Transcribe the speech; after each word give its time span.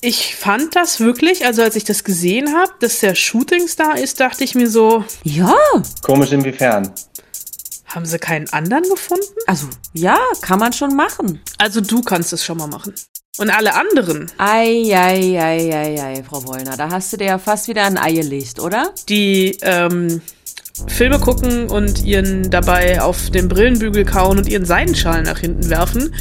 Ich 0.00 0.36
fand 0.36 0.76
das 0.76 1.00
wirklich, 1.00 1.46
also 1.46 1.62
als 1.62 1.76
ich 1.76 1.84
das 1.84 2.04
gesehen 2.04 2.54
habe, 2.54 2.72
dass 2.80 3.00
der 3.00 3.14
Shootingstar 3.14 3.98
ist, 3.98 4.20
dachte 4.20 4.44
ich 4.44 4.54
mir 4.54 4.68
so. 4.68 5.04
Ja. 5.22 5.54
Komisch 6.02 6.32
inwiefern? 6.32 6.92
Haben 7.86 8.04
sie 8.04 8.18
keinen 8.18 8.48
anderen 8.50 8.84
gefunden? 8.84 9.24
Also, 9.46 9.68
ja, 9.92 10.18
kann 10.42 10.58
man 10.58 10.72
schon 10.72 10.94
machen. 10.94 11.40
Also 11.58 11.80
du 11.80 12.02
kannst 12.02 12.32
es 12.32 12.44
schon 12.44 12.58
mal 12.58 12.66
machen. 12.66 12.94
Und 13.38 13.50
alle 13.50 13.74
anderen? 13.74 14.30
Ei, 14.36 14.84
ei, 14.94 15.40
ei, 15.40 15.74
ei, 15.74 16.02
ei, 16.02 16.22
Frau 16.22 16.44
Wollner, 16.44 16.76
da 16.76 16.90
hast 16.90 17.12
du 17.12 17.16
dir 17.16 17.26
ja 17.26 17.38
fast 17.38 17.68
wieder 17.68 17.84
ein 17.84 17.96
Ei 17.96 18.12
gelegt, 18.12 18.60
oder? 18.60 18.92
Die, 19.08 19.58
ähm, 19.62 20.20
Filme 20.88 21.20
gucken 21.20 21.68
und 21.68 22.04
ihren 22.04 22.50
dabei 22.50 23.00
auf 23.00 23.30
den 23.30 23.48
Brillenbügel 23.48 24.04
kauen 24.04 24.38
und 24.38 24.48
ihren 24.48 24.64
Seidenschal 24.64 25.22
nach 25.22 25.38
hinten 25.38 25.70
werfen. 25.70 26.14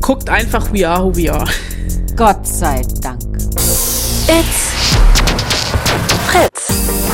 Guckt 0.00 0.30
einfach 0.30 0.72
We 0.72 0.88
Are 0.88 1.04
Who 1.04 1.16
We 1.16 1.32
Are. 1.32 1.48
Gott 2.16 2.46
sei 2.46 2.80
Dank. 3.02 3.20
It's 3.36 4.72
Fritz. 6.26 6.68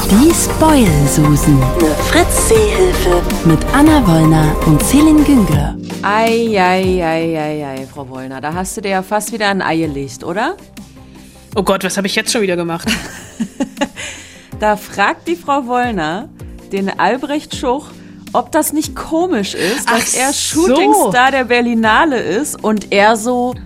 Die 0.08 0.32
Spoil-Susen. 0.32 1.60
Eine 1.60 1.94
Fritz-Seehilfe. 2.04 3.20
Mit 3.44 3.58
Anna 3.72 4.06
Wollner 4.06 4.54
und 4.64 4.80
Celine 4.80 5.24
Güngler. 5.24 5.76
Ei, 6.02 6.56
ei, 6.56 7.04
ei, 7.04 7.36
ei, 7.36 7.66
ei, 7.66 7.86
Frau 7.92 8.08
Wollner, 8.10 8.40
da 8.40 8.54
hast 8.54 8.76
du 8.76 8.80
dir 8.80 8.90
ja 8.90 9.02
fast 9.02 9.32
wieder 9.32 9.48
ein 9.48 9.60
Ei 9.60 9.78
gelegt, 9.78 10.22
oder? 10.22 10.56
Oh 11.56 11.64
Gott, 11.64 11.82
was 11.82 11.96
habe 11.96 12.06
ich 12.06 12.14
jetzt 12.14 12.30
schon 12.30 12.42
wieder 12.42 12.54
gemacht? 12.54 12.86
da 14.60 14.76
fragt 14.76 15.26
die 15.26 15.34
Frau 15.34 15.66
Wollner 15.66 16.28
den 16.70 17.00
Albrecht 17.00 17.56
Schuch, 17.56 17.88
ob 18.32 18.52
das 18.52 18.72
nicht 18.72 18.94
komisch 18.94 19.54
ist, 19.54 19.90
dass 19.90 20.14
Ach 20.14 20.20
er 20.20 20.32
so. 20.32 20.68
Shootingstar 20.68 21.32
der 21.32 21.44
Berlinale 21.46 22.20
ist 22.20 22.62
und 22.62 22.92
er 22.92 23.16
so. 23.16 23.56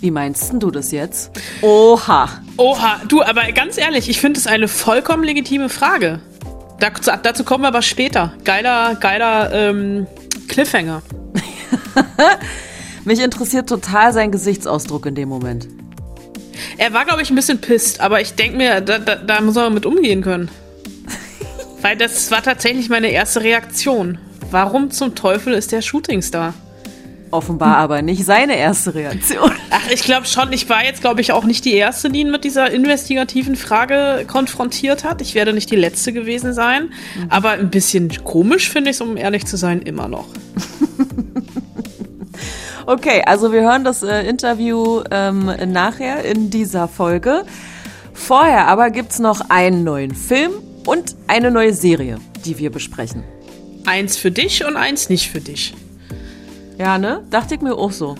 Wie 0.00 0.10
meinst 0.10 0.50
denn 0.50 0.60
du 0.60 0.70
das 0.70 0.92
jetzt? 0.92 1.30
Oha. 1.60 2.28
Oha, 2.56 3.00
du, 3.06 3.22
aber 3.22 3.52
ganz 3.52 3.76
ehrlich, 3.76 4.08
ich 4.08 4.18
finde 4.18 4.40
es 4.40 4.46
eine 4.46 4.66
vollkommen 4.66 5.24
legitime 5.24 5.68
Frage. 5.68 6.20
Dazu, 6.78 7.10
dazu 7.22 7.44
kommen 7.44 7.64
wir 7.64 7.68
aber 7.68 7.82
später. 7.82 8.32
Geiler, 8.44 8.94
geiler 8.94 9.52
ähm, 9.52 10.06
Cliffhanger. 10.48 11.02
Mich 13.04 13.20
interessiert 13.20 13.68
total 13.68 14.14
sein 14.14 14.32
Gesichtsausdruck 14.32 15.04
in 15.04 15.14
dem 15.14 15.28
Moment. 15.28 15.68
Er 16.78 16.94
war, 16.94 17.04
glaube 17.04 17.20
ich, 17.20 17.28
ein 17.30 17.36
bisschen 17.36 17.60
pisst, 17.60 18.00
aber 18.00 18.22
ich 18.22 18.34
denke 18.34 18.56
mir, 18.56 18.80
da, 18.80 18.98
da, 18.98 19.16
da 19.16 19.40
muss 19.42 19.56
er 19.56 19.68
mit 19.68 19.84
umgehen 19.84 20.22
können. 20.22 20.50
Weil 21.82 21.96
das 21.96 22.30
war 22.30 22.42
tatsächlich 22.42 22.88
meine 22.88 23.08
erste 23.08 23.42
Reaktion. 23.42 24.18
Warum 24.50 24.90
zum 24.90 25.14
Teufel 25.14 25.52
ist 25.52 25.72
der 25.72 25.82
Shootingstar? 25.82 26.54
Offenbar 27.30 27.76
aber 27.76 28.02
nicht 28.02 28.24
seine 28.24 28.56
erste 28.56 28.94
Reaktion. 28.94 29.52
Ach, 29.70 29.88
ich 29.90 30.02
glaube 30.02 30.26
schon, 30.26 30.52
ich 30.52 30.68
war 30.68 30.84
jetzt, 30.84 31.00
glaube 31.00 31.20
ich, 31.20 31.32
auch 31.32 31.44
nicht 31.44 31.64
die 31.64 31.74
Erste, 31.74 32.10
die 32.10 32.20
ihn 32.20 32.30
mit 32.30 32.44
dieser 32.44 32.70
investigativen 32.70 33.54
Frage 33.54 34.24
konfrontiert 34.26 35.04
hat. 35.04 35.22
Ich 35.22 35.34
werde 35.34 35.52
nicht 35.52 35.70
die 35.70 35.76
Letzte 35.76 36.12
gewesen 36.12 36.52
sein. 36.52 36.92
Aber 37.28 37.50
ein 37.50 37.70
bisschen 37.70 38.12
komisch 38.24 38.68
finde 38.68 38.90
ich 38.90 38.96
es, 38.96 39.00
um 39.00 39.16
ehrlich 39.16 39.46
zu 39.46 39.56
sein, 39.56 39.80
immer 39.82 40.08
noch. 40.08 40.26
Okay, 42.86 43.22
also 43.24 43.52
wir 43.52 43.60
hören 43.60 43.84
das 43.84 44.02
äh, 44.02 44.26
Interview 44.28 45.02
ähm, 45.12 45.52
nachher 45.66 46.24
in 46.24 46.50
dieser 46.50 46.88
Folge. 46.88 47.44
Vorher 48.12 48.66
aber 48.66 48.90
gibt's 48.90 49.20
noch 49.20 49.48
einen 49.48 49.84
neuen 49.84 50.12
Film 50.12 50.50
und 50.86 51.14
eine 51.28 51.52
neue 51.52 51.72
Serie, 51.72 52.18
die 52.44 52.58
wir 52.58 52.70
besprechen. 52.70 53.22
Eins 53.86 54.16
für 54.16 54.32
dich 54.32 54.64
und 54.66 54.76
eins 54.76 55.08
nicht 55.08 55.30
für 55.30 55.40
dich. 55.40 55.72
Ja, 56.80 56.96
ne? 56.96 57.22
Dachte 57.28 57.56
ich 57.56 57.60
mir 57.60 57.74
auch 57.74 57.92
so. 57.92 58.14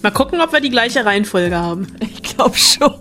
Mal 0.00 0.10
gucken, 0.10 0.40
ob 0.40 0.54
wir 0.54 0.60
die 0.60 0.70
gleiche 0.70 1.04
Reihenfolge 1.04 1.54
haben. 1.54 1.86
Ich 2.00 2.22
glaube 2.22 2.56
schon. 2.56 2.94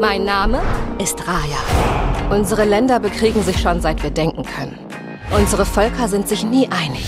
Mein 0.00 0.24
Name 0.24 0.62
ist 1.02 1.18
Raya. 1.26 2.30
Unsere 2.30 2.64
Länder 2.64 3.00
bekriegen 3.00 3.42
sich 3.42 3.60
schon 3.60 3.80
seit 3.80 4.04
wir 4.04 4.10
denken 4.10 4.44
können. 4.44 4.78
Unsere 5.36 5.66
Völker 5.66 6.06
sind 6.06 6.28
sich 6.28 6.44
nie 6.44 6.68
einig. 6.68 7.04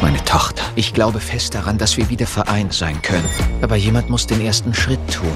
Meine 0.00 0.24
Tochter, 0.24 0.55
ich 0.76 0.94
glaube 0.94 1.20
fest 1.20 1.54
daran, 1.54 1.78
dass 1.78 1.96
wir 1.96 2.08
wieder 2.10 2.26
vereint 2.26 2.72
sein 2.72 3.00
können. 3.02 3.24
Aber 3.62 3.76
jemand 3.76 4.10
muss 4.10 4.26
den 4.26 4.40
ersten 4.40 4.74
Schritt 4.74 5.00
tun. 5.12 5.34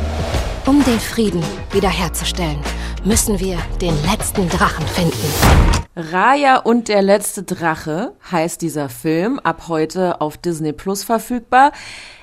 Um 0.66 0.84
den 0.84 1.00
Frieden 1.00 1.42
wiederherzustellen, 1.72 2.58
müssen 3.04 3.40
wir 3.40 3.58
den 3.80 3.94
letzten 4.04 4.48
Drachen 4.48 4.86
finden. 4.86 5.16
Raya 5.96 6.58
und 6.58 6.88
der 6.88 7.02
letzte 7.02 7.42
Drache 7.42 8.12
heißt 8.30 8.62
dieser 8.62 8.88
Film, 8.88 9.38
ab 9.40 9.64
heute 9.68 10.20
auf 10.20 10.36
Disney 10.36 10.72
Plus 10.72 11.02
verfügbar. 11.02 11.72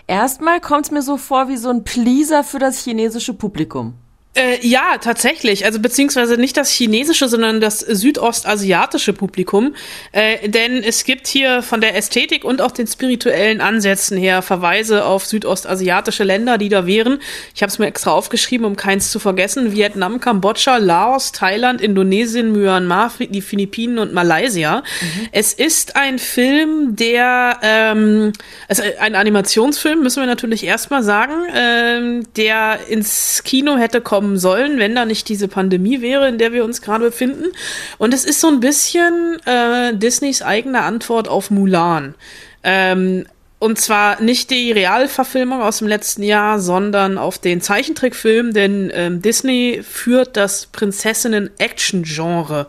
Erstmal 0.06 0.62
kommt's 0.62 0.92
mir 0.92 1.02
so 1.02 1.18
vor 1.18 1.50
wie 1.50 1.58
so 1.58 1.70
ein 1.70 1.84
Pleaser 1.84 2.44
für 2.44 2.60
das 2.60 2.84
chinesische 2.84 3.34
Publikum. 3.34 3.96
Äh, 4.38 4.60
ja, 4.62 5.00
tatsächlich. 5.02 5.66
Also 5.66 5.80
beziehungsweise 5.80 6.38
nicht 6.38 6.58
das 6.58 6.70
chinesische, 6.70 7.28
sondern 7.28 7.60
das 7.60 7.80
südostasiatische 7.80 9.12
Publikum. 9.14 9.74
Äh, 10.12 10.48
denn 10.48 10.84
es 10.84 11.06
gibt 11.06 11.26
hier 11.26 11.64
von 11.64 11.82
der 11.82 11.96
Ästhetik 11.96 12.44
und 12.44 12.62
auch 12.62 12.72
den 12.72 12.86
spirituellen 12.86 13.62
Ansätzen 13.62 14.16
her 14.16 14.44
Verweise 14.44 15.06
auf 15.06 15.26
südostasiatische 15.26 16.24
Länder, 16.24 16.60
die 16.60 16.70
da 16.70 16.86
wären. 16.86 17.18
Ich 17.56 17.64
habe 17.64 17.72
es 17.72 17.80
mir 17.80 17.88
extra 17.88 18.12
aufgeschrieben, 18.12 18.68
um 18.68 18.76
keins 18.76 19.10
zu 19.10 19.18
vergessen. 19.18 19.72
Vietnam, 19.72 20.20
Kambodscha, 20.20 20.78
Laos, 20.78 21.32
Thailand, 21.32 21.82
Indonesien, 21.82 22.52
Myanmar, 22.52 23.12
die 23.18 23.42
Philippinen 23.42 23.98
und 23.98 24.14
Malaysia. 24.14 24.84
Es 25.32 25.54
ist 25.54 25.96
ein 25.96 26.20
Film, 26.20 26.96
der, 26.96 27.58
ähm, 27.64 28.34
also 28.68 28.84
ein 29.00 29.16
Animationsfilm, 29.16 30.04
müssen 30.04 30.22
wir 30.22 30.28
natürlich 30.28 30.64
erstmal 30.64 31.02
sagen, 31.02 31.34
ähm, 31.56 32.28
der 32.36 32.88
ins 32.88 33.42
Kino 33.44 33.78
hätte 33.78 34.00
kommen 34.00 34.27
sollen, 34.36 34.80
wenn 34.80 34.96
da 34.96 35.06
nicht 35.06 35.30
diese 35.30 35.48
Pandemie 35.48 36.02
wäre, 36.02 36.28
in 36.28 36.38
der 36.38 36.52
wir 36.52 36.66
uns 36.66 36.82
gerade 36.82 37.06
befinden. 37.06 37.46
Und 37.98 38.14
es 38.14 38.26
ist 38.26 38.42
so 38.42 38.50
ein 38.50 38.60
bisschen 38.60 39.38
äh, 39.46 39.96
Disneys 39.96 40.42
eigene 40.42 40.82
Antwort 40.82 41.30
auf 41.30 41.52
Mulan. 41.52 42.16
Ähm, 42.64 43.26
und 43.60 43.80
zwar 43.80 44.22
nicht 44.22 44.52
die 44.52 44.72
Realverfilmung 44.72 45.62
aus 45.62 45.80
dem 45.80 45.88
letzten 45.88 46.24
Jahr, 46.24 46.60
sondern 46.60 47.18
auf 47.18 47.40
den 47.40 47.62
Zeichentrickfilm, 47.62 48.54
denn 48.54 48.92
ähm, 48.94 49.22
Disney 49.22 49.82
führt 49.84 50.38
das 50.38 50.68
Prinzessinnen-Action-Genre 50.68 52.68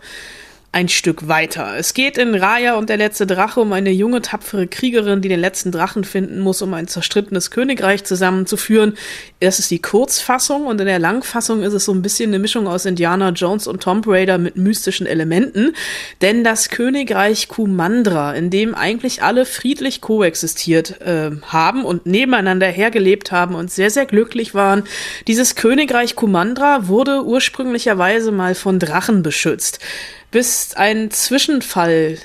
ein 0.70 0.88
Stück 0.88 1.28
weiter. 1.28 1.76
Es 1.78 1.94
geht 1.94 2.18
in 2.18 2.34
Raya 2.34 2.74
und 2.74 2.90
der 2.90 2.98
letzte 2.98 3.26
Drache 3.26 3.60
um 3.60 3.72
eine 3.72 3.90
junge, 3.90 4.20
tapfere 4.20 4.66
Kriegerin, 4.66 5.22
die 5.22 5.30
den 5.30 5.40
letzten 5.40 5.72
Drachen 5.72 6.04
finden 6.04 6.40
muss, 6.40 6.60
um 6.60 6.74
ein 6.74 6.86
zerstrittenes 6.86 7.50
Königreich 7.50 8.04
zusammenzuführen. 8.04 8.92
Das 9.40 9.58
ist 9.58 9.70
die 9.70 9.80
Kurzfassung 9.80 10.66
und 10.66 10.78
in 10.78 10.86
der 10.86 10.98
Langfassung 10.98 11.62
ist 11.62 11.72
es 11.72 11.86
so 11.86 11.92
ein 11.92 12.02
bisschen 12.02 12.30
eine 12.30 12.38
Mischung 12.38 12.68
aus 12.68 12.84
Indiana 12.84 13.30
Jones 13.30 13.66
und 13.66 13.82
Tomb 13.82 14.06
Raider 14.06 14.36
mit 14.36 14.56
mystischen 14.56 15.06
Elementen. 15.06 15.74
Denn 16.20 16.44
das 16.44 16.68
Königreich 16.68 17.48
Kumandra, 17.48 18.34
in 18.34 18.50
dem 18.50 18.74
eigentlich 18.74 19.22
alle 19.22 19.46
friedlich 19.46 20.02
koexistiert 20.02 21.00
äh, 21.00 21.30
haben 21.46 21.86
und 21.86 22.04
nebeneinander 22.04 22.66
hergelebt 22.66 23.32
haben 23.32 23.54
und 23.54 23.72
sehr, 23.72 23.88
sehr 23.88 24.04
glücklich 24.04 24.54
waren, 24.54 24.84
dieses 25.28 25.54
Königreich 25.54 26.14
Kumandra 26.14 26.88
wurde 26.88 27.24
ursprünglicherweise 27.24 28.32
mal 28.32 28.54
von 28.54 28.78
Drachen 28.78 29.22
beschützt 29.22 29.80
bis 30.30 30.74
ein 30.74 31.10
Zwischenfall 31.10 32.18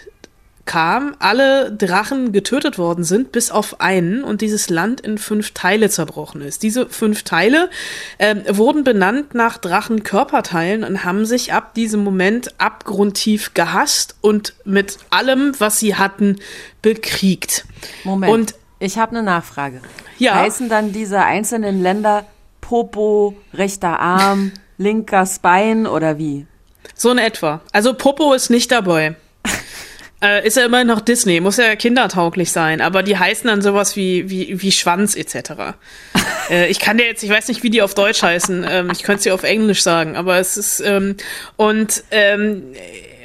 kam, 0.65 1.15
alle 1.19 1.71
Drachen 1.71 2.31
getötet 2.31 2.77
worden 2.77 3.03
sind, 3.03 3.31
bis 3.31 3.51
auf 3.51 3.81
einen 3.81 4.23
und 4.23 4.41
dieses 4.41 4.69
Land 4.69 5.01
in 5.01 5.17
fünf 5.17 5.51
Teile 5.51 5.89
zerbrochen 5.89 6.41
ist. 6.41 6.63
Diese 6.63 6.87
fünf 6.87 7.23
Teile 7.23 7.69
äh, 8.17 8.35
wurden 8.49 8.83
benannt 8.83 9.35
nach 9.35 9.57
Drachenkörperteilen 9.57 10.83
und 10.83 11.03
haben 11.03 11.25
sich 11.25 11.53
ab 11.53 11.73
diesem 11.73 12.03
Moment 12.03 12.59
abgrundtief 12.59 13.53
gehasst 13.53 14.15
und 14.21 14.53
mit 14.63 14.99
allem, 15.09 15.53
was 15.59 15.79
sie 15.79 15.95
hatten, 15.95 16.37
bekriegt. 16.81 17.65
Moment. 18.05 18.31
Und 18.31 18.55
ich 18.79 18.97
habe 18.97 19.11
eine 19.11 19.23
Nachfrage. 19.23 19.81
Ja. 20.17 20.35
Heißen 20.35 20.69
dann 20.69 20.93
diese 20.93 21.19
einzelnen 21.23 21.81
Länder 21.81 22.25
Popo, 22.61 23.35
rechter 23.53 23.99
Arm, 23.99 24.53
linker 24.77 25.27
Bein 25.41 25.87
oder 25.87 26.17
wie? 26.17 26.47
So 26.95 27.11
in 27.11 27.17
etwa. 27.17 27.61
Also 27.71 27.93
Popo 27.93 28.33
ist 28.33 28.49
nicht 28.49 28.71
dabei. 28.71 29.15
äh, 30.21 30.45
ist 30.47 30.57
ja 30.57 30.65
immerhin 30.65 30.87
noch 30.87 31.01
Disney, 31.01 31.39
muss 31.39 31.57
ja 31.57 31.75
kindertauglich 31.75 32.51
sein, 32.51 32.81
aber 32.81 33.03
die 33.03 33.17
heißen 33.17 33.47
dann 33.47 33.61
sowas 33.61 33.95
wie, 33.95 34.29
wie, 34.29 34.61
wie 34.61 34.71
Schwanz 34.71 35.15
etc. 35.15 35.75
äh, 36.49 36.67
ich 36.69 36.79
kann 36.79 36.97
dir 36.97 37.05
jetzt, 37.05 37.23
ich 37.23 37.29
weiß 37.29 37.47
nicht, 37.49 37.63
wie 37.63 37.69
die 37.69 37.81
auf 37.81 37.93
Deutsch 37.93 38.21
heißen, 38.21 38.65
ähm, 38.69 38.89
ich 38.91 39.03
könnte 39.03 39.23
sie 39.23 39.31
auf 39.31 39.43
Englisch 39.43 39.83
sagen, 39.83 40.15
aber 40.15 40.37
es 40.37 40.57
ist, 40.57 40.79
ähm, 40.81 41.17
und 41.57 42.03
ähm, 42.11 42.73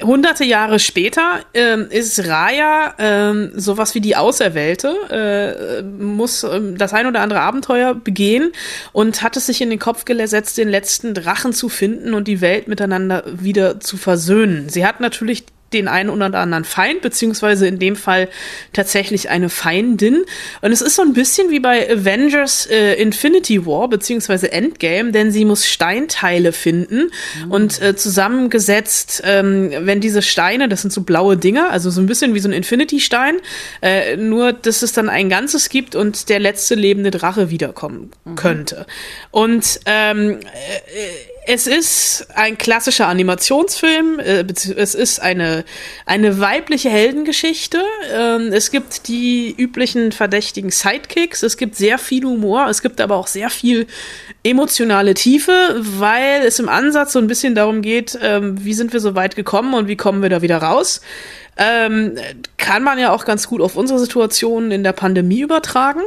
hunderte 0.01 0.43
Jahre 0.43 0.79
später 0.79 1.39
ähm, 1.53 1.87
ist 1.89 2.27
Raya 2.27 2.93
ähm, 2.97 3.51
sowas 3.55 3.95
wie 3.95 4.01
die 4.01 4.15
Auserwählte, 4.15 4.95
äh, 5.09 5.81
muss 5.81 6.43
ähm, 6.43 6.77
das 6.77 6.93
ein 6.93 7.07
oder 7.07 7.21
andere 7.21 7.41
Abenteuer 7.41 7.95
begehen 7.95 8.51
und 8.91 9.21
hat 9.21 9.37
es 9.37 9.45
sich 9.45 9.61
in 9.61 9.69
den 9.69 9.79
Kopf 9.79 10.05
gesetzt, 10.05 10.57
den 10.57 10.69
letzten 10.69 11.13
Drachen 11.13 11.53
zu 11.53 11.69
finden 11.69 12.13
und 12.13 12.27
die 12.27 12.41
Welt 12.41 12.67
miteinander 12.67 13.23
wieder 13.25 13.79
zu 13.79 13.97
versöhnen. 13.97 14.69
Sie 14.69 14.85
hat 14.85 14.99
natürlich 14.99 15.45
den 15.73 15.87
einen 15.87 16.09
oder 16.09 16.25
anderen 16.39 16.63
Feind, 16.63 17.01
beziehungsweise 17.01 17.67
in 17.67 17.79
dem 17.79 17.95
Fall 17.95 18.29
tatsächlich 18.73 19.29
eine 19.29 19.49
Feindin. 19.49 20.23
Und 20.61 20.71
es 20.71 20.81
ist 20.81 20.95
so 20.95 21.01
ein 21.01 21.13
bisschen 21.13 21.51
wie 21.51 21.59
bei 21.59 21.89
Avengers 21.89 22.67
äh, 22.67 22.93
Infinity 22.95 23.65
War, 23.65 23.87
beziehungsweise 23.87 24.51
Endgame, 24.51 25.11
denn 25.11 25.31
sie 25.31 25.45
muss 25.45 25.67
Steinteile 25.67 26.51
finden 26.51 27.11
mhm. 27.45 27.51
und 27.51 27.81
äh, 27.81 27.95
zusammengesetzt, 27.95 29.21
ähm, 29.25 29.71
wenn 29.81 30.01
diese 30.01 30.21
Steine, 30.21 30.69
das 30.69 30.81
sind 30.81 30.91
so 30.91 31.01
blaue 31.01 31.37
Dinger, 31.37 31.69
also 31.71 31.89
so 31.89 32.01
ein 32.01 32.07
bisschen 32.07 32.33
wie 32.33 32.39
so 32.39 32.49
ein 32.49 32.53
Infinity-Stein, 32.53 33.37
äh, 33.81 34.17
nur 34.17 34.53
dass 34.53 34.81
es 34.81 34.93
dann 34.93 35.09
ein 35.09 35.29
Ganzes 35.29 35.69
gibt 35.69 35.95
und 35.95 36.29
der 36.29 36.39
letzte 36.39 36.75
lebende 36.75 37.11
Drache 37.11 37.49
wiederkommen 37.49 38.11
mhm. 38.25 38.35
könnte. 38.35 38.85
Und 39.31 39.79
ähm, 39.85 40.39
äh, 40.41 41.38
es 41.51 41.65
ist 41.65 42.27
ein 42.35 42.59
klassischer 42.59 43.07
Animationsfilm. 43.07 44.19
Äh, 44.19 44.45
es 44.53 44.93
ist 44.93 45.19
eine, 45.19 45.65
eine 46.05 46.39
weibliche 46.39 46.91
Heldengeschichte. 46.91 47.81
Ähm, 48.13 48.53
es 48.53 48.69
gibt 48.69 49.07
die 49.07 49.55
üblichen 49.57 50.11
verdächtigen 50.11 50.69
Sidekicks. 50.69 51.41
Es 51.41 51.57
gibt 51.57 51.75
sehr 51.75 51.97
viel 51.97 52.23
Humor. 52.23 52.67
Es 52.69 52.83
gibt 52.83 53.01
aber 53.01 53.15
auch 53.15 53.25
sehr 53.25 53.49
viel 53.49 53.87
emotionale 54.43 55.15
Tiefe, 55.15 55.51
weil 55.79 56.43
es 56.45 56.59
im 56.59 56.69
Ansatz 56.69 57.13
so 57.13 57.19
ein 57.19 57.25
bisschen 57.25 57.55
darum 57.55 57.81
geht, 57.81 58.19
ähm, 58.21 58.63
wie 58.63 58.75
sind 58.75 58.93
wir 58.93 58.99
so 58.99 59.15
weit 59.15 59.35
gekommen 59.35 59.73
und 59.73 59.87
wie 59.87 59.97
kommen 59.97 60.21
wir 60.21 60.29
da 60.29 60.43
wieder 60.43 60.59
raus. 60.59 61.01
Ähm, 61.57 62.15
kann 62.57 62.83
man 62.83 62.99
ja 62.99 63.11
auch 63.11 63.25
ganz 63.25 63.47
gut 63.47 63.61
auf 63.61 63.75
unsere 63.75 63.97
Situation 63.97 64.69
in 64.69 64.83
der 64.83 64.93
Pandemie 64.93 65.39
übertragen. 65.39 66.01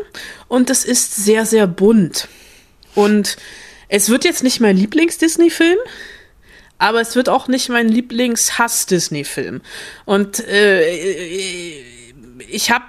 Und 0.47 0.71
es 0.71 0.85
ist 0.85 1.17
sehr, 1.17 1.47
sehr 1.47 1.67
bunt. 1.67 2.29
Und 2.95 3.37
es 3.93 4.09
wird 4.09 4.25
jetzt 4.25 4.43
nicht 4.43 4.59
mein 4.59 4.79
Lieblings-Disney-Film, 4.79 5.77
aber 6.79 7.03
es 7.03 7.15
wird 7.15 7.29
auch 7.29 7.47
nicht 7.47 7.69
mein 7.69 7.91
Lieblings-Hass-Disney-Film. 7.91 9.61
Und 10.07 10.41
äh, 10.49 10.89
ich 12.49 12.71
habe 12.71 12.87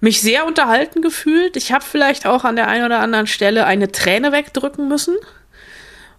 mich 0.00 0.20
sehr 0.20 0.46
unterhalten 0.46 1.00
gefühlt. 1.00 1.56
Ich 1.56 1.72
habe 1.72 1.82
vielleicht 1.82 2.26
auch 2.26 2.44
an 2.44 2.56
der 2.56 2.68
einen 2.68 2.84
oder 2.84 3.00
anderen 3.00 3.26
Stelle 3.26 3.64
eine 3.64 3.90
Träne 3.90 4.32
wegdrücken 4.32 4.86
müssen. 4.86 5.16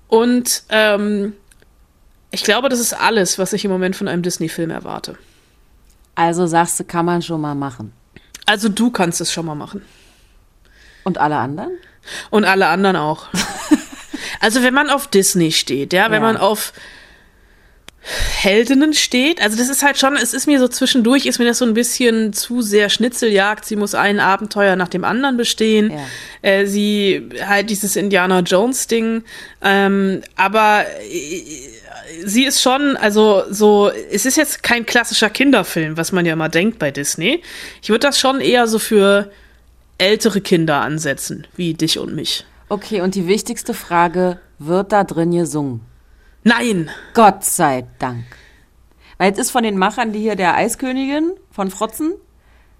Und 0.07 0.63
ähm, 0.69 1.33
ich 2.31 2.43
glaube, 2.43 2.67
das 2.67 2.79
ist 2.79 2.93
alles, 2.93 3.37
was 3.37 3.53
ich 3.53 3.63
im 3.63 3.69
Moment 3.69 3.95
von 3.95 4.07
einem 4.07 4.23
Disney-Film 4.23 4.71
erwarte. 4.71 5.19
Also 6.15 6.47
sagst 6.47 6.79
du, 6.79 6.83
kann 6.83 7.05
man 7.05 7.21
schon 7.21 7.41
mal 7.41 7.53
machen. 7.53 7.93
Also 8.47 8.69
du 8.69 8.89
kannst 8.89 9.21
es 9.21 9.31
schon 9.31 9.45
mal 9.45 9.53
machen. 9.53 9.83
Und 11.03 11.19
alle 11.19 11.35
anderen? 11.37 11.77
Und 12.30 12.45
alle 12.45 12.68
anderen 12.68 12.95
auch. 12.95 13.27
also 14.39 14.63
wenn 14.63 14.74
man 14.74 14.89
auf 14.89 15.07
Disney 15.07 15.51
steht, 15.51 15.94
ja, 15.94 16.06
wenn 16.06 16.21
ja. 16.21 16.33
man 16.33 16.38
auf 16.38 16.74
Heldinnen 18.03 18.94
steht. 18.94 19.42
Also 19.42 19.57
das 19.57 19.69
ist 19.69 19.83
halt 19.83 19.98
schon, 20.00 20.15
es 20.15 20.33
ist 20.33 20.48
mir 20.48 20.59
so 20.59 20.68
zwischendurch, 20.68 21.27
ist 21.27 21.38
mir 21.38 21.45
das 21.45 21.59
so 21.59 21.65
ein 21.65 21.75
bisschen 21.75 22.33
zu 22.33 22.62
sehr 22.62 22.89
Schnitzeljagd. 22.89 23.63
Sie 23.63 23.75
muss 23.75 23.94
ein 23.94 24.19
Abenteuer 24.19 24.75
nach 24.75 24.88
dem 24.88 25.03
anderen 25.03 25.38
bestehen. 25.38 25.92
Ja. 25.92 26.50
Äh, 26.50 26.65
sie 26.65 27.30
halt 27.45 27.69
dieses 27.69 27.95
Indiana 27.95 28.39
Jones 28.39 28.88
Ding. 28.88 29.24
Ähm, 29.62 30.24
aber 30.36 30.86
äh, 31.12 31.44
sie 32.25 32.45
ist 32.45 32.62
schon, 32.62 32.98
also 32.98 33.44
so, 33.51 33.92
es 34.12 34.25
ist 34.25 34.36
jetzt 34.36 34.63
kein 34.63 34.88
klassischer 34.88 35.30
Kinderfilm, 35.30 35.95
was 35.95 36.12
man 36.12 36.25
ja 36.25 36.33
immer 36.33 36.50
denkt 36.50 36.80
bei 36.80 36.89
Disney. 36.89 37.44
Ich 37.83 37.89
würde 37.89 38.07
das 38.07 38.19
schon 38.19 38.42
eher 38.42 38.65
so 38.68 38.80
für 38.80 39.31
ältere 40.01 40.42
Kinder 40.42 40.81
ansetzen, 40.81 41.48
wie 41.56 41.74
dich 41.75 42.00
und 42.00 42.15
mich. 42.15 42.45
Okay, 42.69 43.01
und 43.01 43.15
die 43.15 43.27
wichtigste 43.27 43.74
Frage, 43.74 44.39
wird 44.57 44.92
da 44.92 45.03
drin 45.03 45.31
gesungen? 45.31 45.81
Nein! 46.44 46.89
Gott 47.13 47.45
sei 47.45 47.86
Dank. 48.00 48.25
Weil 49.18 49.30
jetzt 49.30 49.39
ist 49.39 49.51
von 49.51 49.63
den 49.63 49.77
Machern 49.77 50.12
die 50.12 50.19
hier 50.19 50.36
der 50.36 50.56
Eiskönigin 50.56 51.33
von 51.51 51.69
Frotzen? 51.69 52.13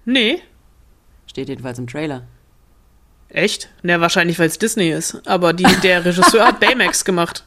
Nee. 0.04 0.40
Steht 1.26 1.48
jedenfalls 1.48 1.78
im 1.78 1.86
Trailer. 1.86 2.24
Echt? 3.28 3.70
Na, 3.82 4.00
wahrscheinlich, 4.00 4.38
weil 4.38 4.48
es 4.48 4.58
Disney 4.58 4.90
ist. 4.90 5.22
Aber 5.26 5.52
die, 5.52 5.66
der 5.82 6.04
Regisseur 6.04 6.44
hat 6.44 6.58
Baymax 6.58 7.04
gemacht. 7.04 7.44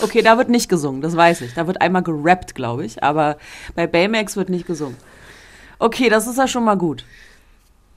Okay, 0.00 0.22
da 0.22 0.38
wird 0.38 0.48
nicht 0.48 0.70
gesungen, 0.70 1.02
das 1.02 1.14
weiß 1.14 1.42
ich. 1.42 1.52
Da 1.52 1.66
wird 1.66 1.82
einmal 1.82 2.02
gerappt, 2.02 2.54
glaube 2.54 2.86
ich. 2.86 3.02
Aber 3.02 3.36
bei 3.74 3.86
Baymax 3.86 4.36
wird 4.36 4.48
nicht 4.48 4.66
gesungen. 4.66 4.96
Okay, 5.78 6.08
das 6.08 6.26
ist 6.26 6.38
ja 6.38 6.48
schon 6.48 6.64
mal 6.64 6.76
gut. 6.76 7.04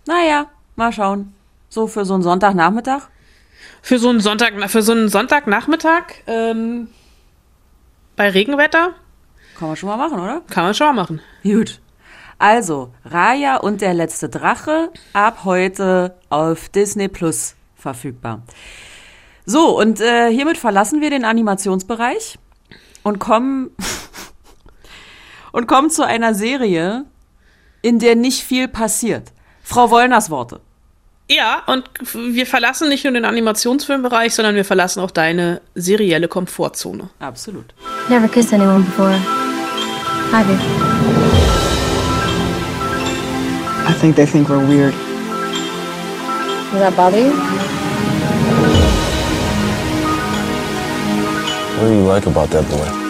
Naja, 0.05 0.49
Mal 0.79 0.93
schauen. 0.93 1.33
So 1.67 1.87
für 1.87 2.05
so 2.05 2.13
einen 2.13 2.23
Sonntagnachmittag? 2.23 3.09
Für 3.81 3.99
so 3.99 4.07
einen 4.07 4.21
Sonntag, 4.21 4.53
für 4.69 4.81
so 4.81 4.93
einen 4.93 5.09
Sonntagnachmittag 5.09 6.03
ähm, 6.25 6.87
bei 8.15 8.29
Regenwetter? 8.29 8.93
Kann 9.57 9.67
man 9.67 9.75
schon 9.75 9.89
mal 9.89 9.97
machen, 9.97 10.21
oder? 10.21 10.41
Kann 10.49 10.63
man 10.63 10.73
schon 10.73 10.87
mal 10.87 10.93
machen. 10.93 11.21
Gut. 11.43 11.81
Also, 12.37 12.93
Raya 13.03 13.57
und 13.57 13.81
der 13.81 13.93
letzte 13.93 14.29
Drache 14.29 14.89
ab 15.11 15.39
heute 15.43 16.15
auf 16.29 16.69
Disney 16.69 17.09
Plus 17.09 17.55
verfügbar. 17.75 18.43
So, 19.45 19.77
und 19.77 19.99
äh, 19.99 20.31
hiermit 20.31 20.57
verlassen 20.57 21.01
wir 21.01 21.09
den 21.09 21.25
Animationsbereich 21.25 22.39
und 23.03 23.19
kommen 23.19 23.71
und 25.51 25.67
kommen 25.67 25.89
zu 25.89 26.05
einer 26.05 26.33
Serie, 26.33 27.03
in 27.81 27.99
der 27.99 28.15
nicht 28.15 28.45
viel 28.45 28.69
passiert. 28.69 29.33
Frau 29.61 29.91
Wollners 29.91 30.29
Worte. 30.29 30.61
Ja, 31.31 31.61
und 31.67 31.87
wir 32.13 32.47
verlassen 32.47 32.89
nicht 32.89 33.03
nur 33.03 33.13
den 33.13 33.23
Animationsfilmbereich, 33.23 34.33
sondern 34.33 34.55
wir 34.55 34.65
verlassen 34.65 34.99
auch 34.99 35.11
deine 35.11 35.61
serielle 35.75 36.27
Komfortzone. 36.27 37.09
Absolut. 37.19 37.65
Never 38.09 38.27
kissed 38.27 38.51
anyone 38.51 38.83
before. 38.83 39.13
Have 40.31 40.51
you? 40.51 40.57
I 43.87 43.93
think 43.99 44.15
they 44.15 44.25
think 44.25 44.49
we're 44.49 44.67
weird. 44.67 44.93
Does 46.71 46.81
that 46.81 46.95
bother 46.95 47.19
you? 47.19 47.31
What 51.77 51.87
do 51.89 51.93
you 51.93 52.07
like 52.07 52.25
about 52.25 52.49
that 52.49 52.67
boy? 52.69 53.08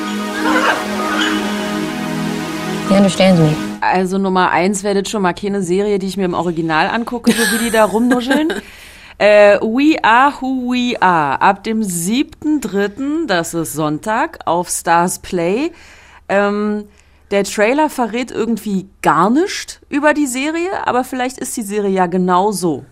He 2.90 2.96
understands 2.96 3.40
me. 3.40 3.56
Also 3.82 4.18
Nummer 4.18 4.50
eins 4.50 4.82
das 4.82 5.10
schon 5.10 5.22
mal 5.22 5.34
keine 5.34 5.62
Serie, 5.62 6.00
die 6.00 6.08
ich 6.08 6.18
mir 6.18 6.26
im 6.26 6.34
Original 6.34 6.88
angucke, 6.88 7.32
so 7.32 7.38
wie 7.38 7.66
die 7.66 7.72
da 7.72 7.86
rumnuscheln. 7.86 8.54
Äh, 9.22 9.60
We 9.60 10.02
Are 10.02 10.34
Who 10.40 10.72
We 10.72 11.02
Are. 11.02 11.42
Ab 11.42 11.66
dem 11.66 11.82
7.3., 11.82 13.28
das 13.28 13.54
ist 13.54 13.74
Sonntag, 13.74 14.40
auf 14.46 14.70
Stars 14.70 15.20
Play. 15.20 15.72
Ähm, 16.30 16.86
der 17.30 17.44
Trailer 17.44 17.90
verrät 17.90 18.32
irgendwie 18.32 18.88
gar 19.02 19.30
nichts 19.30 19.82
über 19.90 20.14
die 20.14 20.26
Serie, 20.26 20.70
aber 20.86 21.04
vielleicht 21.04 21.38
ist 21.38 21.58
die 21.58 21.64
Serie 21.64 21.92
ja 21.92 22.06
genau 22.06 22.54
so. 22.54 22.86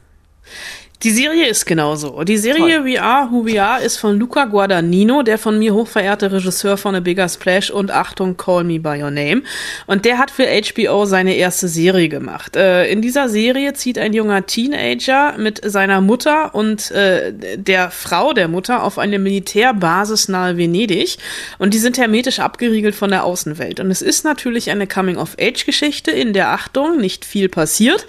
Die 1.04 1.12
Serie 1.12 1.48
ist 1.48 1.68
genauso. 1.68 2.24
Die 2.24 2.38
Serie 2.38 2.78
Toll. 2.78 2.86
We 2.86 3.00
Are 3.00 3.30
Who 3.30 3.46
We 3.46 3.62
Are 3.62 3.84
ist 3.84 3.98
von 3.98 4.18
Luca 4.18 4.46
Guadagnino, 4.46 5.22
der 5.22 5.38
von 5.38 5.60
mir 5.60 5.76
hochverehrte 5.76 6.32
Regisseur 6.32 6.76
von 6.76 6.96
A 6.96 7.02
Bigger 7.02 7.30
Splash 7.30 7.70
und 7.70 7.92
Achtung, 7.92 8.36
Call 8.36 8.64
Me 8.64 8.80
By 8.80 9.04
Your 9.04 9.12
Name. 9.12 9.44
Und 9.86 10.06
der 10.06 10.18
hat 10.18 10.32
für 10.32 10.48
HBO 10.48 11.06
seine 11.06 11.36
erste 11.36 11.68
Serie 11.68 12.10
gemacht. 12.10 12.56
Äh, 12.56 12.92
in 12.92 13.04
dieser 13.04 13.30
Serie 13.30 13.74
zieht 13.74 14.00
ein 14.00 14.12
junger 14.12 14.48
Teenager 14.48 15.38
mit 15.38 15.62
seiner 15.64 16.02
Mutter 16.02 16.56
und 16.56 16.90
äh, 16.90 17.32
der 17.58 17.92
Frau 17.92 18.34
der 18.34 18.48
Mutter 18.48 18.82
auf 18.82 18.98
eine 18.98 19.20
Militärbasis 19.20 20.30
nahe 20.30 20.58
Venedig. 20.58 21.20
Und 21.60 21.76
die 21.76 21.80
sind 21.80 22.00
hermetisch 22.00 22.40
abgeriegelt 22.40 22.96
von 22.96 23.12
der 23.12 23.24
Außenwelt. 23.24 23.80
Und 23.80 23.92
es 23.92 24.02
ist 24.02 24.26
natürlich 24.26 24.72
eine 24.72 24.88
Coming-of-Age-Geschichte, 24.88 26.10
in 26.10 26.34
der 26.34 26.50
Achtung 26.50 26.98
nicht 26.98 27.24
viel 27.24 27.50
passiert, 27.50 28.08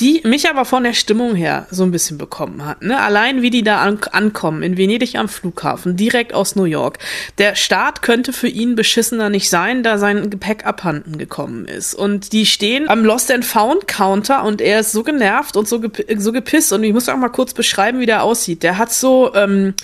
die 0.00 0.20
mich 0.24 0.50
aber 0.50 0.64
von 0.64 0.82
der 0.82 0.94
Stimmung 0.94 1.36
her 1.36 1.68
so 1.70 1.84
ein 1.84 1.92
bisschen 1.92 2.18
bekommen 2.24 2.64
hat. 2.64 2.80
Ne? 2.82 2.98
Allein 2.98 3.42
wie 3.42 3.50
die 3.50 3.62
da 3.62 3.82
an 3.82 3.98
ankommen, 4.12 4.62
in 4.62 4.78
Venedig 4.78 5.16
am 5.16 5.28
Flughafen, 5.28 5.94
direkt 5.94 6.32
aus 6.32 6.56
New 6.56 6.64
York. 6.64 6.98
Der 7.36 7.54
Start 7.54 8.00
könnte 8.00 8.32
für 8.32 8.48
ihn 8.48 8.76
beschissener 8.76 9.28
nicht 9.28 9.50
sein, 9.50 9.82
da 9.82 9.98
sein 9.98 10.30
Gepäck 10.30 10.64
abhanden 10.64 11.18
gekommen 11.18 11.66
ist. 11.66 11.94
Und 11.94 12.32
die 12.32 12.46
stehen 12.46 12.88
am 12.88 13.04
Lost 13.04 13.30
and 13.30 13.44
Found 13.44 13.86
Counter 13.86 14.42
und 14.44 14.62
er 14.62 14.80
ist 14.80 14.92
so 14.92 15.02
genervt 15.02 15.58
und 15.58 15.68
so, 15.68 15.80
gep 15.80 16.02
so 16.16 16.32
gepisst. 16.32 16.72
Und 16.72 16.82
ich 16.82 16.94
muss 16.94 17.10
auch 17.10 17.16
mal 17.18 17.28
kurz 17.28 17.52
beschreiben, 17.52 18.00
wie 18.00 18.06
der 18.06 18.22
aussieht. 18.22 18.62
Der 18.62 18.78
hat 18.78 18.90
so, 18.90 19.34
ähm, 19.34 19.74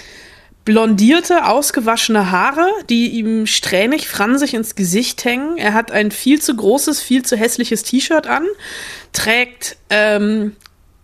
blondierte, 0.65 1.47
ausgewaschene 1.47 2.31
Haare, 2.31 2.69
die 2.89 3.09
ihm 3.09 3.47
strähnig 3.47 4.09
fransig 4.09 4.55
ins 4.55 4.75
Gesicht 4.75 5.25
hängen. 5.25 5.57
Er 5.59 5.75
hat 5.75 5.91
ein 5.91 6.11
viel 6.11 6.41
zu 6.41 6.55
großes, 6.55 7.03
viel 7.03 7.25
zu 7.25 7.37
hässliches 7.37 7.83
T-Shirt 7.83 8.27
an, 8.27 8.47
trägt 9.13 9.77
ähm, 9.89 10.57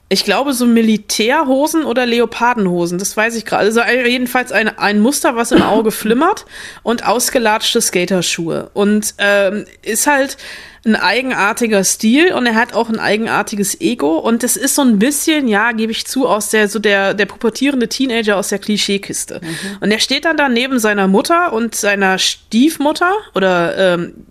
ich 0.08 0.24
glaube, 0.24 0.52
so 0.52 0.66
Militärhosen 0.66 1.84
oder 1.84 2.06
Leopardenhosen, 2.06 2.98
das 2.98 3.16
weiß 3.16 3.34
ich 3.34 3.44
gerade. 3.44 3.64
Also 3.64 3.80
jedenfalls 3.82 4.52
ein, 4.52 4.68
ein 4.78 5.00
Muster, 5.00 5.34
was 5.34 5.50
im 5.50 5.62
Auge 5.62 5.90
flimmert 5.90 6.46
und 6.84 7.06
ausgelatschte 7.06 7.80
Skaterschuhe. 7.80 8.70
Und 8.72 9.14
ähm, 9.18 9.64
ist 9.82 10.06
halt 10.06 10.36
ein 10.84 10.94
eigenartiger 10.94 11.82
Stil 11.82 12.32
und 12.32 12.46
er 12.46 12.54
hat 12.54 12.72
auch 12.72 12.88
ein 12.88 13.00
eigenartiges 13.00 13.80
Ego 13.80 14.18
und 14.18 14.44
es 14.44 14.56
ist 14.56 14.76
so 14.76 14.82
ein 14.82 15.00
bisschen, 15.00 15.48
ja, 15.48 15.72
gebe 15.72 15.90
ich 15.90 16.06
zu, 16.06 16.28
aus 16.28 16.50
der 16.50 16.68
so 16.68 16.78
der 16.78 17.12
der 17.12 17.26
pubertierende 17.26 17.88
Teenager 17.88 18.36
aus 18.36 18.48
der 18.48 18.60
Klischeekiste. 18.60 19.40
Mhm. 19.42 19.78
Und 19.80 19.90
er 19.90 19.98
steht 19.98 20.24
dann 20.24 20.36
da 20.36 20.48
neben 20.48 20.78
seiner 20.78 21.08
Mutter 21.08 21.52
und 21.52 21.74
seiner 21.74 22.18
Stiefmutter 22.18 23.12
oder 23.34 23.94
ähm, 23.94 24.26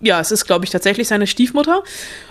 ja, 0.00 0.20
es 0.20 0.30
ist, 0.30 0.46
glaube 0.46 0.64
ich, 0.64 0.70
tatsächlich 0.70 1.08
seine 1.08 1.26
Stiefmutter 1.26 1.82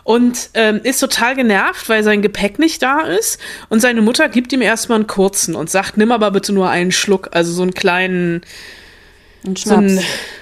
und 0.03 0.49
ähm, 0.55 0.81
ist 0.83 0.99
total 0.99 1.35
genervt, 1.35 1.88
weil 1.88 2.03
sein 2.03 2.21
Gepäck 2.21 2.57
nicht 2.57 2.81
da 2.81 3.01
ist. 3.01 3.39
Und 3.69 3.79
seine 3.79 4.01
Mutter 4.01 4.27
gibt 4.27 4.51
ihm 4.51 4.61
erstmal 4.61 4.97
einen 4.97 5.07
kurzen 5.07 5.55
und 5.55 5.69
sagt, 5.69 5.95
nimm 5.97 6.11
aber 6.11 6.31
bitte 6.31 6.51
nur 6.51 6.69
einen 6.69 6.91
Schluck, 6.91 7.29
also 7.31 7.51
so 7.51 7.61
einen 7.61 7.73
kleinen, 7.73 8.41
Ein 9.45 9.55
so 9.55 9.63
Schnaps. 9.69 9.77
einen, 9.77 9.99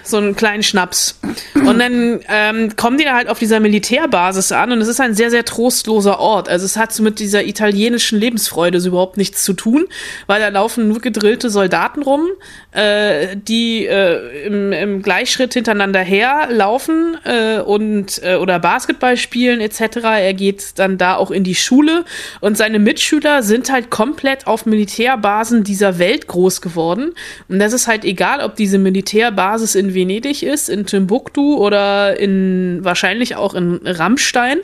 so 0.09 0.17
einen 0.17 0.35
kleinen 0.35 0.63
Schnaps. 0.63 1.19
Und 1.53 1.79
dann 1.79 2.19
ähm, 2.29 2.75
kommen 2.75 2.97
die 2.97 3.03
da 3.03 3.13
halt 3.13 3.29
auf 3.29 3.39
dieser 3.39 3.59
Militärbasis 3.59 4.51
an 4.51 4.71
und 4.71 4.81
es 4.81 4.87
ist 4.87 4.99
ein 4.99 5.15
sehr, 5.15 5.29
sehr 5.29 5.45
trostloser 5.45 6.19
Ort. 6.19 6.49
Also 6.49 6.65
es 6.65 6.77
hat 6.77 6.97
mit 6.99 7.19
dieser 7.19 7.45
italienischen 7.45 8.19
Lebensfreude 8.19 8.79
so 8.79 8.89
überhaupt 8.89 9.17
nichts 9.17 9.43
zu 9.43 9.53
tun, 9.53 9.87
weil 10.27 10.39
da 10.39 10.49
laufen 10.49 10.87
nur 10.87 10.99
gedrillte 10.99 11.49
Soldaten 11.49 12.01
rum, 12.01 12.27
äh, 12.71 13.35
die 13.35 13.85
äh, 13.85 14.45
im, 14.45 14.71
im 14.71 15.01
Gleichschritt 15.01 15.53
hintereinander 15.53 15.99
herlaufen 15.99 17.17
äh, 17.23 17.59
und 17.59 18.21
äh, 18.23 18.35
oder 18.35 18.59
Basketball 18.59 19.17
spielen 19.17 19.61
etc. 19.61 19.97
Er 20.03 20.33
geht 20.33 20.79
dann 20.79 20.97
da 20.97 21.15
auch 21.15 21.31
in 21.31 21.43
die 21.43 21.55
Schule 21.55 22.05
und 22.39 22.57
seine 22.57 22.79
Mitschüler 22.79 23.43
sind 23.43 23.71
halt 23.71 23.89
komplett 23.89 24.47
auf 24.47 24.65
Militärbasen 24.65 25.63
dieser 25.63 25.99
Welt 25.99 26.27
groß 26.27 26.61
geworden. 26.61 27.13
Und 27.47 27.59
das 27.59 27.73
ist 27.73 27.87
halt 27.87 28.05
egal, 28.05 28.41
ob 28.41 28.55
diese 28.55 28.77
Militärbasis 28.77 29.75
in 29.75 29.93
Venedig 29.97 30.43
ist, 30.43 30.69
in 30.69 30.85
Timbuktu 30.85 31.57
oder 31.57 32.19
in 32.19 32.79
wahrscheinlich 32.83 33.35
auch 33.35 33.53
in 33.53 33.79
Rammstein. 33.83 34.59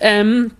Ähm, 0.00 0.50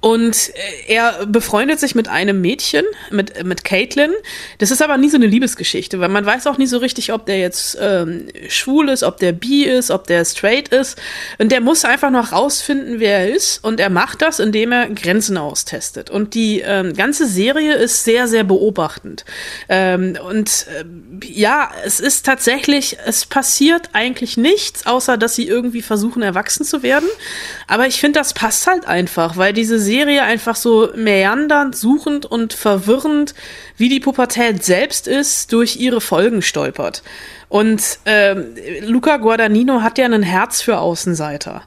und 0.00 0.50
äh, 0.86 0.94
er 0.94 1.26
befreundet 1.26 1.80
sich 1.80 1.96
mit 1.96 2.06
einem 2.08 2.40
Mädchen, 2.40 2.84
mit, 3.10 3.44
mit 3.44 3.64
Caitlin. 3.64 4.12
Das 4.58 4.70
ist 4.70 4.80
aber 4.80 4.96
nie 4.96 5.08
so 5.08 5.16
eine 5.16 5.26
Liebesgeschichte, 5.26 5.98
weil 5.98 6.08
man 6.08 6.24
weiß 6.24 6.46
auch 6.46 6.56
nie 6.56 6.66
so 6.66 6.78
richtig, 6.78 7.12
ob 7.12 7.26
der 7.26 7.38
jetzt 7.40 7.76
ähm, 7.80 8.28
schwul 8.48 8.90
ist, 8.90 9.02
ob 9.02 9.16
der 9.16 9.32
bi 9.32 9.64
ist, 9.64 9.90
ob 9.90 10.06
der 10.06 10.24
straight 10.24 10.68
ist. 10.68 10.98
Und 11.38 11.50
der 11.50 11.60
muss 11.60 11.84
einfach 11.84 12.10
noch 12.10 12.30
rausfinden, 12.30 13.00
wer 13.00 13.18
er 13.18 13.34
ist. 13.34 13.64
Und 13.64 13.80
er 13.80 13.90
macht 13.90 14.22
das, 14.22 14.38
indem 14.38 14.70
er 14.70 14.88
Grenzen 14.88 15.36
austestet. 15.36 16.10
Und 16.10 16.34
die 16.34 16.60
ähm, 16.60 16.94
ganze 16.94 17.26
Serie 17.26 17.74
ist 17.74 18.04
sehr, 18.04 18.28
sehr 18.28 18.44
beobachtend. 18.44 19.24
Ähm, 19.68 20.16
und 20.28 20.66
ähm, 20.78 21.20
ja, 21.24 21.72
es 21.84 21.98
ist 21.98 22.24
tatsächlich, 22.24 22.98
es 23.04 23.26
passiert 23.26 23.90
eigentlich 23.94 24.36
nichts, 24.36 24.86
außer 24.86 25.16
dass 25.16 25.34
sie 25.34 25.48
irgendwie 25.48 25.82
versuchen, 25.82 26.22
erwachsen 26.22 26.64
zu 26.64 26.84
werden. 26.84 27.08
Aber 27.66 27.88
ich 27.88 27.98
finde, 27.98 28.20
das 28.20 28.32
passt 28.32 28.68
halt 28.68 28.86
einfach, 28.86 29.36
weil 29.36 29.52
diese 29.52 29.87
Serie 29.88 30.22
einfach 30.22 30.54
so 30.54 30.90
meandernd, 30.94 31.74
suchend 31.74 32.26
und 32.26 32.52
verwirrend, 32.52 33.34
wie 33.78 33.88
die 33.88 34.00
Pubertät 34.00 34.62
selbst 34.62 35.08
ist, 35.08 35.52
durch 35.52 35.76
ihre 35.76 36.02
Folgen 36.02 36.42
stolpert. 36.42 37.02
Und 37.48 37.98
ähm, 38.04 38.54
Luca 38.82 39.16
Guadagnino 39.16 39.80
hat 39.80 39.96
ja 39.96 40.04
ein 40.04 40.22
Herz 40.22 40.60
für 40.60 40.78
Außenseiter. 40.78 41.62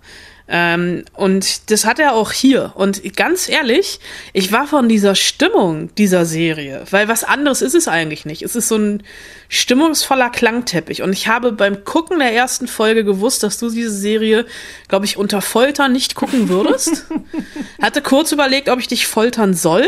Ähm, 0.54 1.06
und 1.14 1.72
das 1.72 1.86
hat 1.86 1.98
er 1.98 2.14
auch 2.14 2.34
hier. 2.34 2.74
Und 2.76 3.16
ganz 3.16 3.48
ehrlich, 3.48 4.02
ich 4.34 4.52
war 4.52 4.68
von 4.68 4.90
dieser 4.90 5.16
Stimmung 5.16 5.96
dieser 5.96 6.26
Serie, 6.26 6.84
weil 6.92 7.08
was 7.08 7.24
anderes 7.24 7.62
ist 7.62 7.74
es 7.74 7.88
eigentlich 7.88 8.26
nicht. 8.26 8.42
Es 8.42 8.58
ist 8.58 8.68
so 8.68 8.76
ein 8.76 9.04
stimmungsvoller 9.48 10.30
Klangteppich. 10.30 11.04
Und 11.04 11.14
ich 11.14 11.30
habe 11.30 11.54
beim 11.54 11.86
Gucken 11.86 12.20
der 12.20 12.34
ersten 12.34 12.68
Folge 12.68 13.06
gewusst, 13.06 13.44
dass 13.44 13.60
du 13.60 13.70
diese 13.70 13.92
Serie, 13.92 14.46
glaube 14.90 15.06
ich, 15.06 15.16
unter 15.16 15.42
Folter 15.42 15.88
nicht 15.88 16.16
gucken 16.16 16.50
würdest. 16.50 17.06
Hatte 17.82 18.02
kurz 18.02 18.34
überlegt, 18.34 18.68
ob 18.68 18.80
ich 18.80 18.90
dich 18.90 19.08
foltern 19.08 19.54
soll, 19.54 19.88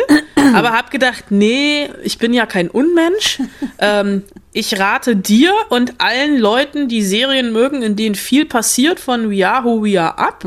aber 0.53 0.71
habe 0.71 0.91
gedacht, 0.91 1.25
nee, 1.29 1.89
ich 2.03 2.17
bin 2.19 2.33
ja 2.33 2.45
kein 2.45 2.69
Unmensch. 2.69 3.39
Ähm, 3.79 4.23
ich 4.53 4.79
rate 4.79 5.15
dir 5.15 5.51
und 5.69 5.95
allen 5.99 6.37
Leuten, 6.37 6.87
die 6.87 7.01
Serien 7.01 7.51
mögen, 7.51 7.81
in 7.81 7.95
denen 7.95 8.15
viel 8.15 8.45
passiert, 8.45 8.99
von 8.99 9.31
We 9.31 9.47
Are 9.47 9.63
Who 9.65 9.83
We 9.83 9.99
Are 9.99 10.17
ab. 10.17 10.45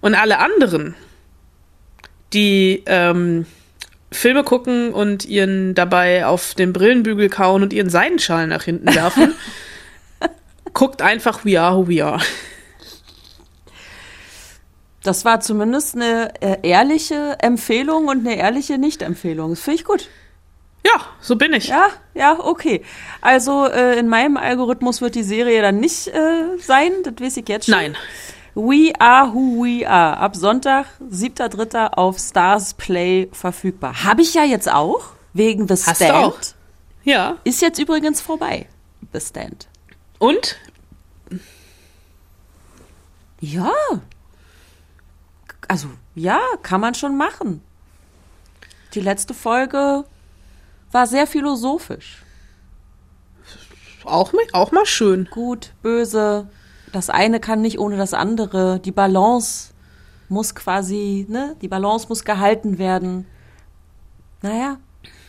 Und 0.00 0.14
alle 0.14 0.38
anderen, 0.38 0.94
die 2.32 2.82
ähm, 2.86 3.46
Filme 4.10 4.42
gucken 4.42 4.92
und 4.92 5.24
ihren 5.24 5.74
dabei 5.74 6.26
auf 6.26 6.54
den 6.54 6.72
Brillenbügel 6.72 7.28
kauen 7.28 7.62
und 7.62 7.72
ihren 7.72 7.90
Seidenschal 7.90 8.48
nach 8.48 8.64
hinten 8.64 8.92
werfen, 8.94 9.34
guckt 10.72 11.00
einfach 11.00 11.44
We 11.44 11.60
Are 11.60 11.76
Who 11.76 11.88
We 11.88 12.04
Are. 12.04 12.20
Das 15.04 15.24
war 15.24 15.40
zumindest 15.40 15.94
eine 15.94 16.32
äh, 16.40 16.56
ehrliche 16.62 17.36
Empfehlung 17.40 18.08
und 18.08 18.26
eine 18.26 18.36
ehrliche 18.36 18.78
Nicht-Empfehlung. 18.78 19.50
Das 19.50 19.60
finde 19.60 19.78
ich 19.78 19.84
gut. 19.84 20.08
Ja, 20.84 21.00
so 21.20 21.36
bin 21.36 21.52
ich. 21.54 21.68
Ja, 21.68 21.88
ja, 22.12 22.38
okay. 22.38 22.84
Also 23.20 23.66
äh, 23.66 23.98
in 23.98 24.08
meinem 24.08 24.36
Algorithmus 24.36 25.00
wird 25.00 25.14
die 25.14 25.22
Serie 25.22 25.62
dann 25.62 25.80
nicht 25.80 26.08
äh, 26.08 26.58
sein, 26.58 26.92
das 27.02 27.14
weiß 27.18 27.38
ich 27.38 27.48
jetzt 27.48 27.66
schon. 27.66 27.74
Nein. 27.74 27.96
We 28.54 28.92
Are 29.00 29.32
Who 29.32 29.64
We 29.64 29.88
Are. 29.88 30.18
Ab 30.18 30.36
Sonntag, 30.36 30.86
7.3. 31.10 31.94
auf 31.94 32.18
Stars 32.18 32.74
Play 32.74 33.28
verfügbar. 33.32 34.04
Habe 34.04 34.22
ich 34.22 34.34
ja 34.34 34.44
jetzt 34.44 34.70
auch, 34.70 35.06
wegen 35.32 35.66
The 35.66 35.74
Hast 35.74 36.00
du 36.00 36.04
Stand. 36.04 36.14
auch? 36.14 36.38
Ja. 37.02 37.36
Ist 37.44 37.62
jetzt 37.62 37.78
übrigens 37.78 38.20
vorbei, 38.20 38.66
The 39.12 39.20
Stand. 39.20 39.66
Und? 40.18 40.56
Ja. 43.40 43.72
Also, 45.66 45.88
ja, 46.14 46.40
kann 46.62 46.80
man 46.80 46.94
schon 46.94 47.16
machen. 47.16 47.62
Die 48.94 49.00
letzte 49.00 49.34
Folge 49.34 50.04
war 50.94 51.06
sehr 51.06 51.26
philosophisch. 51.26 52.22
Auch, 54.04 54.32
mal- 54.32 54.46
auch 54.52 54.70
mal 54.72 54.86
schön. 54.86 55.28
Gut, 55.30 55.72
böse. 55.82 56.48
Das 56.92 57.10
eine 57.10 57.40
kann 57.40 57.60
nicht 57.60 57.78
ohne 57.78 57.96
das 57.96 58.14
andere. 58.14 58.78
Die 58.78 58.92
Balance 58.92 59.72
muss 60.28 60.54
quasi, 60.54 61.26
ne? 61.28 61.56
Die 61.60 61.68
Balance 61.68 62.06
muss 62.08 62.24
gehalten 62.24 62.78
werden. 62.78 63.26
Naja, 64.42 64.76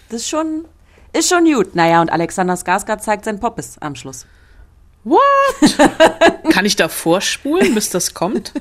das 0.09 0.21
ist 0.21 0.29
schon, 0.29 0.65
ist 1.13 1.29
schon 1.29 1.45
gut. 1.45 1.73
Naja, 1.75 2.01
und 2.01 2.11
Alexander 2.11 2.53
Skarsgård 2.55 2.99
zeigt 3.01 3.25
sein 3.25 3.39
Poppes 3.39 3.77
am 3.79 3.95
Schluss. 3.95 4.25
What? 5.03 5.19
Kann 6.51 6.65
ich 6.65 6.75
da 6.75 6.87
vorspulen, 6.89 7.73
bis 7.75 7.89
das 7.89 8.13
kommt? 8.13 8.53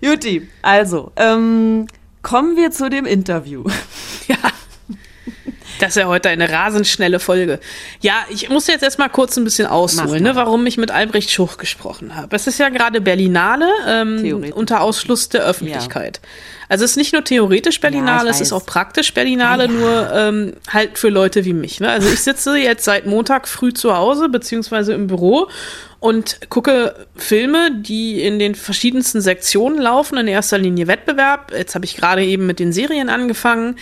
Juti, 0.00 0.48
also, 0.62 1.10
ähm, 1.16 1.86
kommen 2.22 2.56
wir 2.56 2.70
zu 2.70 2.90
dem 2.90 3.06
Interview. 3.06 3.64
Ja. 4.28 4.36
Das 5.78 5.90
ist 5.90 5.96
ja 5.96 6.06
heute 6.06 6.28
eine 6.28 6.50
rasend 6.50 6.86
schnelle 6.86 7.20
Folge. 7.20 7.60
Ja, 8.00 8.14
ich 8.30 8.48
muss 8.48 8.66
jetzt 8.66 8.82
erstmal 8.82 9.10
kurz 9.10 9.36
ein 9.36 9.44
bisschen 9.44 9.66
ausholen, 9.66 10.22
ne, 10.22 10.34
warum 10.34 10.66
ich 10.66 10.78
mit 10.78 10.90
Albrecht 10.90 11.30
Schuch 11.30 11.58
gesprochen 11.58 12.16
habe. 12.16 12.34
Es 12.34 12.46
ist 12.46 12.58
ja 12.58 12.68
gerade 12.68 13.00
Berlinale 13.00 13.68
ähm, 13.86 14.52
unter 14.54 14.80
Ausschluss 14.80 15.28
der 15.28 15.42
Öffentlichkeit. 15.42 16.20
Also 16.68 16.84
es 16.84 16.92
ist 16.92 16.96
nicht 16.96 17.12
nur 17.12 17.22
theoretisch 17.22 17.80
Berlinale, 17.80 18.26
Ja, 18.26 18.30
es 18.30 18.40
ist 18.40 18.52
auch 18.52 18.66
praktisch 18.66 19.14
Berlinale, 19.14 19.68
nur 19.68 20.10
ähm, 20.12 20.54
halt 20.68 20.98
für 20.98 21.10
Leute 21.10 21.44
wie 21.44 21.52
mich. 21.52 21.80
Ne? 21.80 21.88
Also 21.88 22.08
ich 22.08 22.20
sitze 22.20 22.56
jetzt 22.56 22.84
seit 22.84 23.06
Montag 23.06 23.46
früh 23.46 23.72
zu 23.72 23.96
Hause, 23.96 24.28
beziehungsweise 24.28 24.92
im 24.94 25.06
Büro 25.06 25.48
und 26.06 26.38
gucke 26.50 26.94
Filme, 27.16 27.70
die 27.72 28.22
in 28.22 28.38
den 28.38 28.54
verschiedensten 28.54 29.20
Sektionen 29.20 29.80
laufen, 29.80 30.16
in 30.18 30.28
erster 30.28 30.56
Linie 30.56 30.86
Wettbewerb. 30.86 31.50
Jetzt 31.50 31.74
habe 31.74 31.84
ich 31.84 31.96
gerade 31.96 32.24
eben 32.24 32.46
mit 32.46 32.60
den 32.60 32.72
Serien 32.72 33.08
angefangen 33.08 33.74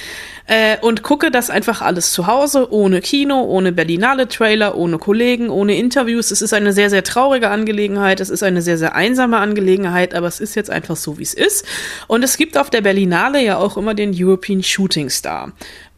äh, 0.47 0.78
und 0.81 1.02
gucke 1.02 1.31
das 1.31 1.50
einfach 1.50 1.83
alles 1.83 2.14
zu 2.14 2.26
Hause, 2.26 2.73
ohne 2.73 3.02
Kino, 3.02 3.43
ohne 3.43 3.73
Berlinale-Trailer, 3.73 4.75
ohne 4.75 4.97
Kollegen, 4.97 5.50
ohne 5.50 5.76
Interviews. 5.76 6.31
Es 6.31 6.40
ist 6.40 6.54
eine 6.54 6.73
sehr, 6.73 6.88
sehr 6.88 7.04
traurige 7.04 7.50
Angelegenheit, 7.50 8.21
es 8.21 8.31
ist 8.31 8.43
eine 8.43 8.62
sehr, 8.62 8.78
sehr 8.78 8.95
einsame 8.95 9.37
Angelegenheit, 9.37 10.14
aber 10.14 10.26
es 10.26 10.40
ist 10.40 10.54
jetzt 10.54 10.71
einfach 10.71 10.97
so, 10.97 11.19
wie 11.19 11.25
es 11.25 11.35
ist. 11.35 11.66
Und 12.07 12.25
es 12.25 12.38
gibt 12.38 12.57
auf 12.57 12.71
der 12.71 12.81
Berlinale 12.81 13.45
ja 13.45 13.59
auch 13.59 13.76
immer 13.76 13.93
den 13.93 14.14
European 14.14 14.62
Shooting 14.62 15.11
Star. 15.11 15.52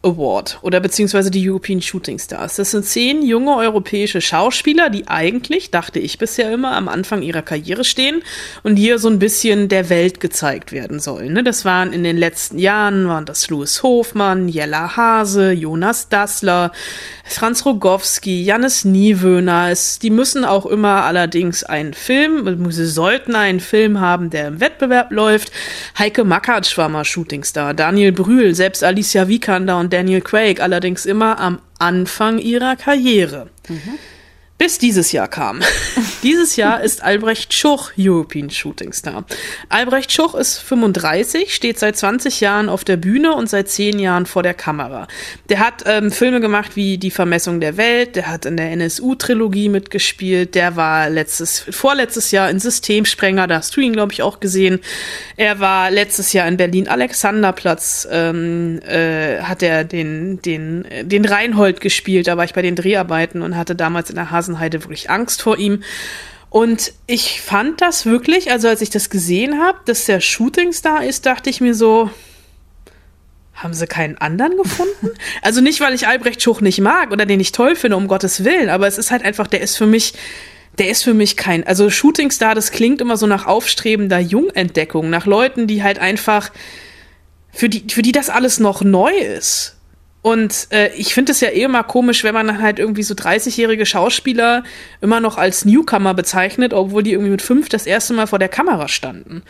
Award 0.07 0.59
oder 0.63 0.81
beziehungsweise 0.81 1.31
die 1.31 1.49
European 1.49 1.83
Shooting 1.83 2.19
Stars. 2.19 2.57
Das 2.57 2.71
sind 2.71 2.85
zehn 2.85 3.23
junge 3.23 3.57
europäische 3.57 4.21
Schauspieler, 4.21 4.89
die 4.89 5.09
eigentlich, 5.09 5.71
dachte 5.71 5.99
ich 5.99 6.19
bisher 6.19 6.53
immer, 6.53 6.77
am 6.77 6.89
Anfang 6.89 7.23
ihrer 7.23 7.43
Karriere 7.43 7.85
stehen 7.85 8.23
und 8.63 8.77
hier 8.77 8.99
so 8.99 9.09
ein 9.09 9.19
bisschen 9.19 9.69
der 9.69 9.91
Welt 9.91 10.21
gezeigt 10.21 10.73
werden 10.73 11.01
sollen. 11.01 11.33
Ne? 11.33 11.43
Das 11.43 11.65
waren 11.65 11.93
in 11.93 12.05
den 12.05 12.17
letzten 12.17 12.59
Jahren, 12.59 13.09
waren 13.09 13.27
das 13.27 13.51
Louis 13.51 13.83
Hofmann, 13.83 14.49
Jella 14.49 14.97
Hase, 14.97 15.51
Jonas 15.51 16.09
Dassler, 16.09 16.73
Franz 17.25 17.67
Rogowski, 17.67 18.45
Jannis 18.45 18.85
Niewöhner. 18.85 19.73
Die 20.03 20.11
müssen 20.11 20.45
auch 20.45 20.65
immer 20.65 21.03
allerdings 21.03 21.65
einen 21.65 21.93
Film, 21.93 22.71
sie 22.71 22.87
sollten 22.87 23.35
einen 23.35 23.61
Film 23.61 24.01
haben, 24.01 24.31
der 24.31 24.49
im 24.49 24.61
Wettbewerb 24.61 25.11
läuft. 25.11 25.51
Heike 25.99 26.25
Makatsch 26.25 26.79
war 26.79 26.89
mal 26.89 27.05
Shootingstar, 27.05 27.75
Daniel 27.75 28.13
Brühl, 28.13 28.55
selbst 28.55 28.85
Alicia 28.85 29.27
Vikander 29.27 29.79
und 29.79 29.93
Daniel 29.97 30.21
Craig, 30.21 30.61
allerdings 30.61 31.07
immer 31.07 31.41
am 31.41 31.59
Anfang 31.79 32.39
ihrer 32.39 32.77
Karriere. 32.77 33.49
Bis 34.59 34.79
dieses 34.79 35.13
Jahr 35.13 35.29
kam. 35.29 35.61
dieses 36.23 36.57
Jahr 36.57 36.83
ist 36.83 37.03
Albrecht 37.03 37.53
Schuch 37.53 37.91
European 37.99 38.49
Shooting 38.49 38.95
Star. 38.95 39.27
Albrecht 39.69 40.11
Schuch 40.11 40.35
ist 40.35 40.59
35, 40.61 41.55
steht 41.55 41.79
seit 41.79 41.99
20 41.99 42.41
Jahren 42.41 42.71
auf 42.71 42.83
der 42.83 42.97
Bühne 42.97 43.35
und 43.35 43.51
seit 43.51 43.69
10 43.69 43.99
Jahren 43.99 44.25
vor 44.25 44.43
der 44.43 44.55
Kamera. 44.55 45.09
Der 45.51 45.59
hat 45.59 45.85
ähm, 45.85 46.11
Filme 46.11 46.41
gemacht 46.41 46.75
wie 46.75 46.97
Die 46.97 47.11
Vermessung 47.11 47.61
der 47.61 47.77
Welt, 47.77 48.17
der 48.17 48.29
hat 48.29 48.47
in 48.47 48.57
der 48.57 48.71
NSU-Trilogie 48.73 49.69
mitgespielt, 49.69 50.55
der 50.55 50.75
war 50.75 51.11
letztes, 51.11 51.67
vorletztes 51.71 52.31
Jahr 52.31 52.49
in 52.49 52.59
Systemsprenger, 52.59 53.47
da 53.47 53.57
hast 53.57 53.77
du 53.77 53.83
ihn, 53.83 53.93
glaube 53.93 54.15
ich, 54.15 54.23
auch 54.23 54.41
gesehen. 54.41 54.81
Er 55.37 55.61
war 55.61 55.91
letztes 55.91 56.33
Jahr 56.33 56.49
in 56.49 56.57
Berlin 56.57 56.89
Alexanderplatz, 56.89 58.09
ähm, 58.11 58.81
äh, 58.87 59.43
hat 59.43 59.63
er 59.63 59.85
den, 59.85 60.41
den, 60.41 60.87
den 61.03 61.27
Reinhold 61.27 61.83
gespielt, 61.83 62.27
da 62.27 62.39
war 62.39 62.45
ich 62.45 62.55
bei 62.55 62.63
den 62.63 62.75
Dreharbeiten 62.75 63.43
und 63.43 63.55
hatte 63.55 63.75
damals 63.77 64.09
in 64.09 64.17
der 64.17 64.31
Hase 64.31 64.46
Hasenheide 64.47 64.83
wirklich 64.83 65.11
Angst 65.11 65.43
vor 65.43 65.59
ihm. 65.59 65.83
Und 66.49 66.93
ich 67.07 67.43
fand 67.43 67.81
das 67.81 68.07
wirklich, 68.07 68.51
also 68.51 68.69
als 68.69 68.81
ich 68.81 68.91
das 68.91 69.11
gesehen 69.11 69.61
habe, 69.61 69.79
dass 69.85 70.07
der 70.07 70.21
Shootingstar 70.21 71.05
ist, 71.05 71.27
dachte 71.27 71.51
ich 71.51 71.61
mir 71.61 71.75
so, 71.75 72.11
haben 73.55 73.75
sie 73.75 73.87
keinen 73.87 74.17
anderen 74.19 74.57
gefunden? 74.57 75.11
also 75.43 75.61
nicht, 75.61 75.81
weil 75.81 75.95
ich 75.95 76.07
Albrecht 76.07 76.43
Schuch 76.43 76.61
nicht 76.61 76.81
mag 76.81 77.11
oder 77.11 77.27
den 77.27 77.41
ich 77.41 77.53
toll 77.53 77.75
finde, 77.75 77.97
um 77.97 78.09
Gottes 78.09 78.45
Willen, 78.45 78.71
aber 78.71 78.87
es 78.87 78.97
ist 78.97 79.11
halt 79.11 79.25
einfach, 79.25 79.49
der 79.49 79.61
ist 79.61 79.77
für 79.77 79.87
mich, 79.87 80.15
der 80.79 80.89
ist 80.89 81.03
für 81.03 81.15
mich 81.15 81.37
kein, 81.37 81.67
also 81.67 81.91
Shootingstar, 81.91 82.55
das 82.55 82.71
klingt 82.71 83.01
immer 83.01 83.17
so 83.17 83.27
nach 83.27 83.47
aufstrebender 83.47 84.19
Jungentdeckung, 84.19 85.11
nach 85.11 85.27
Leuten, 85.27 85.67
die 85.67 85.83
halt 85.83 85.99
einfach, 85.99 86.53
für 87.51 87.69
die, 87.69 87.87
für 87.91 88.03
die 88.03 88.13
das 88.13 88.31
alles 88.31 88.61
noch 88.61 88.83
neu 88.83 89.13
ist. 89.13 89.76
Und 90.27 90.67
äh, 90.73 90.93
ich 90.97 91.15
finde 91.15 91.31
es 91.31 91.41
ja 91.41 91.51
eh 91.51 91.63
immer 91.63 91.85
komisch, 91.85 92.25
wenn 92.25 92.35
man 92.35 92.61
halt 92.61 92.81
irgendwie 92.81 93.05
so 93.05 93.15
30-jährige 93.15 93.87
Schauspieler 93.87 94.65
immer 95.01 95.21
noch 95.21 95.39
als 95.39 95.65
Newcomer 95.65 96.15
bezeichnet, 96.15 96.75
obwohl 96.75 97.05
die 97.05 97.13
irgendwie 97.13 97.31
mit 97.31 97.43
fünf 97.43 97.69
das 97.69 97.87
erste 97.87 98.13
Mal 98.13 98.27
vor 98.27 98.41
der 98.41 98.49
Kamera 98.49 98.89
standen. 98.89 99.45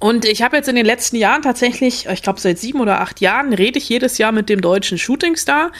Und 0.00 0.24
ich 0.24 0.40
habe 0.40 0.56
jetzt 0.56 0.70
in 0.70 0.76
den 0.76 0.86
letzten 0.86 1.16
Jahren 1.16 1.42
tatsächlich, 1.42 2.06
ich 2.06 2.22
glaube 2.22 2.40
seit 2.40 2.58
sieben 2.58 2.80
oder 2.80 3.02
acht 3.02 3.20
Jahren, 3.20 3.52
rede 3.52 3.76
ich 3.76 3.86
jedes 3.86 4.16
Jahr 4.16 4.32
mit 4.32 4.48
dem 4.48 4.62
deutschen 4.62 4.96
Shootingstar 4.96 5.70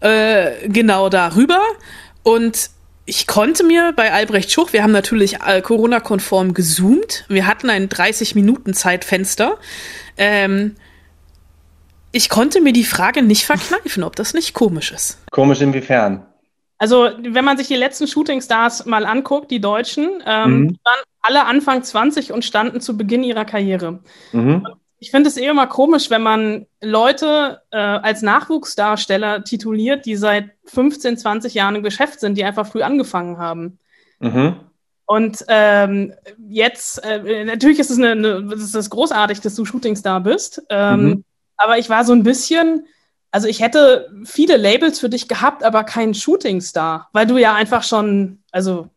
äh, 0.00 0.52
genau 0.66 1.10
darüber. 1.10 1.60
Und 2.22 2.70
ich 3.04 3.26
konnte 3.26 3.64
mir 3.64 3.92
bei 3.94 4.14
Albrecht 4.14 4.50
Schuch, 4.50 4.72
wir 4.72 4.82
haben 4.82 4.92
natürlich 4.92 5.42
äh, 5.46 5.60
Corona-konform 5.60 6.54
gezoomt, 6.54 7.26
wir 7.28 7.46
hatten 7.46 7.68
ein 7.68 7.90
30-Minuten-Zeitfenster. 7.90 9.58
Ähm, 10.16 10.74
ich 12.12 12.28
konnte 12.28 12.60
mir 12.60 12.72
die 12.72 12.84
Frage 12.84 13.22
nicht 13.22 13.44
verkneifen, 13.44 14.04
ob 14.04 14.16
das 14.16 14.34
nicht 14.34 14.52
komisch 14.52 14.92
ist. 14.92 15.18
Komisch 15.30 15.62
inwiefern? 15.62 16.26
Also, 16.78 17.10
wenn 17.22 17.44
man 17.44 17.56
sich 17.56 17.68
die 17.68 17.76
letzten 17.76 18.06
Shootingstars 18.06 18.86
mal 18.86 19.06
anguckt, 19.06 19.50
die 19.50 19.60
Deutschen, 19.60 20.22
ähm, 20.26 20.50
mhm. 20.50 20.78
waren 20.84 21.00
alle 21.22 21.46
Anfang 21.46 21.82
20 21.82 22.32
und 22.32 22.44
standen 22.44 22.80
zu 22.80 22.96
Beginn 22.96 23.22
ihrer 23.24 23.44
Karriere. 23.44 24.00
Mhm. 24.32 24.66
Ich 24.98 25.10
finde 25.10 25.28
es 25.28 25.36
eh 25.36 25.46
immer 25.46 25.66
komisch, 25.66 26.10
wenn 26.10 26.22
man 26.22 26.66
Leute 26.80 27.62
äh, 27.70 27.78
als 27.78 28.22
Nachwuchsdarsteller 28.22 29.42
tituliert, 29.42 30.06
die 30.06 30.16
seit 30.16 30.50
15, 30.66 31.18
20 31.18 31.54
Jahren 31.54 31.76
im 31.76 31.82
Geschäft 31.82 32.20
sind, 32.20 32.36
die 32.36 32.44
einfach 32.44 32.66
früh 32.66 32.82
angefangen 32.82 33.38
haben. 33.38 33.78
Mhm. 34.20 34.56
Und 35.06 35.44
ähm, 35.48 36.14
jetzt, 36.48 37.04
äh, 37.04 37.44
natürlich 37.44 37.78
ist 37.78 37.90
es, 37.90 37.98
eine, 37.98 38.12
eine, 38.12 38.54
ist 38.54 38.74
es 38.74 38.90
großartig, 38.90 39.40
dass 39.40 39.54
du 39.54 39.64
Shootingstar 39.64 40.20
bist. 40.20 40.62
Ähm, 40.68 41.04
mhm 41.04 41.24
aber 41.56 41.78
ich 41.78 41.88
war 41.88 42.04
so 42.04 42.12
ein 42.12 42.22
bisschen, 42.22 42.86
also 43.30 43.48
ich 43.48 43.60
hätte 43.60 44.10
viele 44.24 44.56
Labels 44.56 45.00
für 45.00 45.08
dich 45.08 45.28
gehabt, 45.28 45.64
aber 45.64 45.84
keinen 45.84 46.14
Shootingstar, 46.14 47.08
weil 47.12 47.26
du 47.26 47.38
ja 47.38 47.54
einfach 47.54 47.82
schon, 47.82 48.42
also 48.50 48.88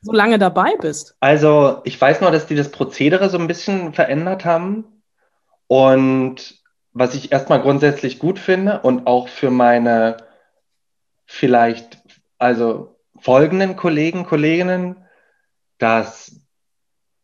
so 0.00 0.12
lange 0.12 0.38
dabei 0.38 0.76
bist. 0.80 1.16
Also 1.20 1.80
ich 1.84 2.00
weiß 2.00 2.20
nur, 2.20 2.30
dass 2.30 2.46
die 2.46 2.54
das 2.54 2.70
Prozedere 2.70 3.30
so 3.30 3.38
ein 3.38 3.48
bisschen 3.48 3.92
verändert 3.94 4.44
haben. 4.44 4.84
Und 5.66 6.58
was 6.92 7.14
ich 7.14 7.32
erstmal 7.32 7.60
grundsätzlich 7.60 8.18
gut 8.18 8.38
finde 8.38 8.80
und 8.80 9.06
auch 9.06 9.28
für 9.28 9.50
meine 9.50 10.18
vielleicht, 11.26 11.98
also 12.38 12.96
folgenden 13.18 13.76
Kollegen, 13.76 14.24
Kolleginnen, 14.24 14.96
dass 15.78 16.40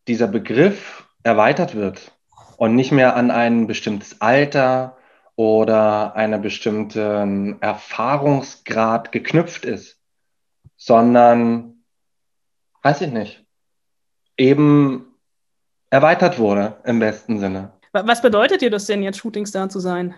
dieser 0.07 0.29
Begriff 0.29 1.09
erweitert 1.23 1.75
wird 1.75 2.14
und 2.57 2.75
nicht 2.75 2.93
mehr 2.93 3.17
an 3.17 3.31
ein 3.31 3.67
bestimmtes 3.67 4.21
Alter 4.21 4.97
oder 5.37 6.15
einen 6.15 6.43
bestimmten 6.43 7.61
Erfahrungsgrad 7.61 9.13
geknüpft 9.13 9.65
ist, 9.65 9.99
sondern, 10.77 11.83
weiß 12.83 13.01
ich 13.03 13.13
nicht, 13.13 13.45
eben 14.37 15.07
erweitert 15.91 16.39
wurde 16.39 16.77
im 16.85 16.99
besten 16.99 17.39
Sinne. 17.39 17.73
Was 17.93 18.23
bedeutet 18.23 18.61
dir 18.61 18.71
das 18.71 18.87
denn 18.87 19.03
jetzt, 19.03 19.19
Shootingstar 19.19 19.69
zu 19.69 19.79
sein? 19.79 20.15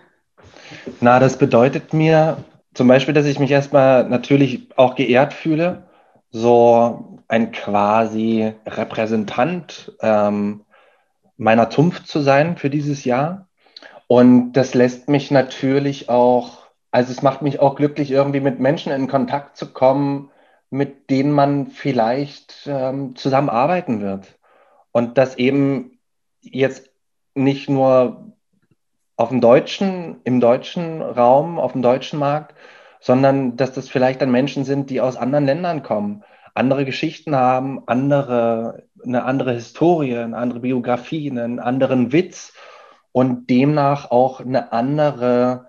Na, 0.99 1.19
das 1.19 1.37
bedeutet 1.37 1.93
mir 1.93 2.43
zum 2.73 2.87
Beispiel, 2.87 3.13
dass 3.13 3.25
ich 3.25 3.39
mich 3.39 3.51
erstmal 3.51 4.07
natürlich 4.07 4.67
auch 4.75 4.95
geehrt 4.95 5.33
fühle, 5.33 5.83
so 6.29 7.19
ein 7.27 7.51
quasi 7.51 8.53
Repräsentant 8.65 9.93
ähm, 10.01 10.61
meiner 11.37 11.69
Zunft 11.69 12.07
zu 12.07 12.21
sein 12.21 12.57
für 12.57 12.69
dieses 12.69 13.05
Jahr. 13.05 13.47
Und 14.07 14.53
das 14.53 14.73
lässt 14.73 15.09
mich 15.09 15.31
natürlich 15.31 16.09
auch, 16.09 16.67
also 16.91 17.11
es 17.11 17.21
macht 17.21 17.41
mich 17.41 17.59
auch 17.59 17.75
glücklich, 17.75 18.11
irgendwie 18.11 18.39
mit 18.39 18.59
Menschen 18.59 18.91
in 18.91 19.07
Kontakt 19.07 19.57
zu 19.57 19.71
kommen, 19.73 20.31
mit 20.69 21.09
denen 21.09 21.31
man 21.31 21.67
vielleicht 21.67 22.67
ähm, 22.67 23.15
zusammenarbeiten 23.15 24.01
wird. 24.01 24.37
Und 24.91 25.17
das 25.17 25.37
eben 25.37 25.99
jetzt 26.41 26.89
nicht 27.35 27.69
nur 27.69 28.33
auf 29.15 29.29
dem 29.29 29.41
deutschen, 29.41 30.21
im 30.23 30.39
deutschen 30.39 31.01
Raum, 31.01 31.59
auf 31.59 31.73
dem 31.73 31.81
deutschen 31.81 32.19
Markt, 32.19 32.55
sondern 32.99 33.57
dass 33.57 33.73
das 33.73 33.89
vielleicht 33.89 34.21
dann 34.21 34.31
Menschen 34.31 34.63
sind, 34.63 34.89
die 34.89 35.01
aus 35.01 35.17
anderen 35.17 35.45
Ländern 35.45 35.83
kommen, 35.83 36.23
andere 36.53 36.85
Geschichten 36.85 37.35
haben, 37.35 37.83
andere, 37.87 38.83
eine 39.07 39.23
andere 39.23 39.53
Historie, 39.53 40.17
eine 40.17 40.37
andere 40.37 40.59
Biografie, 40.59 41.29
einen 41.29 41.59
anderen 41.59 42.11
Witz 42.11 42.53
und 43.11 43.49
demnach 43.49 44.11
auch 44.11 44.41
eine 44.41 44.71
andere 44.71 45.67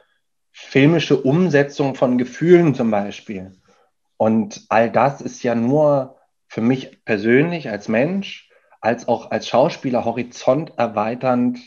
filmische 0.50 1.16
Umsetzung 1.20 1.94
von 1.94 2.18
Gefühlen 2.18 2.74
zum 2.74 2.90
Beispiel. 2.90 3.52
Und 4.16 4.66
all 4.68 4.90
das 4.90 5.20
ist 5.20 5.42
ja 5.42 5.54
nur 5.54 6.16
für 6.48 6.60
mich 6.60 7.04
persönlich 7.04 7.70
als 7.70 7.88
Mensch, 7.88 8.50
als 8.80 9.06
auch 9.06 9.30
als 9.30 9.46
Schauspieler 9.48 10.04
horizont 10.04 10.72
erweiternd, 10.76 11.60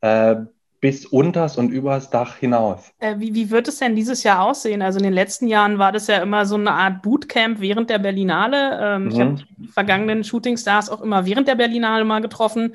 äh, 0.00 0.36
bis 0.82 1.06
unters 1.06 1.58
und 1.58 1.70
übers 1.70 2.10
Dach 2.10 2.38
hinaus. 2.38 2.92
Äh, 2.98 3.14
wie, 3.18 3.34
wie 3.34 3.50
wird 3.50 3.68
es 3.68 3.78
denn 3.78 3.94
dieses 3.94 4.24
Jahr 4.24 4.42
aussehen? 4.42 4.82
Also 4.82 4.98
in 4.98 5.04
den 5.04 5.12
letzten 5.12 5.46
Jahren 5.46 5.78
war 5.78 5.92
das 5.92 6.08
ja 6.08 6.18
immer 6.18 6.44
so 6.44 6.56
eine 6.56 6.72
Art 6.72 7.02
Bootcamp 7.02 7.60
während 7.60 7.88
der 7.88 8.00
Berlinale. 8.00 8.80
Ähm, 8.82 9.04
mhm. 9.04 9.10
Ich 9.10 9.20
habe 9.20 9.34
die 9.58 9.68
vergangenen 9.68 10.24
Shootingstars 10.24 10.90
auch 10.90 11.00
immer 11.00 11.24
während 11.24 11.46
der 11.46 11.54
Berlinale 11.54 12.04
mal 12.04 12.20
getroffen, 12.20 12.74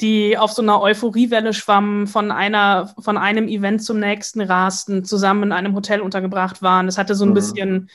die 0.00 0.38
auf 0.38 0.52
so 0.52 0.62
einer 0.62 0.80
Euphoriewelle 0.80 1.52
schwammen, 1.52 2.06
von 2.06 2.30
einer, 2.30 2.94
von 3.00 3.18
einem 3.18 3.48
Event 3.48 3.82
zum 3.82 3.98
nächsten 3.98 4.40
rasten, 4.40 5.04
zusammen 5.04 5.42
in 5.42 5.52
einem 5.52 5.74
Hotel 5.74 6.00
untergebracht 6.00 6.62
waren. 6.62 6.86
Das 6.86 6.96
hatte 6.96 7.16
so 7.16 7.24
ein 7.24 7.30
mhm. 7.30 7.34
bisschen 7.34 7.90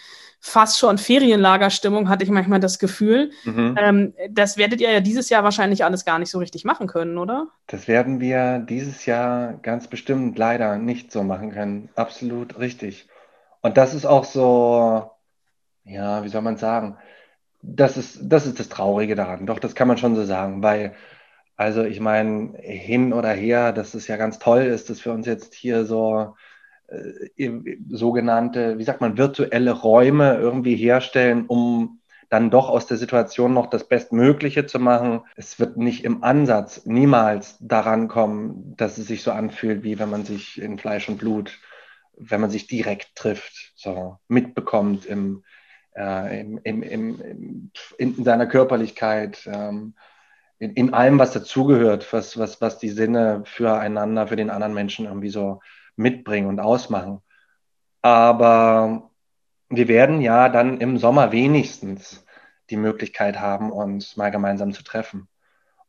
fast 0.46 0.78
schon 0.78 0.98
Ferienlagerstimmung, 0.98 2.10
hatte 2.10 2.26
ich 2.26 2.30
manchmal 2.30 2.60
das 2.60 2.78
Gefühl. 2.78 3.32
Mhm. 3.46 3.76
Ähm, 3.80 4.14
das 4.30 4.58
werdet 4.58 4.82
ihr 4.82 4.92
ja 4.92 5.00
dieses 5.00 5.30
Jahr 5.30 5.46
wahrscheinlich 5.46 5.86
alles 5.86 6.04
gar 6.04 6.20
nicht 6.20 6.30
so 6.30 6.38
richtig 6.38 6.66
machen 6.66 6.86
können, 6.86 7.18
oder? 7.18 7.48
Das 7.68 7.88
werden 7.88 8.20
wir 8.20 8.60
dieses 8.60 9.06
Jahr 9.06 9.54
ganz 9.62 9.88
bestimmt 9.88 10.38
leider 10.38 10.78
nicht 10.78 11.14
so 11.14 11.24
machen 11.24 11.52
können. 11.52 11.88
Absolut 11.96 12.60
richtig. 12.60 13.08
Und 13.62 13.78
das 13.78 13.94
ist 13.94 14.06
auch 14.06 14.26
so, 14.26 15.10
ja, 15.86 16.26
wie 16.26 16.30
soll 16.30 16.42
man 16.42 16.58
sagen? 16.58 16.98
Das 17.62 17.96
ist, 17.96 18.20
das 18.22 18.46
ist 18.46 18.60
das 18.60 18.68
Traurige 18.68 19.16
daran. 19.16 19.46
Doch, 19.46 19.60
das 19.60 19.76
kann 19.76 19.88
man 19.88 19.98
schon 19.98 20.14
so 20.16 20.26
sagen, 20.26 20.62
weil, 20.62 20.94
also 21.56 21.84
ich 21.84 22.02
meine, 22.02 22.58
hin 22.60 23.14
oder 23.14 23.32
her, 23.32 23.72
dass 23.72 23.94
es 23.94 24.10
ja 24.10 24.18
ganz 24.18 24.40
toll 24.40 24.64
ist, 24.64 24.90
dass 24.90 25.06
wir 25.06 25.14
uns 25.14 25.26
jetzt 25.26 25.54
hier 25.54 25.86
so 25.86 26.36
sogenannte, 27.90 28.78
wie 28.78 28.84
sagt 28.84 29.02
man, 29.02 29.18
virtuelle 29.18 29.72
Räume 29.72 30.36
irgendwie 30.36 30.76
herstellen, 30.76 31.46
um 31.48 32.00
dann 32.30 32.50
doch 32.50 32.70
aus 32.70 32.88
der 32.88 32.98
Situation 32.98 33.54
noch 33.54 33.68
das 33.68 33.88
Bestmögliche 33.88 34.66
zu 34.66 34.80
machen. 34.80 35.22
Es 35.36 35.60
wird 35.60 35.78
nicht 35.78 36.04
im 36.04 36.24
Ansatz 36.24 36.86
niemals 36.86 37.58
daran 37.60 38.08
kommen, 38.08 38.76
dass 38.76 38.98
es 38.98 39.08
sich 39.08 39.22
so 39.22 39.32
anfühlt, 39.32 39.84
wie 39.84 40.00
wenn 40.00 40.10
man 40.10 40.26
sich 40.26 40.60
in 40.60 40.80
Fleisch 40.80 41.08
und 41.10 41.20
Blut, 41.20 41.60
wenn 42.18 42.42
man 42.42 42.50
sich 42.50 42.66
direkt 42.66 43.16
trifft, 43.16 43.74
so 43.76 44.18
mitbekommt 44.28 45.06
im, 45.06 45.44
äh, 45.96 46.42
im, 46.42 46.58
im, 46.64 46.82
im, 46.82 47.72
in 48.00 48.24
seiner 48.24 48.48
Körperlichkeit, 48.48 49.48
ähm, 49.52 49.94
in, 50.58 50.74
in 50.74 50.94
allem, 50.94 51.20
was 51.20 51.34
dazugehört, 51.34 52.12
was, 52.14 52.38
was, 52.38 52.62
was 52.62 52.80
die 52.80 52.90
Sinne 52.90 53.44
füreinander, 53.46 54.28
für 54.28 54.38
den 54.38 54.50
anderen 54.50 54.74
Menschen 54.74 55.06
irgendwie 55.06 55.30
so 55.30 55.60
mitbringen 55.96 56.48
und 56.48 56.60
ausmachen. 56.60 57.22
Aber 58.02 59.10
wir 59.70 59.88
werden 59.88 60.22
ja 60.22 60.50
dann 60.50 60.80
im 60.80 60.98
Sommer 60.98 61.32
wenigstens 61.32 62.26
die 62.70 62.78
Möglichkeit 62.78 63.40
haben, 63.40 63.72
uns 63.72 64.18
mal 64.18 64.30
gemeinsam 64.30 64.74
zu 64.74 64.84
treffen. 64.84 65.28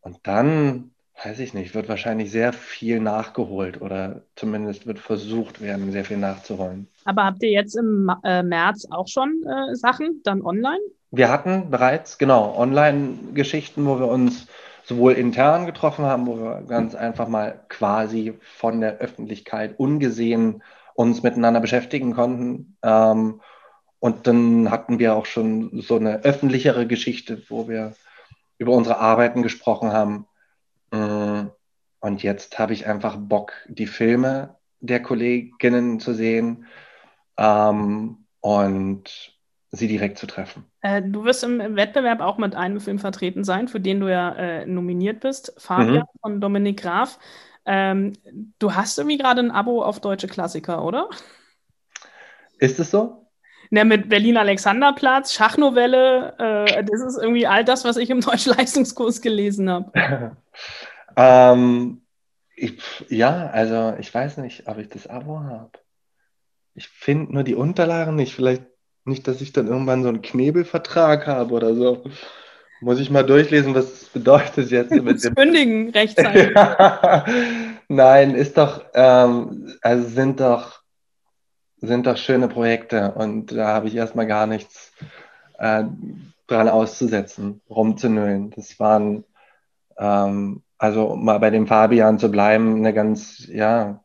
Und 0.01 0.19
dann, 0.25 0.91
weiß 1.23 1.39
ich 1.39 1.55
nicht, 1.55 1.75
wird 1.75 1.89
wahrscheinlich 1.89 2.31
sehr 2.31 2.53
viel 2.53 3.01
nachgeholt 3.01 3.81
oder 3.81 4.23
zumindest 4.37 4.87
wird 4.87 4.99
versucht 4.99 5.61
werden, 5.61 5.93
sehr 5.93 6.05
viel 6.05 6.19
nachzuholen. 6.19 6.89
Aber 7.05 7.25
habt 7.25 7.43
ihr 7.43 7.51
jetzt 7.51 7.77
im 7.77 8.11
äh, 8.23 8.43
März 8.43 8.87
auch 8.91 9.09
schon 9.09 9.45
äh, 9.45 9.75
Sachen 9.75 10.21
dann 10.25 10.43
online? 10.43 10.81
Wir 11.11 11.31
hatten 11.31 11.71
bereits, 11.71 12.19
genau, 12.19 12.57
Online-Geschichten, 12.59 13.87
wo 13.87 13.99
wir 13.99 14.09
uns 14.09 14.47
sowohl 14.85 15.15
intern 15.15 15.67
getroffen 15.67 16.05
haben, 16.05 16.27
wo 16.27 16.37
wir 16.37 16.63
ganz 16.69 16.95
einfach 16.95 17.29
mal 17.29 17.65
quasi 17.69 18.39
von 18.41 18.81
der 18.81 18.99
Öffentlichkeit 18.99 19.79
ungesehen 19.79 20.63
uns 20.95 21.23
miteinander 21.23 21.61
beschäftigen 21.61 22.15
konnten. 22.15 22.77
Ähm, 22.83 23.41
und 23.99 24.27
dann 24.27 24.71
hatten 24.71 24.99
wir 24.99 25.15
auch 25.15 25.27
schon 25.27 25.81
so 25.81 25.97
eine 25.97 26.23
öffentlichere 26.25 26.87
Geschichte, 26.87 27.43
wo 27.49 27.69
wir 27.69 27.95
über 28.59 28.73
unsere 28.73 28.99
Arbeiten 28.99 29.43
gesprochen 29.43 29.93
haben. 29.93 30.27
Mm, 30.93 31.49
und 32.01 32.23
jetzt 32.23 32.59
habe 32.59 32.75
ich 32.75 32.87
einfach 32.87 33.17
Bock, 33.17 33.53
die 33.67 33.87
Filme 33.87 34.57
der 34.81 35.03
Kolleginnen 35.03 36.01
zu 36.01 36.13
sehen 36.13 36.67
ähm, 37.39 38.27
und 38.41 39.34
sie 39.75 39.89
direkt 39.89 40.19
zu 40.19 40.27
treffen. 40.27 40.65
Äh, 40.81 41.03
du 41.03 41.25
wirst 41.25 41.45
im, 41.45 41.61
im, 41.61 41.77
Wettbewerb 41.77 42.21
auch 42.21 42.39
mit 42.39 42.55
einem 42.55 42.81
Film 42.81 42.99
vertreten 42.99 43.45
sein, 43.45 43.69
für 43.69 43.81
den 43.81 44.01
du 44.01 44.11
ja 44.11 44.35
äh, 44.35 44.67
nominiert 44.67 45.21
bist, 45.21 45.55
Fabian 45.59 46.05
mhm. 46.13 46.19
von 46.21 46.41
Dominik 46.41 46.81
Graf. 46.81 47.19
Ähm, 47.67 48.13
du 48.59 48.75
hast 48.75 48.99
irgendwie 48.99 49.19
gerade 49.19 49.41
ein 49.41 49.51
Abo 49.51 49.83
auf 49.83 50.01
deutsche 50.01 50.29
Klassiker, 50.29 50.85
oder? 50.85 51.09
Ist 52.59 52.79
es 52.79 52.91
so? 52.91 53.27
Ne, 53.71 53.85
mit 53.85 54.09
Berlin 54.09 54.37
Alexanderplatz, 54.37 55.33
Schachnovelle, 55.33 56.35
äh, 56.39 56.85
das 56.85 57.01
ist 57.01 57.19
irgendwie 57.19 57.47
all 57.47 57.65
das, 57.65 57.85
was 57.85 57.97
ich 57.97 58.11
im 58.11 58.21
Deutschleistungskurs 58.21 59.23
gelesen 59.23 59.71
habe. 59.71 60.37
ähm, 61.17 62.03
ja, 63.09 63.49
also 63.49 63.95
ich 63.99 64.13
weiß 64.15 64.37
nicht, 64.39 64.69
ob 64.69 64.79
ich 64.79 64.89
das 64.89 65.07
Abo 65.07 65.41
habe. 65.41 65.73
Ich 66.75 66.89
finde 66.89 67.33
nur 67.33 67.45
die 67.45 67.55
Unterlagen 67.55 68.17
nicht. 68.17 68.35
Vielleicht 68.35 68.65
nicht, 69.05 69.29
dass 69.29 69.41
ich 69.41 69.53
dann 69.53 69.69
irgendwann 69.69 70.03
so 70.03 70.09
einen 70.09 70.23
Knebelvertrag 70.23 71.27
habe 71.27 71.55
oder 71.55 71.75
so. 71.75 72.05
Muss 72.81 73.01
ich 73.01 73.11
mal 73.11 73.25
durchlesen, 73.25 73.75
was 73.75 73.91
das 73.91 74.09
bedeutet 74.09 74.71
jetzt. 74.71 74.91
Mit 74.91 75.23
dem 75.23 75.35
Kündigen 75.35 75.91
rechtzeitig. 75.91 76.55
Nein, 77.89 78.35
ist 78.35 78.59
doch, 78.59 78.85
ähm, 78.95 79.75
also 79.83 80.09
sind 80.09 80.41
doch, 80.41 80.81
sind 81.77 82.07
doch 82.07 82.17
schöne 82.17 82.49
Projekte 82.49 83.13
und 83.13 83.53
da 83.53 83.69
habe 83.69 83.89
ich 83.89 83.95
erstmal 83.95 84.27
gar 84.27 84.47
nichts 84.47 84.93
äh, 85.59 85.85
dran 86.47 86.69
auszusetzen, 86.69 87.61
rumzunölen. 87.69 88.51
Das 88.51 88.79
waren, 88.81 89.25
ähm, 89.99 90.63
also 90.79 91.15
mal 91.15 91.39
bei 91.39 91.51
dem 91.51 91.67
Fabian 91.67 92.19
zu 92.19 92.31
bleiben, 92.31 92.77
eine 92.77 92.93
ganz, 92.93 93.47
ja, 93.47 94.03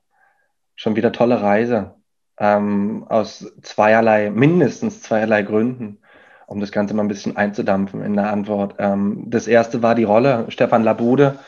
schon 0.76 0.96
wieder 0.96 1.12
tolle 1.12 1.42
Reise 1.42 1.99
ähm, 2.40 3.06
aus 3.10 3.52
zweierlei, 3.62 4.30
mindestens 4.30 5.02
zweierlei 5.02 5.44
Gründen, 5.44 6.00
um 6.48 6.60
das 6.60 6.72
Ganze 6.72 6.94
mal 6.94 7.04
ein 7.04 7.10
bisschen 7.10 7.38
einzudampfen 7.38 8.02
in 8.02 8.16
der 8.16 8.32
Antwort. 8.32 8.76
Ähm, 8.80 9.26
das 9.28 9.48
erste 9.48 9.84
war 9.84 9.96
die 9.96 10.06
Rolle 10.06 10.46
Stefan 10.50 10.84
Labude. 10.84 11.40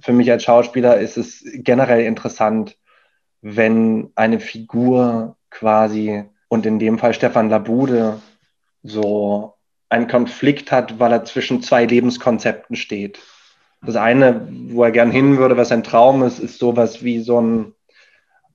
Für 0.00 0.12
mich 0.12 0.30
als 0.30 0.44
Schauspieler 0.44 0.98
ist 0.98 1.16
es 1.16 1.44
generell 1.44 2.04
interessant, 2.04 2.76
wenn 3.42 4.10
eine 4.14 4.40
Figur 4.40 5.36
quasi 5.50 6.24
und 6.48 6.66
in 6.66 6.78
dem 6.78 6.98
Fall 6.98 7.14
Stefan 7.14 7.50
Labude 7.50 8.20
so 8.82 9.54
einen 9.88 10.08
Konflikt 10.08 10.70
hat, 10.70 10.98
weil 10.98 11.12
er 11.12 11.24
zwischen 11.24 11.62
zwei 11.62 11.84
Lebenskonzepten 11.84 12.76
steht. 12.76 13.18
Das 13.82 13.96
eine, 13.96 14.46
wo 14.68 14.84
er 14.84 14.90
gern 14.90 15.10
hin 15.10 15.38
würde, 15.38 15.56
was 15.56 15.72
ein 15.72 15.82
Traum 15.82 16.22
ist, 16.22 16.38
ist 16.38 16.58
sowas 16.58 17.02
wie 17.02 17.20
so 17.20 17.40
ein 17.40 17.74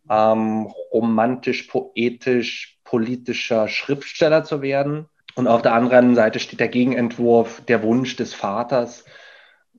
ähm, 0.09 0.67
romantisch, 0.91 1.63
poetisch, 1.63 2.79
politischer 2.83 3.67
Schriftsteller 3.67 4.43
zu 4.43 4.61
werden. 4.61 5.07
Und 5.35 5.47
auf 5.47 5.61
der 5.61 5.73
anderen 5.73 6.15
Seite 6.15 6.39
steht 6.39 6.59
der 6.59 6.69
Gegenentwurf, 6.69 7.61
der 7.65 7.83
Wunsch 7.83 8.15
des 8.15 8.33
Vaters, 8.33 9.03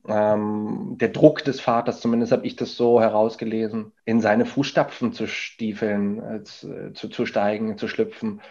ähm, 0.07 0.97
der 0.99 1.09
Druck 1.09 1.43
des 1.43 1.59
Vaters, 1.59 1.99
zumindest 1.99 2.31
habe 2.31 2.45
ich 2.45 2.55
das 2.55 2.75
so 2.75 3.01
herausgelesen, 3.01 3.91
in 4.05 4.21
seine 4.21 4.45
Fußstapfen 4.45 5.13
zu 5.13 5.27
stiefeln, 5.27 6.21
äh, 6.21 6.43
zu, 6.43 7.09
zu, 7.09 7.25
steigen, 7.25 7.77
zu 7.77 7.87
schlüpfen 7.87 8.41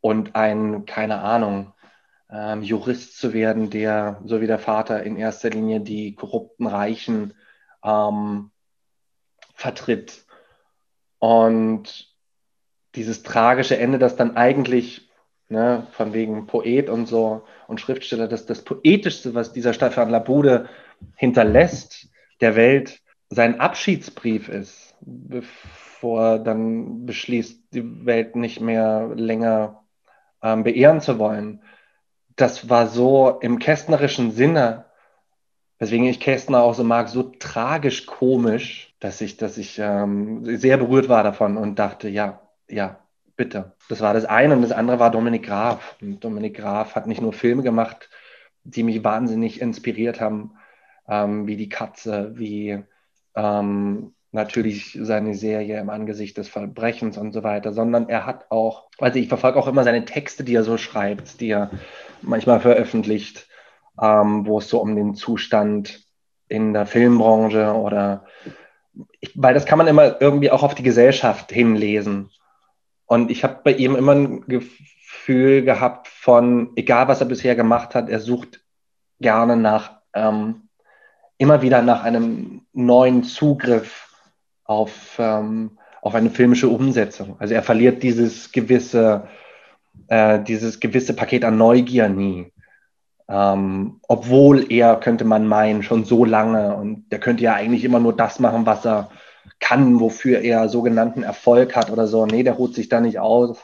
und 0.00 0.34
ein, 0.34 0.86
keine 0.86 1.20
Ahnung, 1.20 1.72
ähm, 2.30 2.62
Jurist 2.62 3.18
zu 3.18 3.32
werden, 3.32 3.70
der, 3.70 4.20
so 4.24 4.40
wie 4.40 4.46
der 4.46 4.58
Vater, 4.58 5.02
in 5.02 5.16
erster 5.16 5.50
Linie 5.50 5.80
die 5.80 6.14
korrupten 6.14 6.66
Reichen 6.66 7.34
ähm, 7.84 8.50
vertritt 9.54 10.26
und 11.18 12.08
dieses 12.94 13.22
tragische 13.22 13.78
Ende, 13.78 13.98
das 13.98 14.16
dann 14.16 14.36
eigentlich, 14.36 15.10
ne, 15.48 15.86
von 15.92 16.12
wegen 16.12 16.46
Poet 16.46 16.88
und 16.88 17.06
so 17.06 17.44
und 17.66 17.80
Schriftsteller, 17.80 18.28
das 18.28 18.46
das 18.46 18.62
Poetischste, 18.62 19.34
was 19.34 19.52
dieser 19.52 19.72
Stefan 19.72 20.10
Labude 20.10 20.68
hinterlässt 21.16 22.08
der 22.40 22.56
Welt, 22.56 23.00
sein 23.30 23.60
Abschiedsbrief 23.60 24.48
ist, 24.48 24.94
bevor 25.00 26.38
dann 26.38 27.04
beschließt, 27.04 27.74
die 27.74 28.06
Welt 28.06 28.36
nicht 28.36 28.60
mehr 28.60 29.10
länger 29.14 29.84
ähm, 30.42 30.64
beehren 30.64 31.00
zu 31.00 31.18
wollen. 31.18 31.62
Das 32.36 32.70
war 32.70 32.86
so 32.86 33.38
im 33.40 33.58
kästnerischen 33.58 34.30
Sinne, 34.30 34.86
weswegen 35.78 36.06
ich 36.06 36.20
Kästner 36.20 36.62
auch 36.62 36.74
so 36.74 36.84
mag, 36.84 37.08
so 37.08 37.22
tragisch 37.22 38.06
komisch, 38.06 38.94
dass 39.00 39.20
ich, 39.20 39.36
dass 39.36 39.58
ich 39.58 39.78
ähm, 39.78 40.44
sehr 40.58 40.76
berührt 40.76 41.08
war 41.08 41.22
davon 41.22 41.56
und 41.56 41.78
dachte, 41.78 42.08
ja, 42.08 42.40
ja, 42.68 42.98
bitte. 43.36 43.72
Das 43.88 44.00
war 44.00 44.14
das 44.14 44.24
eine 44.24 44.54
und 44.54 44.62
das 44.62 44.72
andere 44.72 44.98
war 44.98 45.10
Dominik 45.10 45.46
Graf. 45.46 45.96
Und 46.02 46.22
Dominik 46.24 46.56
Graf 46.56 46.94
hat 46.94 47.06
nicht 47.06 47.22
nur 47.22 47.32
Filme 47.32 47.62
gemacht, 47.62 48.10
die 48.64 48.82
mich 48.82 49.02
wahnsinnig 49.04 49.60
inspiriert 49.60 50.20
haben, 50.20 50.54
ähm, 51.08 51.46
wie 51.46 51.56
Die 51.56 51.68
Katze, 51.68 52.32
wie 52.36 52.82
ähm, 53.34 54.12
natürlich 54.32 54.98
seine 55.00 55.34
Serie 55.34 55.80
im 55.80 55.88
Angesicht 55.88 56.36
des 56.36 56.48
Verbrechens 56.48 57.16
und 57.16 57.32
so 57.32 57.42
weiter, 57.42 57.72
sondern 57.72 58.08
er 58.08 58.26
hat 58.26 58.50
auch, 58.50 58.88
also 58.98 59.18
ich 59.18 59.28
verfolge 59.28 59.58
auch 59.58 59.68
immer 59.68 59.84
seine 59.84 60.04
Texte, 60.04 60.44
die 60.44 60.54
er 60.54 60.64
so 60.64 60.76
schreibt, 60.76 61.40
die 61.40 61.48
er 61.50 61.70
manchmal 62.20 62.60
veröffentlicht, 62.60 63.47
ähm, 64.00 64.46
wo 64.46 64.58
es 64.58 64.68
so 64.68 64.80
um 64.80 64.94
den 64.96 65.14
Zustand 65.14 66.04
in 66.48 66.72
der 66.72 66.86
Filmbranche 66.86 67.72
oder 67.72 68.24
ich, 69.20 69.32
weil 69.34 69.54
das 69.54 69.66
kann 69.66 69.78
man 69.78 69.86
immer 69.86 70.20
irgendwie 70.20 70.50
auch 70.50 70.62
auf 70.62 70.74
die 70.74 70.82
Gesellschaft 70.82 71.52
hinlesen. 71.52 72.30
Und 73.06 73.30
ich 73.30 73.44
habe 73.44 73.60
bei 73.64 73.72
ihm 73.72 73.96
immer 73.96 74.14
ein 74.14 74.40
Gefühl 74.46 75.62
gehabt 75.62 76.08
von, 76.08 76.70
egal 76.76 77.08
was 77.08 77.20
er 77.20 77.26
bisher 77.26 77.54
gemacht 77.56 77.94
hat, 77.94 78.08
er 78.08 78.20
sucht 78.20 78.60
gerne 79.20 79.56
nach, 79.56 80.00
ähm, 80.14 80.68
immer 81.38 81.62
wieder 81.62 81.82
nach 81.82 82.04
einem 82.04 82.66
neuen 82.72 83.22
Zugriff 83.24 84.14
auf, 84.64 85.16
ähm, 85.18 85.78
auf 86.02 86.14
eine 86.14 86.30
filmische 86.30 86.68
Umsetzung. 86.68 87.36
Also 87.38 87.54
er 87.54 87.62
verliert 87.62 88.02
dieses 88.02 88.52
gewisse, 88.52 89.28
äh, 90.08 90.42
dieses 90.42 90.80
gewisse 90.80 91.14
Paket 91.14 91.44
an 91.44 91.56
Neugier 91.56 92.08
nie. 92.08 92.52
Ähm, 93.28 94.00
obwohl 94.08 94.72
er, 94.72 94.96
könnte 94.96 95.24
man 95.24 95.46
meinen, 95.46 95.82
schon 95.82 96.04
so 96.04 96.24
lange 96.24 96.74
und 96.76 97.10
der 97.12 97.20
könnte 97.20 97.44
ja 97.44 97.54
eigentlich 97.54 97.84
immer 97.84 98.00
nur 98.00 98.16
das 98.16 98.38
machen, 98.40 98.64
was 98.64 98.86
er 98.86 99.10
kann, 99.60 100.00
wofür 100.00 100.40
er 100.40 100.68
sogenannten 100.68 101.22
Erfolg 101.22 101.76
hat 101.76 101.90
oder 101.90 102.06
so. 102.06 102.24
Nee, 102.26 102.42
der 102.42 102.54
ruht 102.54 102.74
sich 102.74 102.88
da 102.88 103.00
nicht 103.00 103.18
aus, 103.18 103.58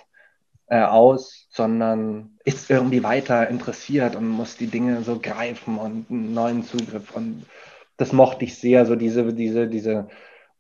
äh, 0.67 0.83
aus, 0.83 1.47
sondern 1.51 2.39
ist 2.45 2.71
irgendwie 2.71 3.03
weiter 3.03 3.49
interessiert 3.49 4.17
und 4.17 4.29
muss 4.29 4.57
die 4.57 4.67
Dinge 4.67 5.03
so 5.03 5.19
greifen 5.19 5.79
und 5.79 6.11
einen 6.11 6.35
neuen 6.35 6.63
Zugriff. 6.63 7.15
Und 7.15 7.47
das 7.97 8.13
mochte 8.13 8.45
ich 8.45 8.59
sehr, 8.59 8.85
so 8.87 8.97
diese, 8.97 9.33
diese, 9.33 9.69
diese 9.69 10.09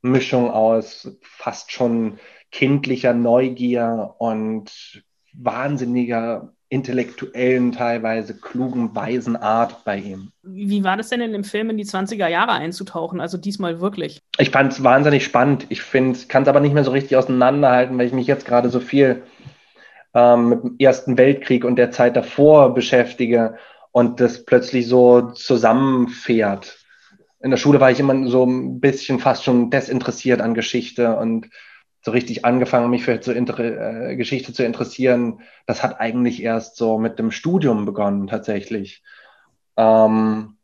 Mischung 0.03 0.51
aus 0.51 1.11
fast 1.23 1.73
schon 1.73 2.19
kindlicher 2.51 3.13
Neugier 3.13 4.15
und 4.19 5.03
wahnsinniger 5.33 6.53
intellektuellen, 6.75 7.71
teilweise 7.71 8.35
klugen, 8.35 8.97
weisen 8.97 9.37
Art 9.37 9.85
bei 9.85 9.99
ihm. 9.99 10.33
Wie 10.43 10.83
war 10.83 10.97
das 10.97 11.09
denn 11.09 11.21
in 11.21 11.33
dem 11.33 11.45
Film 11.45 11.71
in 11.71 11.77
die 11.77 11.85
20er 11.85 12.27
Jahre 12.27 12.51
einzutauchen? 12.51 13.21
Also 13.21 13.39
diesmal 13.39 13.81
wirklich? 13.81 14.21
Ich 14.39 14.51
fand 14.51 14.73
es 14.73 14.83
wahnsinnig 14.83 15.25
spannend. 15.25 15.67
Ich 15.69 15.83
finde, 15.83 16.19
kann 16.27 16.43
es 16.43 16.49
aber 16.49 16.59
nicht 16.59 16.75
mehr 16.75 16.83
so 16.83 16.91
richtig 16.91 17.17
auseinanderhalten, 17.17 17.97
weil 17.97 18.09
ich 18.09 18.13
mich 18.13 18.27
jetzt 18.27 18.45
gerade 18.45 18.71
so 18.71 18.81
viel 18.81 19.23
ähm, 20.15 20.49
mit 20.49 20.63
dem 20.65 20.75
Ersten 20.81 21.17
Weltkrieg 21.17 21.65
und 21.65 21.77
der 21.77 21.93
Zeit 21.93 22.17
davor 22.17 22.75
beschäftige 22.75 23.57
und 23.93 24.19
das 24.19 24.45
plötzlich 24.45 24.89
so 24.89 25.31
zusammenfährt. 25.31 26.77
In 27.41 27.51
der 27.51 27.57
Schule 27.57 27.79
war 27.79 27.93
ich 27.93 28.01
immer 28.01 28.27
so 28.27 28.45
ein 28.45 28.81
bisschen 28.81 29.21
fast 29.21 29.45
schon 29.45 29.71
desinteressiert 29.71 30.41
an 30.41 30.55
Geschichte 30.55 31.15
und 31.15 31.51
so 32.05 32.11
richtig 32.11 32.45
angefangen, 32.45 32.91
mich 32.91 33.03
für 33.03 33.21
zu 33.21 33.33
äh, 33.33 34.17
Geschichte 34.17 34.53
zu 34.53 34.63
interessieren, 34.63 35.41
das 35.67 35.83
hat 35.83 36.01
eigentlich 36.01 36.43
erst 36.43 36.77
so 36.77 36.99
mit 36.99 37.19
dem 37.19 37.31
Studium 37.31 37.87
begonnen, 37.87 38.27
tatsächlich. 38.27 39.03
Ähm, 39.79 40.59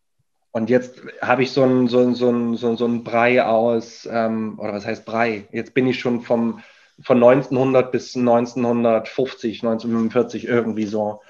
und 0.53 0.69
jetzt 0.69 1.01
habe 1.23 1.43
ich 1.43 1.53
so 1.53 1.65
ein, 1.65 1.89
so, 1.89 2.01
ein, 2.01 2.15
so, 2.15 2.29
ein, 2.29 2.57
so, 2.57 2.87
ein 2.87 3.05
Brei 3.05 3.43
aus, 3.43 4.07
ähm, 4.11 4.59
oder 4.59 4.75
was 4.75 4.85
heißt 4.85 5.07
Brei? 5.07 5.49
Jetzt 5.51 5.73
bin 5.73 5.87
ich 5.87 5.99
schon 5.99 6.21
vom, 6.21 6.61
von 7.01 7.17
1900 7.17 7.91
bis 7.91 8.15
1950, 8.17 9.63
1945 9.63 10.47
irgendwie 10.47 10.87
so. 10.87 11.23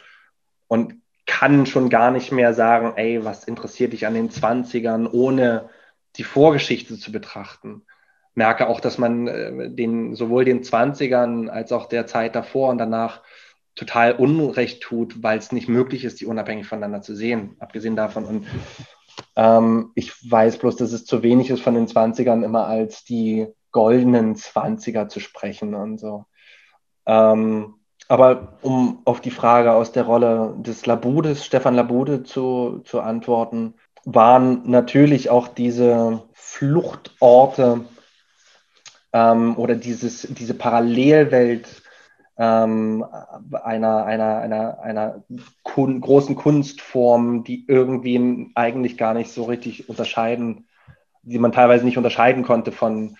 Und 0.66 0.96
kann 1.26 1.66
schon 1.66 1.88
gar 1.88 2.10
nicht 2.10 2.32
mehr 2.32 2.52
sagen, 2.54 2.94
ey, 2.96 3.24
was 3.24 3.44
interessiert 3.44 3.92
dich 3.92 4.08
an 4.08 4.14
den 4.14 4.30
20ern, 4.30 5.08
ohne 5.12 5.70
die 6.16 6.24
Vorgeschichte 6.24 6.98
zu 6.98 7.12
betrachten 7.12 7.82
merke 8.34 8.68
auch, 8.68 8.80
dass 8.80 8.98
man 8.98 9.26
äh, 9.26 9.70
den, 9.70 10.14
sowohl 10.14 10.44
den 10.44 10.62
20ern 10.62 11.48
als 11.48 11.72
auch 11.72 11.86
der 11.86 12.06
Zeit 12.06 12.34
davor 12.34 12.70
und 12.70 12.78
danach 12.78 13.22
total 13.74 14.12
Unrecht 14.12 14.82
tut, 14.82 15.22
weil 15.22 15.38
es 15.38 15.52
nicht 15.52 15.68
möglich 15.68 16.04
ist, 16.04 16.20
die 16.20 16.26
unabhängig 16.26 16.66
voneinander 16.66 17.02
zu 17.02 17.14
sehen, 17.14 17.56
abgesehen 17.60 17.96
davon. 17.96 18.24
Und 18.24 18.46
ähm, 19.36 19.92
ich 19.94 20.30
weiß 20.30 20.58
bloß, 20.58 20.76
dass 20.76 20.92
es 20.92 21.04
zu 21.04 21.22
wenig 21.22 21.50
ist, 21.50 21.62
von 21.62 21.74
den 21.74 21.86
20ern 21.86 22.44
immer 22.44 22.66
als 22.66 23.04
die 23.04 23.48
goldenen 23.72 24.34
20er 24.34 25.08
zu 25.08 25.20
sprechen 25.20 25.74
und 25.74 25.98
so. 25.98 26.24
Ähm, 27.06 27.74
aber 28.08 28.58
um 28.62 29.02
auf 29.04 29.20
die 29.20 29.30
Frage 29.30 29.72
aus 29.72 29.92
der 29.92 30.02
Rolle 30.02 30.56
des 30.58 30.84
Labudes, 30.86 31.44
Stefan 31.44 31.76
Labude, 31.76 32.24
zu, 32.24 32.80
zu 32.84 33.00
antworten, 33.00 33.74
waren 34.04 34.68
natürlich 34.68 35.30
auch 35.30 35.46
diese 35.46 36.24
Fluchtorte 36.32 37.84
ähm, 39.12 39.56
oder 39.56 39.74
dieses, 39.74 40.22
diese 40.22 40.54
Parallelwelt 40.54 41.82
ähm, 42.38 43.04
einer, 43.62 44.04
einer, 44.06 44.38
einer, 44.38 44.80
einer 44.80 45.24
kun 45.62 46.00
großen 46.00 46.36
Kunstform, 46.36 47.44
die 47.44 47.66
irgendwie 47.68 48.50
eigentlich 48.54 48.96
gar 48.96 49.14
nicht 49.14 49.30
so 49.30 49.44
richtig 49.44 49.88
unterscheiden, 49.88 50.66
die 51.22 51.38
man 51.38 51.52
teilweise 51.52 51.84
nicht 51.84 51.98
unterscheiden 51.98 52.42
konnte 52.42 52.72
von 52.72 53.16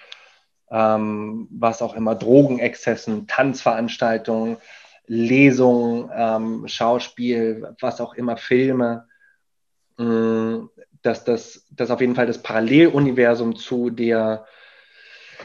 ähm, 0.71 1.49
was 1.51 1.83
auch 1.83 1.95
immer, 1.95 2.15
Drogenexzessen, 2.15 3.27
Tanzveranstaltungen, 3.27 4.57
Lesungen, 5.07 6.09
ähm, 6.15 6.69
Schauspiel, 6.69 7.75
was 7.81 8.01
auch 8.01 8.15
immer, 8.15 8.37
Filme, 8.37 9.07
mh, 9.99 10.69
dass 11.03 11.25
das 11.25 11.67
dass 11.71 11.91
auf 11.91 12.01
jeden 12.01 12.15
Fall 12.15 12.27
das 12.27 12.43
Paralleluniversum 12.43 13.57
zu 13.57 13.91
der 13.91 14.47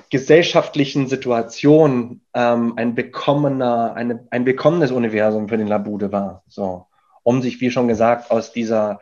gesellschaftlichen 0.09 1.07
Situation 1.07 2.21
ähm, 2.33 2.73
ein 2.77 2.95
bekommener, 2.95 3.93
eine, 3.95 4.27
ein 4.31 4.45
bekommenes 4.45 4.91
Universum 4.91 5.49
für 5.49 5.57
den 5.57 5.67
Labude 5.67 6.11
war. 6.11 6.43
So, 6.47 6.87
um 7.23 7.41
sich, 7.41 7.61
wie 7.61 7.71
schon 7.71 7.87
gesagt, 7.87 8.31
aus 8.31 8.51
dieser, 8.51 8.99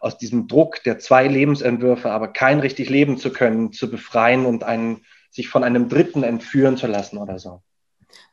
aus 0.00 0.18
diesem 0.18 0.48
Druck 0.48 0.82
der 0.84 0.98
zwei 0.98 1.26
Lebensentwürfe, 1.26 2.10
aber 2.10 2.28
kein 2.28 2.60
richtig 2.60 2.90
leben 2.90 3.18
zu 3.18 3.32
können, 3.32 3.72
zu 3.72 3.90
befreien 3.90 4.46
und 4.46 4.64
einen, 4.64 5.04
sich 5.30 5.48
von 5.48 5.64
einem 5.64 5.88
Dritten 5.88 6.22
entführen 6.22 6.76
zu 6.76 6.86
lassen 6.86 7.18
oder 7.18 7.38
so. 7.38 7.62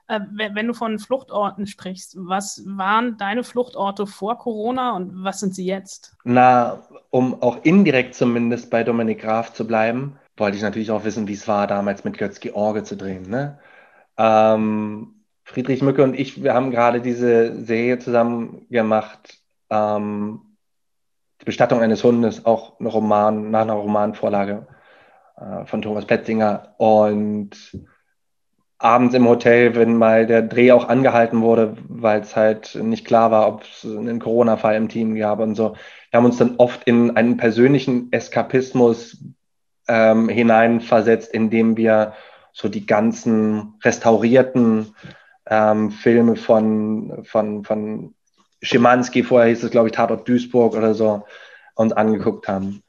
Äh, 0.08 0.19
wenn 0.54 0.67
du 0.67 0.74
von 0.74 1.00
Fluchtorten 1.00 1.65
sprichst, 1.67 2.15
was 2.17 2.63
waren 2.65 3.17
deine 3.17 3.45
Fluchtorte 3.45 4.06
vor 4.06 4.38
Corona 4.38 4.95
und 4.95 5.24
was 5.24 5.39
sind 5.39 5.56
sie 5.56 5.65
jetzt? 5.65 6.13
Na, 6.26 6.82
um 7.10 7.41
auch 7.41 7.63
indirekt 7.63 8.15
zumindest 8.15 8.69
bei 8.69 8.84
Dominik 8.84 9.21
Graf 9.21 9.54
zu 9.54 9.65
bleiben, 9.65 10.17
wollte 10.38 10.58
ich 10.58 10.63
natürlich 10.63 10.91
auch 10.91 11.04
wissen, 11.04 11.28
wie 11.28 11.34
es 11.34 11.48
war, 11.48 11.67
damals 11.67 12.04
mit 12.04 12.17
Götz-George 12.17 12.84
zu 12.84 12.98
drehen. 12.98 13.30
Ne? 13.30 13.60
Ähm, 14.17 15.15
Friedrich 15.44 15.82
Mücke 15.82 16.04
und 16.04 16.17
ich, 16.17 16.44
wir 16.44 16.54
haben 16.54 16.72
gerade 16.72 17.02
diese 17.02 17.63
Serie 17.63 18.00
zusammen 18.00 18.67
gemacht. 18.70 19.41
Ähm, 19.70 20.41
die 21.41 21.46
Bestattung 21.46 21.82
eines 21.82 22.04
Hundes, 22.04 22.46
auch 22.46 22.80
ein 22.80 22.86
Roman, 22.86 23.52
nach 23.52 23.62
einer 23.62 23.74
Romanvorlage 23.74 24.67
äh, 25.38 25.65
von 25.65 25.82
Thomas 25.82 26.06
Petzinger. 26.06 26.76
Und 26.78 27.52
abends 28.78 29.13
im 29.13 29.28
Hotel, 29.28 29.76
wenn 29.76 29.96
mal 29.98 30.26
der 30.26 30.41
Dreh 30.41 30.72
auch 30.72 30.88
angehalten 30.88 31.41
wurde, 31.41 31.78
weil 31.88 32.22
es 32.22 32.36
halt 32.36 32.76
nicht 32.76 33.06
klar 33.06 33.32
war, 33.32 33.48
ob 33.48 33.63
es 33.63 33.86
einen 33.86 34.20
Corona-Fall 34.20 34.76
im 34.76 34.89
Team 34.89 35.15
gab 35.15 35.39
und 35.39 35.56
so. 35.56 35.76
Wir 36.10 36.17
haben 36.17 36.26
uns 36.26 36.38
dann 36.38 36.56
oft 36.58 36.84
in 36.86 37.15
einen 37.15 37.38
persönlichen 37.38 38.12
Eskapismus 38.12 39.24
ähm, 39.88 40.30
hineinversetzt, 40.30 41.34
indem 41.34 41.78
wir 41.78 42.13
so 42.54 42.70
die 42.70 42.86
ganzen 42.86 43.76
restaurierten 43.84 44.96
ähm, 45.48 45.91
Filme 45.91 46.36
von, 46.36 47.24
von, 47.24 47.63
von 47.63 48.15
Schimanski, 48.62 49.24
vorher 49.24 49.50
hieß 49.50 49.63
es, 49.63 49.72
glaube 49.72 49.89
ich, 49.89 49.94
Tatort 49.94 50.28
Duisburg 50.28 50.76
oder 50.76 50.94
so, 50.94 51.26
uns 51.76 51.94
angeguckt 51.94 52.48
haben. 52.48 52.84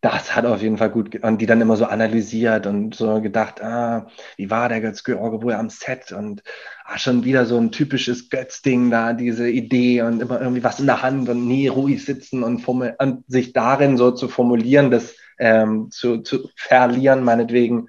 Das 0.00 0.36
hat 0.36 0.46
auf 0.46 0.62
jeden 0.62 0.78
Fall 0.78 0.90
gut, 0.90 1.16
und 1.24 1.40
die 1.40 1.46
dann 1.46 1.60
immer 1.60 1.76
so 1.76 1.84
analysiert 1.86 2.68
und 2.68 2.94
so 2.94 3.20
gedacht, 3.20 3.60
ah, 3.60 4.06
wie 4.36 4.48
war 4.48 4.68
der 4.68 4.80
Götz-George 4.80 5.42
wohl 5.42 5.54
am 5.54 5.70
Set 5.70 6.12
und 6.12 6.44
ah, 6.84 6.98
schon 6.98 7.24
wieder 7.24 7.46
so 7.46 7.58
ein 7.58 7.72
typisches 7.72 8.30
Götz-Ding 8.30 8.90
da, 8.90 9.12
diese 9.12 9.48
Idee 9.48 10.02
und 10.02 10.22
immer 10.22 10.40
irgendwie 10.40 10.62
was 10.62 10.78
in 10.78 10.86
der 10.86 11.02
Hand 11.02 11.28
und 11.28 11.48
nie 11.48 11.66
ruhig 11.66 12.04
sitzen 12.04 12.44
und, 12.44 12.66
und 12.68 13.24
sich 13.26 13.52
darin 13.52 13.96
so 13.96 14.12
zu 14.12 14.28
formulieren, 14.28 14.92
dass 14.92 15.16
ähm, 15.38 15.90
zu, 15.90 16.18
zu 16.18 16.50
verlieren, 16.56 17.22
meinetwegen, 17.22 17.88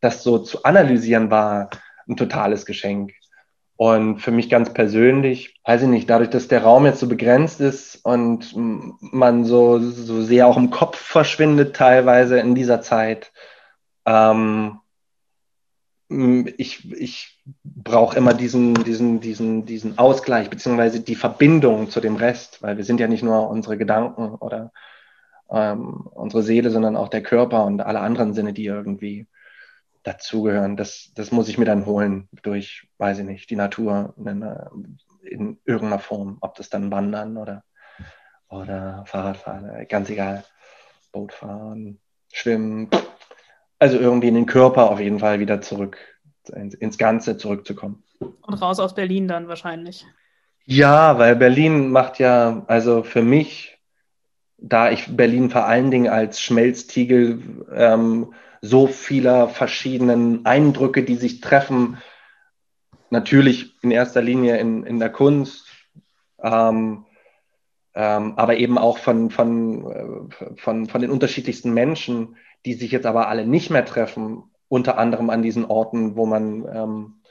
das 0.00 0.22
so 0.22 0.38
zu 0.38 0.64
analysieren 0.64 1.30
war 1.30 1.70
ein 2.08 2.16
totales 2.16 2.66
Geschenk. 2.66 3.12
Und 3.76 4.20
für 4.20 4.30
mich 4.30 4.48
ganz 4.48 4.72
persönlich, 4.72 5.60
weiß 5.64 5.82
ich 5.82 5.88
nicht, 5.88 6.08
dadurch, 6.08 6.30
dass 6.30 6.46
der 6.46 6.62
Raum 6.62 6.86
jetzt 6.86 7.00
so 7.00 7.08
begrenzt 7.08 7.60
ist 7.60 8.04
und 8.04 8.52
man 8.54 9.44
so, 9.44 9.80
so 9.80 10.22
sehr 10.22 10.46
auch 10.46 10.56
im 10.56 10.70
Kopf 10.70 10.98
verschwindet 10.98 11.74
teilweise 11.74 12.38
in 12.38 12.54
dieser 12.54 12.80
Zeit, 12.80 13.32
ähm, 14.06 14.78
ich, 16.58 16.92
ich 16.92 17.42
brauche 17.64 18.16
immer 18.16 18.34
diesen, 18.34 18.74
diesen, 18.74 19.20
diesen, 19.20 19.64
diesen 19.64 19.98
Ausgleich, 19.98 20.50
beziehungsweise 20.50 21.00
die 21.00 21.14
Verbindung 21.14 21.90
zu 21.90 22.00
dem 22.00 22.16
Rest, 22.16 22.62
weil 22.62 22.76
wir 22.76 22.84
sind 22.84 23.00
ja 23.00 23.08
nicht 23.08 23.22
nur 23.22 23.48
unsere 23.48 23.78
Gedanken 23.78 24.34
oder 24.34 24.72
ähm, 25.52 26.06
unsere 26.12 26.42
Seele, 26.42 26.70
sondern 26.70 26.96
auch 26.96 27.08
der 27.08 27.22
Körper 27.22 27.64
und 27.64 27.80
alle 27.80 28.00
anderen 28.00 28.32
Sinne, 28.32 28.52
die 28.52 28.64
irgendwie 28.64 29.26
dazugehören. 30.02 30.76
Das, 30.76 31.12
das 31.14 31.30
muss 31.30 31.48
ich 31.48 31.58
mir 31.58 31.64
dann 31.64 31.86
holen 31.86 32.28
durch, 32.42 32.88
weiß 32.98 33.18
ich 33.20 33.24
nicht, 33.24 33.50
die 33.50 33.56
Natur 33.56 34.14
in, 34.16 34.98
in 35.22 35.58
irgendeiner 35.64 36.00
Form, 36.00 36.38
ob 36.40 36.54
das 36.56 36.70
dann 36.70 36.90
Wandern 36.90 37.36
oder, 37.36 37.62
oder 38.48 39.04
Fahrradfahren, 39.06 39.86
ganz 39.88 40.10
egal, 40.10 40.44
Bootfahren, 41.12 42.00
Schwimmen, 42.32 42.88
also 43.78 43.98
irgendwie 43.98 44.28
in 44.28 44.34
den 44.34 44.46
Körper 44.46 44.90
auf 44.90 45.00
jeden 45.00 45.18
Fall 45.18 45.38
wieder 45.38 45.60
zurück, 45.60 45.98
ins, 46.52 46.74
ins 46.74 46.98
Ganze 46.98 47.36
zurückzukommen. 47.36 48.02
Und 48.18 48.54
raus 48.54 48.80
aus 48.80 48.94
Berlin 48.94 49.28
dann 49.28 49.48
wahrscheinlich. 49.48 50.06
Ja, 50.64 51.18
weil 51.18 51.36
Berlin 51.36 51.90
macht 51.90 52.18
ja, 52.18 52.64
also 52.68 53.02
für 53.02 53.22
mich 53.22 53.71
da 54.62 54.90
ich 54.90 55.16
Berlin 55.16 55.50
vor 55.50 55.66
allen 55.66 55.90
Dingen 55.90 56.08
als 56.10 56.40
Schmelztiegel 56.40 57.42
ähm, 57.74 58.32
so 58.60 58.86
vieler 58.86 59.48
verschiedenen 59.48 60.46
Eindrücke, 60.46 61.02
die 61.02 61.16
sich 61.16 61.40
treffen, 61.40 61.98
natürlich 63.10 63.74
in 63.82 63.90
erster 63.90 64.22
Linie 64.22 64.58
in, 64.58 64.84
in 64.84 65.00
der 65.00 65.10
Kunst, 65.10 65.66
ähm, 66.40 67.04
ähm, 67.94 68.34
aber 68.36 68.56
eben 68.56 68.78
auch 68.78 68.98
von, 68.98 69.30
von, 69.30 69.90
äh, 69.90 70.56
von, 70.56 70.86
von 70.88 71.00
den 71.00 71.10
unterschiedlichsten 71.10 71.74
Menschen, 71.74 72.36
die 72.64 72.74
sich 72.74 72.92
jetzt 72.92 73.04
aber 73.04 73.28
alle 73.28 73.44
nicht 73.44 73.68
mehr 73.68 73.84
treffen, 73.84 74.44
unter 74.68 74.96
anderem 74.96 75.28
an 75.28 75.42
diesen 75.42 75.64
Orten, 75.64 76.16
wo 76.16 76.24
man 76.24 76.64
ähm, 76.72 77.22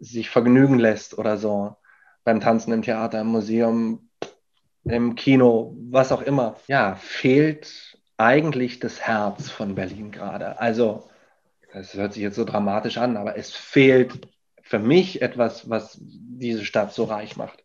sich 0.00 0.28
vergnügen 0.28 0.78
lässt 0.78 1.16
oder 1.16 1.36
so, 1.36 1.76
beim 2.24 2.40
Tanzen 2.40 2.72
im 2.72 2.82
Theater, 2.82 3.20
im 3.20 3.28
Museum, 3.28 4.10
im 4.84 5.14
Kino, 5.14 5.74
was 5.90 6.12
auch 6.12 6.22
immer, 6.22 6.56
ja, 6.66 6.94
fehlt 6.96 7.98
eigentlich 8.16 8.80
das 8.80 9.00
Herz 9.00 9.50
von 9.50 9.74
Berlin 9.74 10.10
gerade. 10.10 10.60
Also, 10.60 11.08
das 11.72 11.94
hört 11.94 12.12
sich 12.12 12.22
jetzt 12.22 12.36
so 12.36 12.44
dramatisch 12.44 12.98
an, 12.98 13.16
aber 13.16 13.36
es 13.36 13.52
fehlt 13.52 14.28
für 14.62 14.78
mich 14.78 15.22
etwas, 15.22 15.68
was 15.68 15.98
diese 16.00 16.64
Stadt 16.64 16.92
so 16.92 17.04
reich 17.04 17.36
macht. 17.36 17.64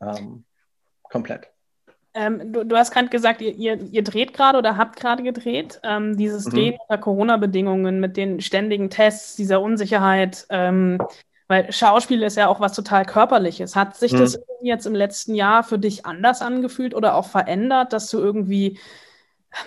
Ähm, 0.00 0.44
komplett. 1.02 1.48
Ähm, 2.14 2.52
du, 2.52 2.64
du, 2.64 2.76
hast 2.76 2.92
gerade 2.92 3.08
gesagt, 3.08 3.40
ihr, 3.40 3.54
ihr, 3.54 3.80
ihr 3.90 4.04
dreht 4.04 4.34
gerade 4.34 4.58
oder 4.58 4.76
habt 4.76 4.96
gerade 4.96 5.22
gedreht. 5.22 5.80
Ähm, 5.82 6.16
dieses 6.16 6.46
mhm. 6.46 6.50
Drehen 6.50 6.78
unter 6.80 6.98
Corona-Bedingungen 6.98 8.00
mit 8.00 8.16
den 8.16 8.40
ständigen 8.40 8.90
Tests, 8.90 9.36
dieser 9.36 9.60
Unsicherheit. 9.60 10.46
Ähm, 10.50 10.98
weil 11.48 11.72
Schauspiel 11.72 12.22
ist 12.22 12.36
ja 12.36 12.48
auch 12.48 12.60
was 12.60 12.72
total 12.72 13.04
Körperliches. 13.04 13.76
Hat 13.76 13.96
sich 13.96 14.12
hm. 14.12 14.20
das 14.20 14.38
jetzt 14.62 14.86
im 14.86 14.94
letzten 14.94 15.34
Jahr 15.34 15.62
für 15.62 15.78
dich 15.78 16.06
anders 16.06 16.40
angefühlt 16.42 16.94
oder 16.94 17.14
auch 17.14 17.28
verändert, 17.28 17.92
dass 17.92 18.08
du 18.08 18.18
irgendwie 18.18 18.78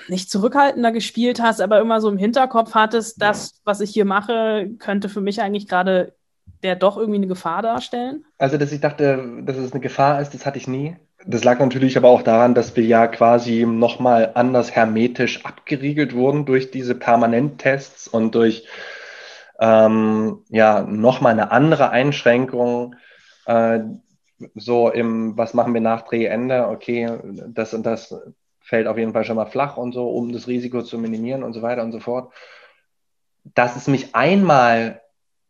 nicht 0.07 0.29
zurückhaltender 0.29 0.91
gespielt 0.91 1.41
hast, 1.41 1.61
aber 1.61 1.79
immer 1.79 2.01
so 2.01 2.09
im 2.09 2.17
Hinterkopf 2.17 2.73
hattest, 2.73 3.21
das, 3.21 3.61
was 3.63 3.79
ich 3.79 3.91
hier 3.91 4.05
mache, 4.05 4.69
könnte 4.79 5.07
für 5.07 5.21
mich 5.21 5.41
eigentlich 5.41 5.67
gerade 5.67 6.13
der 6.63 6.75
doch 6.75 6.97
irgendwie 6.97 7.17
eine 7.17 7.27
Gefahr 7.27 7.61
darstellen? 7.61 8.25
Also, 8.37 8.57
dass 8.57 8.71
ich 8.71 8.81
dachte, 8.81 9.41
dass 9.43 9.57
es 9.57 9.71
eine 9.71 9.81
Gefahr 9.81 10.21
ist, 10.21 10.33
das 10.33 10.45
hatte 10.45 10.57
ich 10.57 10.67
nie. 10.67 10.95
Das 11.25 11.43
lag 11.43 11.59
natürlich 11.59 11.97
aber 11.97 12.09
auch 12.09 12.21
daran, 12.21 12.55
dass 12.55 12.75
wir 12.75 12.83
ja 12.83 13.07
quasi 13.07 13.65
nochmal 13.65 14.31
anders 14.35 14.71
hermetisch 14.71 15.45
abgeriegelt 15.45 16.15
wurden 16.15 16.45
durch 16.45 16.71
diese 16.71 16.95
Permanenttests 16.95 18.07
und 18.07 18.33
durch 18.35 18.65
ähm, 19.59 20.43
ja 20.49 20.81
nochmal 20.81 21.33
eine 21.33 21.51
andere 21.51 21.89
Einschränkung. 21.89 22.95
Äh, 23.45 23.79
so 24.55 24.89
im, 24.89 25.37
was 25.37 25.53
machen 25.53 25.73
wir 25.73 25.81
nach 25.81 26.03
Drehende? 26.03 26.67
Okay, 26.67 27.11
das 27.47 27.73
und 27.73 27.85
das 27.85 28.13
fällt 28.61 28.87
auf 28.87 28.97
jeden 28.97 29.13
Fall 29.13 29.23
schon 29.23 29.37
mal 29.37 29.45
flach 29.45 29.77
und 29.77 29.93
so, 29.93 30.09
um 30.09 30.31
das 30.31 30.47
Risiko 30.47 30.81
zu 30.83 30.97
minimieren 30.97 31.43
und 31.43 31.53
so 31.53 31.61
weiter 31.61 31.83
und 31.83 31.91
so 31.91 31.99
fort. 31.99 32.33
Dass 33.43 33.75
es 33.75 33.87
mich 33.87 34.13
einmal 34.13 35.01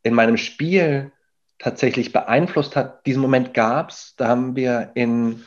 in 0.04 0.14
meinem 0.14 0.38
Spiel 0.38 1.12
tatsächlich 1.60 2.14
beeinflusst 2.14 2.76
hat, 2.76 3.06
diesen 3.06 3.22
Moment 3.22 3.54
gab 3.54 3.90
es. 3.90 4.14
Da 4.18 4.28
haben 4.28 4.56
wir 4.56 4.92
in, 4.94 5.44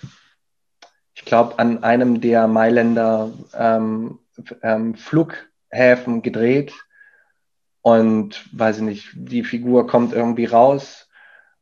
ich 1.14 1.24
glaube, 1.24 1.58
an 1.58 1.84
einem 1.84 2.20
der 2.20 2.48
Mailänder 2.48 3.30
ähm, 3.54 4.18
ähm, 4.62 4.96
Flughäfen 4.96 6.22
gedreht. 6.22 6.72
Und 7.82 8.46
weiß 8.52 8.78
ich 8.78 8.82
nicht, 8.82 9.10
die 9.14 9.42
Figur 9.42 9.86
kommt 9.86 10.12
irgendwie 10.12 10.44
raus 10.44 11.08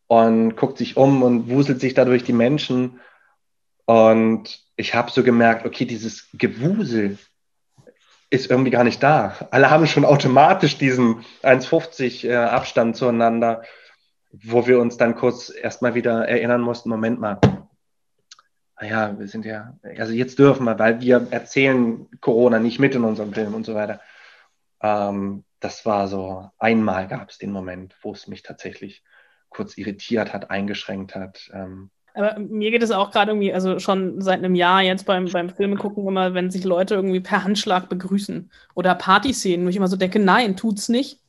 und 0.09 0.57
guckt 0.57 0.78
sich 0.78 0.96
um 0.96 1.22
und 1.22 1.48
wuselt 1.48 1.81
sich 1.81 1.94
dadurch 1.94 2.24
die 2.24 2.33
Menschen. 2.33 3.00
Und 3.85 4.61
ich 4.76 4.94
habe 4.94 5.11
so 5.11 5.22
gemerkt, 5.22 5.64
okay, 5.64 5.85
dieses 5.85 6.28
Gewusel 6.33 7.18
ist 8.31 8.50
irgendwie 8.50 8.70
gar 8.70 8.85
nicht 8.85 9.02
da. 9.02 9.35
Alle 9.50 9.70
haben 9.70 9.87
schon 9.87 10.04
automatisch 10.04 10.76
diesen 10.76 11.24
1,50 11.42 12.28
äh, 12.28 12.35
Abstand 12.35 12.96
zueinander, 12.96 13.62
wo 14.31 14.66
wir 14.66 14.81
uns 14.81 14.96
dann 14.96 15.14
kurz 15.14 15.50
erstmal 15.50 15.94
wieder 15.94 16.28
erinnern 16.28 16.61
mussten, 16.61 16.90
Moment 16.90 17.20
mal. 17.20 17.38
Naja, 18.81 19.07
ah 19.07 19.18
wir 19.18 19.26
sind 19.26 19.44
ja, 19.44 19.76
also 19.96 20.12
jetzt 20.12 20.38
dürfen 20.38 20.64
wir, 20.64 20.78
weil 20.78 21.00
wir 21.00 21.26
erzählen 21.31 22.07
Corona 22.20 22.59
nicht 22.59 22.78
mit 22.78 22.94
in 22.94 23.04
unserem 23.04 23.33
Film 23.33 23.54
und 23.54 23.66
so 23.66 23.74
weiter. 23.74 24.00
Ähm, 24.81 25.44
das 25.61 25.87
war 25.87 26.09
so, 26.09 26.51
einmal 26.59 27.09
gab 27.09 27.31
es 27.31 27.38
den 27.38 27.53
Moment, 27.53 27.94
wo 28.03 28.12
es 28.12 28.29
mich 28.29 28.42
tatsächlich 28.42 29.03
kurz 29.49 29.77
irritiert 29.77 30.33
hat, 30.33 30.51
eingeschränkt 30.51 31.14
hat. 31.14 31.51
Ähm, 31.53 31.90
aber 32.14 32.38
mir 32.38 32.71
geht 32.71 32.83
es 32.83 32.90
auch 32.90 33.11
gerade 33.11 33.31
irgendwie, 33.31 33.53
also 33.53 33.79
schon 33.79 34.21
seit 34.21 34.38
einem 34.38 34.55
Jahr 34.55 34.83
jetzt 34.83 35.07
beim, 35.07 35.27
beim 35.27 35.51
Filme 35.51 35.77
gucken 35.77 36.07
immer, 36.07 36.35
wenn 36.35 36.51
sich 36.51 36.64
Leute 36.64 36.94
irgendwie 36.94 37.21
per 37.21 37.44
Handschlag 37.44 37.88
begrüßen 37.88 38.51
oder 38.75 38.94
Partyszenen, 38.94 39.64
wo 39.64 39.71
ich 39.71 39.77
immer 39.77 39.88
so 39.88 39.97
denke, 39.97 40.18
nein, 40.18 40.57
tut's 40.57 40.88
nicht. 40.88 41.21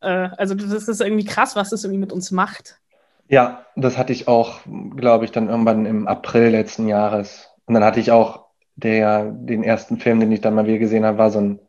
Äh, 0.00 0.28
also 0.36 0.54
das 0.54 0.88
ist 0.88 1.00
irgendwie 1.00 1.24
krass, 1.24 1.56
was 1.56 1.70
das 1.70 1.84
irgendwie 1.84 2.00
mit 2.00 2.12
uns 2.12 2.30
macht. 2.30 2.80
Ja, 3.28 3.66
das 3.76 3.96
hatte 3.96 4.12
ich 4.12 4.28
auch, 4.28 4.60
glaube 4.96 5.24
ich, 5.24 5.32
dann 5.32 5.48
irgendwann 5.48 5.86
im 5.86 6.06
April 6.06 6.50
letzten 6.50 6.88
Jahres. 6.88 7.48
Und 7.66 7.74
dann 7.74 7.84
hatte 7.84 8.00
ich 8.00 8.10
auch 8.10 8.46
der, 8.76 9.30
den 9.30 9.62
ersten 9.62 9.98
Film, 9.98 10.20
den 10.20 10.32
ich 10.32 10.40
dann 10.40 10.54
mal 10.54 10.66
wieder 10.66 10.78
gesehen 10.78 11.04
habe, 11.04 11.18
war 11.18 11.30
so 11.30 11.40
ein 11.40 11.60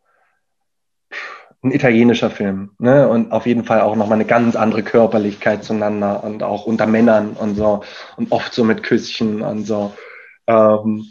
ein 1.63 1.71
italienischer 1.71 2.29
Film. 2.29 2.71
Ne? 2.79 3.07
Und 3.07 3.31
auf 3.31 3.45
jeden 3.45 3.63
Fall 3.63 3.81
auch 3.81 3.95
nochmal 3.95 4.17
eine 4.17 4.25
ganz 4.25 4.55
andere 4.55 4.83
Körperlichkeit 4.83 5.63
zueinander 5.63 6.23
und 6.23 6.43
auch 6.43 6.65
unter 6.65 6.87
Männern 6.87 7.31
und 7.31 7.55
so. 7.55 7.83
Und 8.17 8.31
oft 8.31 8.53
so 8.53 8.63
mit 8.63 8.83
Küsschen 8.83 9.41
und 9.41 9.65
so. 9.65 9.93
Ähm, 10.47 11.05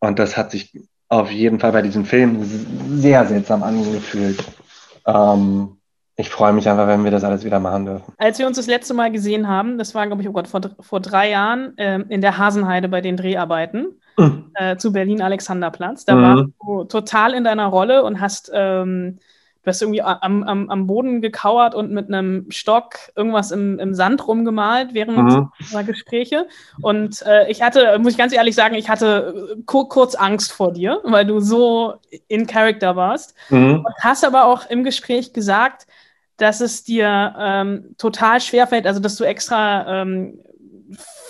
und 0.00 0.18
das 0.18 0.36
hat 0.36 0.50
sich 0.50 0.72
auf 1.08 1.30
jeden 1.30 1.60
Fall 1.60 1.72
bei 1.72 1.82
diesem 1.82 2.04
Film 2.04 2.40
sehr 2.98 3.24
seltsam 3.26 3.62
angefühlt. 3.62 4.42
Ähm, 5.06 5.76
ich 6.16 6.30
freue 6.30 6.52
mich 6.52 6.68
einfach, 6.68 6.86
wenn 6.86 7.04
wir 7.04 7.10
das 7.10 7.24
alles 7.24 7.44
wieder 7.44 7.60
machen 7.60 7.86
dürfen. 7.86 8.12
Als 8.18 8.38
wir 8.38 8.46
uns 8.46 8.56
das 8.56 8.66
letzte 8.66 8.94
Mal 8.94 9.10
gesehen 9.10 9.48
haben, 9.48 9.78
das 9.78 9.94
war, 9.94 10.06
glaube 10.06 10.22
ich, 10.22 10.28
oh 10.28 10.32
Gott, 10.32 10.48
vor, 10.48 10.60
vor 10.80 11.00
drei 11.00 11.30
Jahren 11.30 11.76
äh, 11.78 12.00
in 12.08 12.20
der 12.20 12.38
Hasenheide 12.38 12.88
bei 12.88 13.00
den 13.00 13.16
Dreharbeiten 13.16 14.00
mhm. 14.16 14.50
äh, 14.54 14.76
zu 14.76 14.92
Berlin-Alexanderplatz. 14.92 16.04
Da 16.04 16.14
mhm. 16.14 16.22
warst 16.22 16.48
du 16.60 16.84
total 16.84 17.34
in 17.34 17.44
deiner 17.44 17.66
Rolle 17.66 18.04
und 18.04 18.20
hast 18.20 18.50
ähm, 18.52 19.18
du 19.64 19.70
hast 19.70 19.80
irgendwie 19.80 20.02
am, 20.02 20.42
am, 20.42 20.70
am 20.70 20.86
Boden 20.86 21.20
gekauert 21.22 21.74
und 21.74 21.90
mit 21.90 22.08
einem 22.08 22.46
Stock 22.50 22.96
irgendwas 23.16 23.50
im, 23.50 23.78
im 23.78 23.94
Sand 23.94 24.26
rumgemalt 24.26 24.92
während 24.92 25.16
mhm. 25.16 25.50
unserer 25.58 25.84
Gespräche. 25.84 26.46
Und 26.82 27.22
äh, 27.22 27.50
ich 27.50 27.62
hatte, 27.62 27.98
muss 27.98 28.12
ich 28.12 28.18
ganz 28.18 28.34
ehrlich 28.34 28.54
sagen, 28.54 28.74
ich 28.74 28.90
hatte 28.90 29.56
kur 29.64 29.88
kurz 29.88 30.14
Angst 30.14 30.52
vor 30.52 30.72
dir, 30.72 31.00
weil 31.04 31.24
du 31.24 31.40
so 31.40 31.94
in 32.28 32.46
Character 32.46 32.94
warst. 32.94 33.34
Mhm. 33.48 33.84
Und 33.84 33.94
hast 34.00 34.24
aber 34.24 34.44
auch 34.44 34.68
im 34.68 34.84
Gespräch 34.84 35.32
gesagt, 35.32 35.86
dass 36.36 36.60
es 36.60 36.84
dir 36.84 37.34
ähm, 37.38 37.94
total 37.96 38.40
schwerfällt, 38.40 38.86
also 38.86 39.00
dass 39.00 39.16
du 39.16 39.24
extra 39.24 40.02
ähm, 40.02 40.40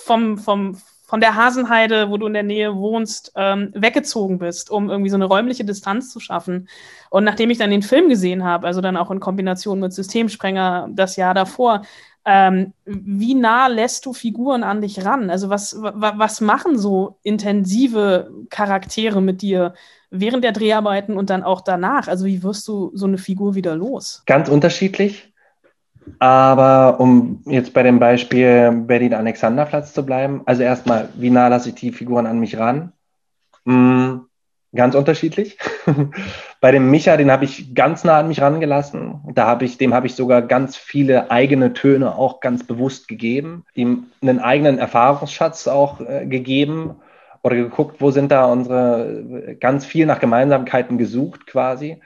vom, 0.04 0.38
vom, 0.38 0.76
von 1.14 1.20
der 1.20 1.36
Hasenheide, 1.36 2.10
wo 2.10 2.16
du 2.16 2.26
in 2.26 2.32
der 2.32 2.42
Nähe 2.42 2.74
wohnst, 2.74 3.30
ähm, 3.36 3.70
weggezogen 3.72 4.40
bist, 4.40 4.68
um 4.68 4.90
irgendwie 4.90 5.10
so 5.10 5.14
eine 5.14 5.26
räumliche 5.26 5.64
Distanz 5.64 6.10
zu 6.10 6.18
schaffen. 6.18 6.68
Und 7.08 7.22
nachdem 7.22 7.50
ich 7.50 7.58
dann 7.58 7.70
den 7.70 7.82
Film 7.82 8.08
gesehen 8.08 8.42
habe, 8.42 8.66
also 8.66 8.80
dann 8.80 8.96
auch 8.96 9.12
in 9.12 9.20
Kombination 9.20 9.78
mit 9.78 9.92
Systemsprenger 9.92 10.88
das 10.90 11.14
Jahr 11.14 11.32
davor, 11.32 11.82
ähm, 12.24 12.72
wie 12.84 13.36
nah 13.36 13.68
lässt 13.68 14.06
du 14.06 14.12
Figuren 14.12 14.64
an 14.64 14.80
dich 14.80 15.04
ran? 15.04 15.30
Also 15.30 15.50
was, 15.50 15.76
was 15.80 16.40
machen 16.40 16.78
so 16.80 17.20
intensive 17.22 18.32
Charaktere 18.50 19.22
mit 19.22 19.40
dir 19.40 19.74
während 20.10 20.42
der 20.42 20.50
Dreharbeiten 20.50 21.16
und 21.16 21.30
dann 21.30 21.44
auch 21.44 21.60
danach? 21.60 22.08
Also 22.08 22.26
wie 22.26 22.42
wirst 22.42 22.66
du 22.66 22.90
so 22.92 23.06
eine 23.06 23.18
Figur 23.18 23.54
wieder 23.54 23.76
los? 23.76 24.24
Ganz 24.26 24.48
unterschiedlich. 24.48 25.32
Aber 26.18 27.00
um 27.00 27.42
jetzt 27.46 27.72
bei 27.74 27.82
dem 27.82 27.98
Beispiel 27.98 28.70
Berlin-Alexanderplatz 28.72 29.92
zu 29.92 30.04
bleiben, 30.04 30.42
also 30.46 30.62
erstmal, 30.62 31.08
wie 31.14 31.30
nah 31.30 31.48
lasse 31.48 31.70
ich 31.70 31.74
die 31.74 31.92
Figuren 31.92 32.26
an 32.26 32.40
mich 32.40 32.58
ran? 32.58 32.92
Hm, 33.66 34.26
ganz 34.74 34.94
unterschiedlich. 34.94 35.58
bei 36.60 36.70
dem 36.70 36.90
Micha, 36.90 37.16
den 37.16 37.30
habe 37.30 37.44
ich 37.44 37.74
ganz 37.74 38.04
nah 38.04 38.18
an 38.18 38.28
mich 38.28 38.40
rangelassen. 38.40 39.20
Da 39.34 39.46
habe 39.46 39.64
ich, 39.64 39.78
dem 39.78 39.94
habe 39.94 40.06
ich 40.06 40.14
sogar 40.14 40.42
ganz 40.42 40.76
viele 40.76 41.30
eigene 41.30 41.72
Töne 41.72 42.16
auch 42.16 42.40
ganz 42.40 42.64
bewusst 42.64 43.08
gegeben, 43.08 43.64
ihm 43.74 44.06
einen 44.22 44.40
eigenen 44.40 44.78
Erfahrungsschatz 44.78 45.68
auch 45.68 46.00
äh, 46.00 46.26
gegeben 46.26 46.96
oder 47.42 47.56
geguckt, 47.56 48.00
wo 48.00 48.10
sind 48.10 48.32
da 48.32 48.46
unsere 48.46 49.56
ganz 49.60 49.84
viel 49.84 50.06
nach 50.06 50.20
Gemeinsamkeiten 50.20 50.96
gesucht 50.96 51.46
quasi. 51.46 52.00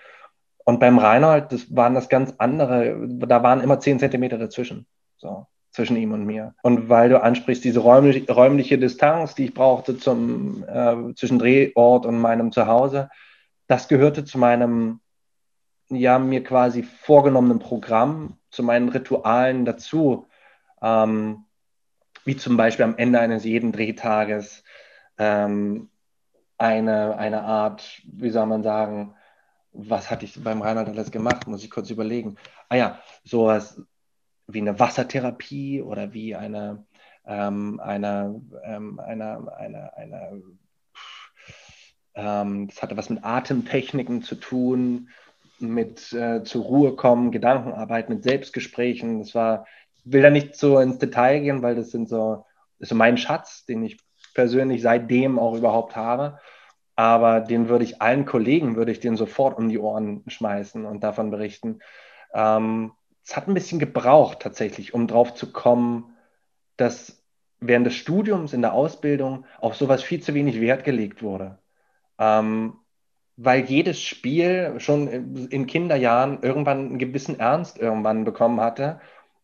Und 0.68 0.80
beim 0.80 0.98
Reinhold, 0.98 1.50
das 1.50 1.74
waren 1.74 1.94
das 1.94 2.10
ganz 2.10 2.34
andere, 2.36 3.08
da 3.08 3.42
waren 3.42 3.62
immer 3.62 3.80
zehn 3.80 3.98
Zentimeter 3.98 4.36
dazwischen. 4.36 4.86
So, 5.16 5.46
zwischen 5.70 5.96
ihm 5.96 6.12
und 6.12 6.26
mir. 6.26 6.54
Und 6.60 6.90
weil 6.90 7.08
du 7.08 7.22
ansprichst, 7.22 7.64
diese 7.64 7.80
räumlich, 7.80 8.28
räumliche 8.28 8.76
Distanz, 8.76 9.34
die 9.34 9.46
ich 9.46 9.54
brauchte 9.54 9.96
zum, 9.96 10.64
äh, 10.68 11.14
zwischen 11.14 11.38
Drehort 11.38 12.04
und 12.04 12.18
meinem 12.18 12.52
Zuhause, 12.52 13.08
das 13.66 13.88
gehörte 13.88 14.26
zu 14.26 14.36
meinem, 14.36 15.00
ja, 15.88 16.18
mir 16.18 16.44
quasi 16.44 16.82
vorgenommenen 16.82 17.60
Programm, 17.60 18.36
zu 18.50 18.62
meinen 18.62 18.90
Ritualen 18.90 19.64
dazu. 19.64 20.26
Ähm, 20.82 21.46
wie 22.26 22.36
zum 22.36 22.58
Beispiel 22.58 22.84
am 22.84 22.98
Ende 22.98 23.20
eines 23.20 23.42
jeden 23.44 23.72
Drehtages 23.72 24.64
ähm, 25.16 25.88
eine, 26.58 27.16
eine 27.16 27.40
Art, 27.44 28.02
wie 28.04 28.28
soll 28.28 28.44
man 28.44 28.62
sagen, 28.62 29.14
was 29.78 30.10
hatte 30.10 30.24
ich 30.24 30.42
beim 30.42 30.60
Reinhard 30.60 30.88
alles 30.88 31.10
gemacht? 31.10 31.46
Muss 31.46 31.62
ich 31.62 31.70
kurz 31.70 31.88
überlegen. 31.90 32.36
Ah 32.68 32.76
ja, 32.76 33.00
sowas 33.22 33.80
wie 34.48 34.60
eine 34.60 34.78
Wassertherapie 34.78 35.82
oder 35.82 36.12
wie 36.12 36.34
eine, 36.34 36.84
ähm, 37.24 37.78
eine, 37.80 38.42
ähm, 38.64 38.98
eine, 38.98 39.52
eine, 39.56 39.96
eine 39.96 40.42
ähm, 42.14 42.66
das 42.66 42.82
hatte 42.82 42.96
was 42.96 43.08
mit 43.08 43.22
Atemtechniken 43.22 44.22
zu 44.22 44.34
tun, 44.34 45.10
mit 45.60 46.12
äh, 46.12 46.42
zur 46.42 46.64
Ruhe 46.64 46.96
kommen, 46.96 47.30
Gedankenarbeit, 47.30 48.08
mit 48.08 48.24
Selbstgesprächen. 48.24 49.20
Das 49.20 49.34
war, 49.36 49.66
ich 50.04 50.12
will 50.12 50.22
da 50.22 50.30
nicht 50.30 50.56
so 50.56 50.80
ins 50.80 50.98
Detail 50.98 51.40
gehen, 51.40 51.62
weil 51.62 51.76
das 51.76 51.92
sind 51.92 52.08
so, 52.08 52.44
das 52.78 52.86
ist 52.86 52.88
so 52.88 52.94
mein 52.96 53.16
Schatz, 53.16 53.64
den 53.64 53.84
ich 53.84 53.98
persönlich 54.34 54.82
seitdem 54.82 55.38
auch 55.38 55.54
überhaupt 55.54 55.94
habe 55.94 56.40
aber 56.98 57.40
den 57.40 57.68
würde 57.68 57.84
ich 57.84 58.02
allen 58.02 58.24
Kollegen, 58.24 58.74
würde 58.74 58.90
ich 58.90 58.98
den 58.98 59.16
sofort 59.16 59.56
um 59.56 59.68
die 59.68 59.78
Ohren 59.78 60.24
schmeißen 60.26 60.84
und 60.84 61.04
davon 61.04 61.30
berichten. 61.30 61.78
Ähm, 62.34 62.90
es 63.24 63.36
hat 63.36 63.46
ein 63.46 63.54
bisschen 63.54 63.78
gebraucht 63.78 64.40
tatsächlich, 64.40 64.94
um 64.94 65.06
drauf 65.06 65.34
zu 65.34 65.52
kommen, 65.52 66.16
dass 66.76 67.22
während 67.60 67.86
des 67.86 67.94
Studiums, 67.94 68.52
in 68.52 68.62
der 68.62 68.72
Ausbildung 68.72 69.46
auf 69.60 69.76
sowas 69.76 70.02
viel 70.02 70.20
zu 70.20 70.34
wenig 70.34 70.60
Wert 70.60 70.82
gelegt 70.82 71.22
wurde. 71.22 71.58
Ähm, 72.18 72.78
weil 73.36 73.66
jedes 73.66 74.02
Spiel 74.02 74.80
schon 74.80 75.06
in 75.52 75.68
Kinderjahren 75.68 76.42
irgendwann 76.42 76.78
einen 76.78 76.98
gewissen 76.98 77.38
Ernst 77.38 77.78
irgendwann 77.78 78.24
bekommen 78.24 78.60
hatte 78.60 79.00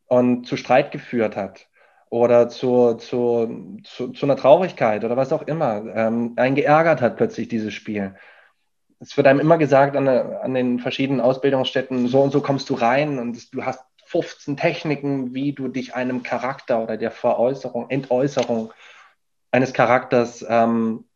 und 0.07 0.49
zu 0.49 0.57
Streit 0.57 0.91
geführt 0.91 1.37
hat 1.37 1.69
oder 2.15 2.49
zu, 2.49 2.95
zu, 2.95 3.81
zu, 3.83 4.13
zu 4.13 4.25
einer 4.25 4.37
Traurigkeit 4.37 5.05
oder 5.05 5.17
was 5.17 5.33
auch 5.33 5.43
immer, 5.43 5.85
ähm, 5.97 6.35
einen 6.37 6.55
geärgert 6.55 7.01
hat 7.01 7.17
plötzlich 7.17 7.49
dieses 7.49 7.75
Spiel. 7.75 8.15
es 9.01 9.17
wird 9.17 9.27
einem 9.27 9.41
immer 9.41 9.59
gesagt 9.59 9.97
an, 9.97 10.07
an, 10.07 10.55
den 10.55 10.79
verschiedenen 10.79 11.21
Ausbildungsstätten, 11.21 12.07
so 12.07 12.23
und 12.23 12.31
so 12.31 12.41
kommst 12.41 12.71
du 12.71 12.75
rein 12.75 13.19
und 13.19 13.53
du 13.53 13.65
hast 13.65 13.85
15 14.07 14.57
Techniken, 14.57 15.35
wie 15.35 15.55
du 15.55 15.67
dich 15.67 15.97
einem 15.97 16.23
Charakter 16.23 16.81
oder 16.85 16.97
der 16.97 17.11
Veräußerung, 17.11 17.91
Entäußerung 17.91 18.73
eines 19.51 19.73
Charakters 19.73 20.47
ähm, 20.49 21.07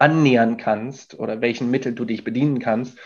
annähern 0.00 0.56
kannst 0.56 1.16
oder 1.20 1.40
welchen 1.40 1.70
Mittel 1.70 1.94
du 1.94 2.04
dich 2.04 2.24
bedienen 2.24 2.58
kannst. 2.58 2.98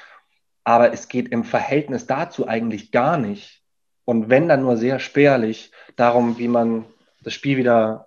Aber 0.65 0.95
es 0.95 1.09
geht 1.09 1.29
im 1.29 1.45
Verhältnis 1.45 2.07
dazu 2.07 2.49
eigentlich 2.49 2.93
gar 2.93 3.19
nicht. 3.19 3.63
Und 4.07 4.31
wenn 4.31 4.49
dann 4.49 4.63
nur 4.63 4.79
sehr 4.79 5.01
spärlich 5.01 5.71
darum, 5.97 6.39
wie 6.39 6.49
man 6.49 6.87
das 7.27 7.35
Spiel 7.35 7.57
wieder 7.57 8.07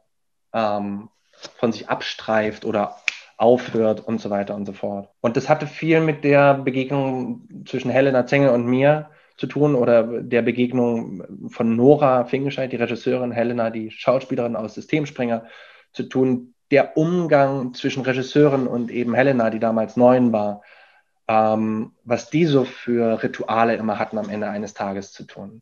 ähm, 0.54 1.10
von 1.58 1.74
sich 1.74 1.90
abstreift 1.90 2.64
oder 2.64 2.96
aufhört 3.36 4.00
und 4.00 4.22
so 4.22 4.30
weiter 4.30 4.56
und 4.56 4.66
so 4.66 4.72
fort. 4.72 5.10
Und 5.20 5.36
das 5.36 5.50
hatte 5.50 5.68
viel 5.68 6.00
mit 6.00 6.24
der 6.24 6.54
Begegnung 6.54 7.66
zwischen 7.66 7.92
Helena 7.92 8.26
Zengel 8.26 8.52
und 8.52 8.66
mir 8.66 9.10
zu 9.36 9.48
tun 9.48 9.76
oder 9.76 10.22
der 10.22 10.42
Begegnung 10.42 11.50
von 11.50 11.76
Nora 11.76 12.24
Fingescheid, 12.24 12.72
die 12.72 12.78
Regisseurin, 12.78 13.34
Helena, 13.34 13.70
die 13.70 13.92
Schauspielerin 13.92 14.56
aus 14.56 14.76
Systemspringer, 14.76 15.46
zu 15.92 16.04
tun. 16.04 16.54
Der 16.72 16.96
Umgang 16.96 17.74
zwischen 17.74 18.04
Regisseurin 18.04 18.68
und 18.68 18.90
eben 18.90 19.14
Helena, 19.14 19.50
die 19.50 19.60
damals 19.60 19.98
neun 19.98 20.32
war, 20.32 20.62
ähm, 21.28 21.92
was 22.06 22.30
die 22.30 22.46
so 22.46 22.64
für 22.64 23.22
Rituale 23.22 23.76
immer 23.76 24.00
hatten 24.00 24.18
am 24.18 24.30
Ende 24.30 24.48
eines 24.48 24.74
Tages 24.74 25.12
zu 25.12 25.26
tun. 25.26 25.62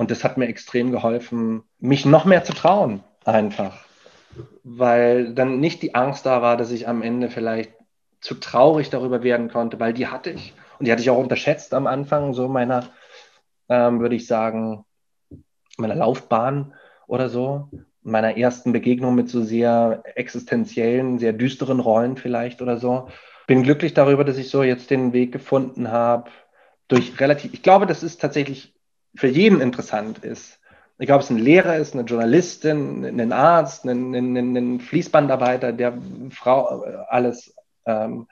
Und 0.00 0.10
das 0.10 0.24
hat 0.24 0.38
mir 0.38 0.48
extrem 0.48 0.92
geholfen, 0.92 1.62
mich 1.78 2.06
noch 2.06 2.24
mehr 2.24 2.42
zu 2.42 2.54
trauen, 2.54 3.04
einfach 3.26 3.84
weil 4.62 5.34
dann 5.34 5.60
nicht 5.60 5.82
die 5.82 5.94
Angst 5.94 6.26
da 6.26 6.42
war, 6.42 6.56
dass 6.56 6.70
ich 6.70 6.88
am 6.88 7.02
Ende 7.02 7.30
vielleicht 7.30 7.72
zu 8.20 8.34
traurig 8.34 8.90
darüber 8.90 9.22
werden 9.22 9.48
konnte, 9.48 9.80
weil 9.80 9.92
die 9.92 10.06
hatte 10.06 10.30
ich. 10.30 10.54
Und 10.78 10.86
die 10.86 10.92
hatte 10.92 11.02
ich 11.02 11.10
auch 11.10 11.18
unterschätzt 11.18 11.74
am 11.74 11.86
Anfang, 11.86 12.34
so 12.34 12.48
meiner, 12.48 12.88
ähm, 13.68 14.00
würde 14.00 14.14
ich 14.14 14.26
sagen, 14.26 14.84
meiner 15.76 15.94
Laufbahn 15.94 16.74
oder 17.06 17.28
so, 17.28 17.68
meiner 18.02 18.36
ersten 18.36 18.72
Begegnung 18.72 19.14
mit 19.14 19.28
so 19.28 19.42
sehr 19.42 20.02
existenziellen, 20.14 21.18
sehr 21.18 21.32
düsteren 21.32 21.80
Rollen 21.80 22.16
vielleicht 22.16 22.62
oder 22.62 22.76
so. 22.76 23.08
Bin 23.46 23.62
glücklich 23.62 23.94
darüber, 23.94 24.24
dass 24.24 24.38
ich 24.38 24.48
so 24.48 24.62
jetzt 24.62 24.90
den 24.90 25.12
Weg 25.12 25.32
gefunden 25.32 25.90
habe, 25.90 26.30
durch 26.88 27.20
relativ, 27.20 27.52
ich 27.54 27.62
glaube, 27.62 27.86
das 27.86 28.02
ist 28.02 28.20
tatsächlich 28.20 28.74
für 29.14 29.28
jeden 29.28 29.60
interessant 29.60 30.18
ist, 30.18 30.60
egal 30.98 31.16
ob 31.16 31.22
es 31.22 31.30
ein 31.30 31.38
Lehrer 31.38 31.76
ist, 31.76 31.94
eine 31.94 32.04
Journalistin, 32.04 33.04
ein 33.04 33.32
Arzt, 33.32 33.84
ein, 33.84 34.14
ein, 34.14 34.56
ein 34.56 34.80
Fließbandarbeiter, 34.80 35.72
der 35.72 35.94
Frau 36.30 36.84
äh, 36.84 36.96
alles 37.08 37.54
ähm, 37.86 38.26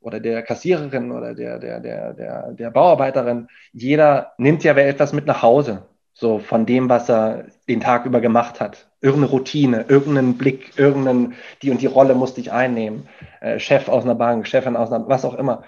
oder 0.00 0.20
der 0.20 0.42
Kassiererin 0.42 1.12
oder 1.12 1.34
der, 1.34 1.58
der, 1.58 1.80
der, 1.80 2.14
der, 2.14 2.52
der 2.52 2.70
Bauarbeiterin, 2.70 3.48
jeder 3.72 4.32
nimmt 4.38 4.64
ja 4.64 4.74
etwas 4.74 5.12
mit 5.12 5.26
nach 5.26 5.42
Hause, 5.42 5.82
so 6.12 6.38
von 6.38 6.66
dem, 6.66 6.88
was 6.88 7.08
er 7.08 7.46
den 7.68 7.80
Tag 7.80 8.06
über 8.06 8.20
gemacht 8.20 8.60
hat. 8.60 8.88
Irgendeine 9.02 9.32
Routine, 9.32 9.84
irgendeinen 9.88 10.36
Blick, 10.36 10.78
irgendeinen, 10.78 11.34
die 11.62 11.70
und 11.70 11.80
die 11.80 11.86
Rolle 11.86 12.14
musste 12.14 12.40
ich 12.40 12.52
einnehmen. 12.52 13.08
Äh, 13.40 13.58
Chef 13.58 13.88
aus 13.88 14.04
einer 14.04 14.14
Bank, 14.14 14.46
Chefin 14.46 14.76
aus 14.76 14.92
einer, 14.92 15.08
was 15.08 15.24
auch 15.24 15.34
immer. 15.34 15.64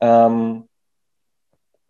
Ähm, 0.00 0.68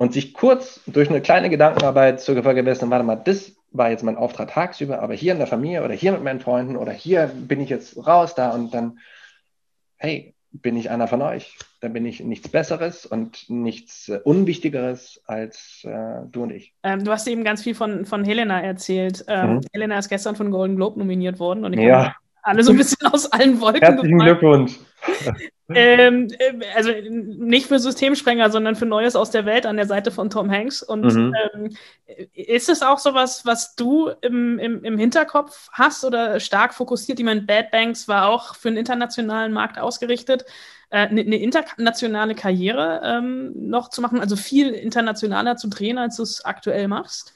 und 0.02 0.12
sich 0.12 0.34
kurz 0.34 0.80
durch 0.88 1.08
eine 1.10 1.20
kleine 1.20 1.48
Gedankenarbeit 1.48 2.20
zu 2.20 2.34
vergewissern, 2.42 2.90
warte 2.90 3.04
mal, 3.04 3.14
das 3.14 3.52
war 3.70 3.88
jetzt 3.88 4.02
mein 4.02 4.16
Auftrag 4.16 4.50
tagsüber, 4.50 5.00
aber 5.00 5.14
hier 5.14 5.30
in 5.30 5.38
der 5.38 5.46
Familie 5.46 5.84
oder 5.84 5.94
hier 5.94 6.10
mit 6.10 6.24
meinen 6.24 6.40
Freunden 6.40 6.76
oder 6.76 6.90
hier 6.90 7.30
bin 7.32 7.60
ich 7.60 7.68
jetzt 7.68 8.04
raus 8.04 8.34
da 8.34 8.50
und 8.50 8.74
dann, 8.74 8.98
hey, 9.98 10.34
bin 10.50 10.76
ich 10.76 10.90
einer 10.90 11.06
von 11.06 11.22
euch. 11.22 11.56
Dann 11.80 11.92
bin 11.92 12.04
ich 12.04 12.18
nichts 12.18 12.48
Besseres 12.48 13.06
und 13.06 13.48
nichts 13.48 14.08
äh, 14.08 14.18
Unwichtigeres 14.24 15.22
als 15.28 15.84
äh, 15.84 16.26
du 16.28 16.42
und 16.42 16.50
ich. 16.50 16.74
Ähm, 16.82 17.04
du 17.04 17.12
hast 17.12 17.28
eben 17.28 17.44
ganz 17.44 17.62
viel 17.62 17.76
von, 17.76 18.04
von 18.04 18.24
Helena 18.24 18.60
erzählt. 18.60 19.24
Ähm, 19.28 19.54
mhm. 19.54 19.60
Helena 19.72 20.00
ist 20.00 20.08
gestern 20.08 20.34
von 20.34 20.50
Golden 20.50 20.74
Globe 20.74 20.98
nominiert 20.98 21.38
worden 21.38 21.64
und 21.64 21.74
ich 21.74 21.80
ja. 21.80 22.12
alle 22.42 22.64
so 22.64 22.72
ein 22.72 22.76
bisschen 22.76 23.06
aus 23.06 23.30
allen 23.30 23.60
Wolken 23.60 23.82
Herzlichen 23.82 24.18
gefallen. 24.18 24.38
Glückwunsch. 24.40 24.78
ähm, 25.74 26.28
äh, 26.38 26.52
also 26.74 26.90
nicht 27.00 27.66
für 27.66 27.78
Systemsprenger, 27.78 28.50
sondern 28.50 28.76
für 28.76 28.86
Neues 28.86 29.16
aus 29.16 29.30
der 29.30 29.44
Welt 29.46 29.66
an 29.66 29.76
der 29.76 29.86
Seite 29.86 30.10
von 30.10 30.30
Tom 30.30 30.50
Hanks. 30.50 30.82
Und 30.82 31.04
mhm. 31.04 31.34
ähm, 31.54 31.76
ist 32.34 32.68
es 32.68 32.82
auch 32.82 32.98
sowas, 32.98 33.44
was 33.44 33.74
du 33.74 34.10
im, 34.20 34.58
im, 34.58 34.84
im 34.84 34.98
Hinterkopf 34.98 35.68
hast 35.72 36.04
oder 36.04 36.40
stark 36.40 36.74
fokussiert? 36.74 37.18
Ich 37.18 37.24
meine, 37.24 37.42
Bad 37.42 37.70
Banks 37.70 38.08
war 38.08 38.28
auch 38.28 38.54
für 38.54 38.68
einen 38.68 38.76
internationalen 38.76 39.52
Markt 39.52 39.78
ausgerichtet. 39.78 40.44
Eine, 40.90 41.22
äh, 41.22 41.26
eine 41.26 41.36
internationale 41.36 42.34
Karriere 42.34 43.00
ähm, 43.04 43.52
noch 43.54 43.88
zu 43.90 44.00
machen, 44.00 44.20
also 44.20 44.36
viel 44.36 44.70
internationaler 44.70 45.56
zu 45.56 45.68
drehen, 45.68 45.98
als 45.98 46.16
du 46.16 46.22
es 46.22 46.44
aktuell 46.44 46.88
machst? 46.88 47.34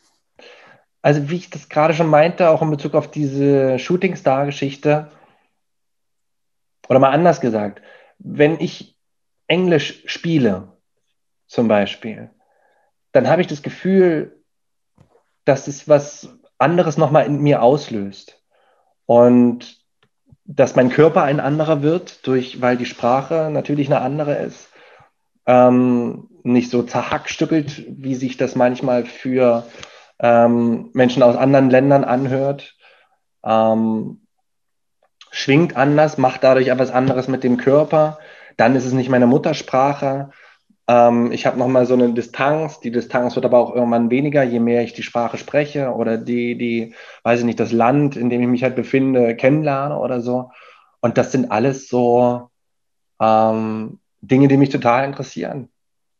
Also 1.02 1.30
wie 1.30 1.36
ich 1.36 1.50
das 1.50 1.68
gerade 1.68 1.94
schon 1.94 2.08
meinte, 2.08 2.50
auch 2.50 2.62
in 2.62 2.70
Bezug 2.70 2.94
auf 2.94 3.10
diese 3.10 3.78
Shooting-Star-Geschichte, 3.78 5.08
oder 6.88 6.98
mal 6.98 7.10
anders 7.10 7.40
gesagt, 7.40 7.82
wenn 8.18 8.60
ich 8.60 8.96
Englisch 9.46 10.02
spiele, 10.06 10.76
zum 11.46 11.68
Beispiel, 11.68 12.30
dann 13.12 13.28
habe 13.28 13.40
ich 13.40 13.46
das 13.46 13.62
Gefühl, 13.62 14.42
dass 15.44 15.68
es 15.68 15.88
was 15.88 16.28
anderes 16.58 16.96
nochmal 16.96 17.26
in 17.26 17.40
mir 17.40 17.62
auslöst. 17.62 18.42
Und 19.06 19.80
dass 20.44 20.76
mein 20.76 20.90
Körper 20.90 21.22
ein 21.22 21.40
anderer 21.40 21.82
wird, 21.82 22.26
durch, 22.26 22.60
weil 22.60 22.76
die 22.76 22.86
Sprache 22.86 23.50
natürlich 23.50 23.88
eine 23.88 24.00
andere 24.00 24.36
ist. 24.36 24.68
Ähm, 25.46 26.28
nicht 26.42 26.70
so 26.70 26.82
zerhackstückelt, 26.82 27.84
wie 27.88 28.14
sich 28.14 28.36
das 28.36 28.54
manchmal 28.54 29.04
für 29.04 29.66
ähm, 30.18 30.90
Menschen 30.92 31.22
aus 31.22 31.36
anderen 31.36 31.70
Ländern 31.70 32.04
anhört. 32.04 32.76
Ähm, 33.44 34.25
schwingt 35.36 35.76
anders, 35.76 36.16
macht 36.16 36.42
dadurch 36.44 36.68
etwas 36.68 36.90
anderes 36.90 37.28
mit 37.28 37.44
dem 37.44 37.58
Körper. 37.58 38.18
Dann 38.56 38.74
ist 38.74 38.86
es 38.86 38.94
nicht 38.94 39.10
meine 39.10 39.26
Muttersprache. 39.26 40.30
Ähm, 40.88 41.30
ich 41.30 41.44
habe 41.44 41.58
nochmal 41.58 41.84
so 41.84 41.92
eine 41.92 42.10
Distanz. 42.14 42.80
Die 42.80 42.90
Distanz 42.90 43.36
wird 43.36 43.44
aber 43.44 43.58
auch 43.58 43.74
irgendwann 43.74 44.10
weniger, 44.10 44.42
je 44.42 44.60
mehr 44.60 44.82
ich 44.82 44.94
die 44.94 45.02
Sprache 45.02 45.36
spreche 45.36 45.92
oder 45.92 46.16
die, 46.16 46.56
die, 46.56 46.94
weiß 47.22 47.40
ich 47.40 47.44
nicht, 47.44 47.60
das 47.60 47.70
Land, 47.70 48.16
in 48.16 48.30
dem 48.30 48.40
ich 48.40 48.48
mich 48.48 48.62
halt 48.62 48.76
befinde, 48.76 49.36
kennenlerne 49.36 49.98
oder 49.98 50.22
so. 50.22 50.52
Und 51.00 51.18
das 51.18 51.32
sind 51.32 51.50
alles 51.50 51.88
so 51.88 52.48
ähm, 53.20 53.98
Dinge, 54.22 54.48
die 54.48 54.56
mich 54.56 54.70
total 54.70 55.04
interessieren. 55.04 55.68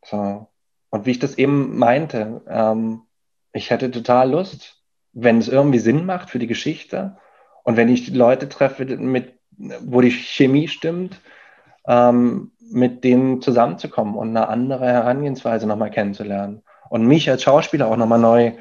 So. 0.05 0.47
Und 0.91 1.07
wie 1.07 1.13
ich 1.13 1.19
das 1.21 1.39
eben 1.39 1.79
meinte, 1.79 2.43
ähm, 2.49 3.01
ich 3.55 3.71
hätte 3.71 3.91
total 3.91 4.31
Lust, 4.33 4.83
wenn 5.15 5.39
es 5.39 5.49
irgendwie 5.49 5.79
Sinn 5.79 6.05
macht 6.05 6.29
für 6.29 6.39
die 6.39 6.47
Geschichte, 6.47 7.17
und 7.67 7.77
wenn 7.77 7.89
ich 7.89 8.15
Leute 8.15 8.49
treffe, 8.49 8.85
mit, 8.85 9.35
wo 9.81 10.01
die 10.01 10.13
Chemie 10.13 10.69
stimmt, 10.69 11.21
ähm, 11.89 12.53
mit 12.61 13.03
denen 13.03 13.43
zusammenzukommen 13.43 14.15
und 14.15 14.29
eine 14.29 14.49
andere 14.49 14.87
Herangehensweise 14.87 15.67
nochmal 15.67 15.91
kennenzulernen 15.91 16.63
und 16.91 17.07
mich 17.07 17.29
als 17.29 17.43
Schauspieler 17.43 17.89
auch 17.89 17.97
nochmal 17.97 18.21
neu 18.21 18.53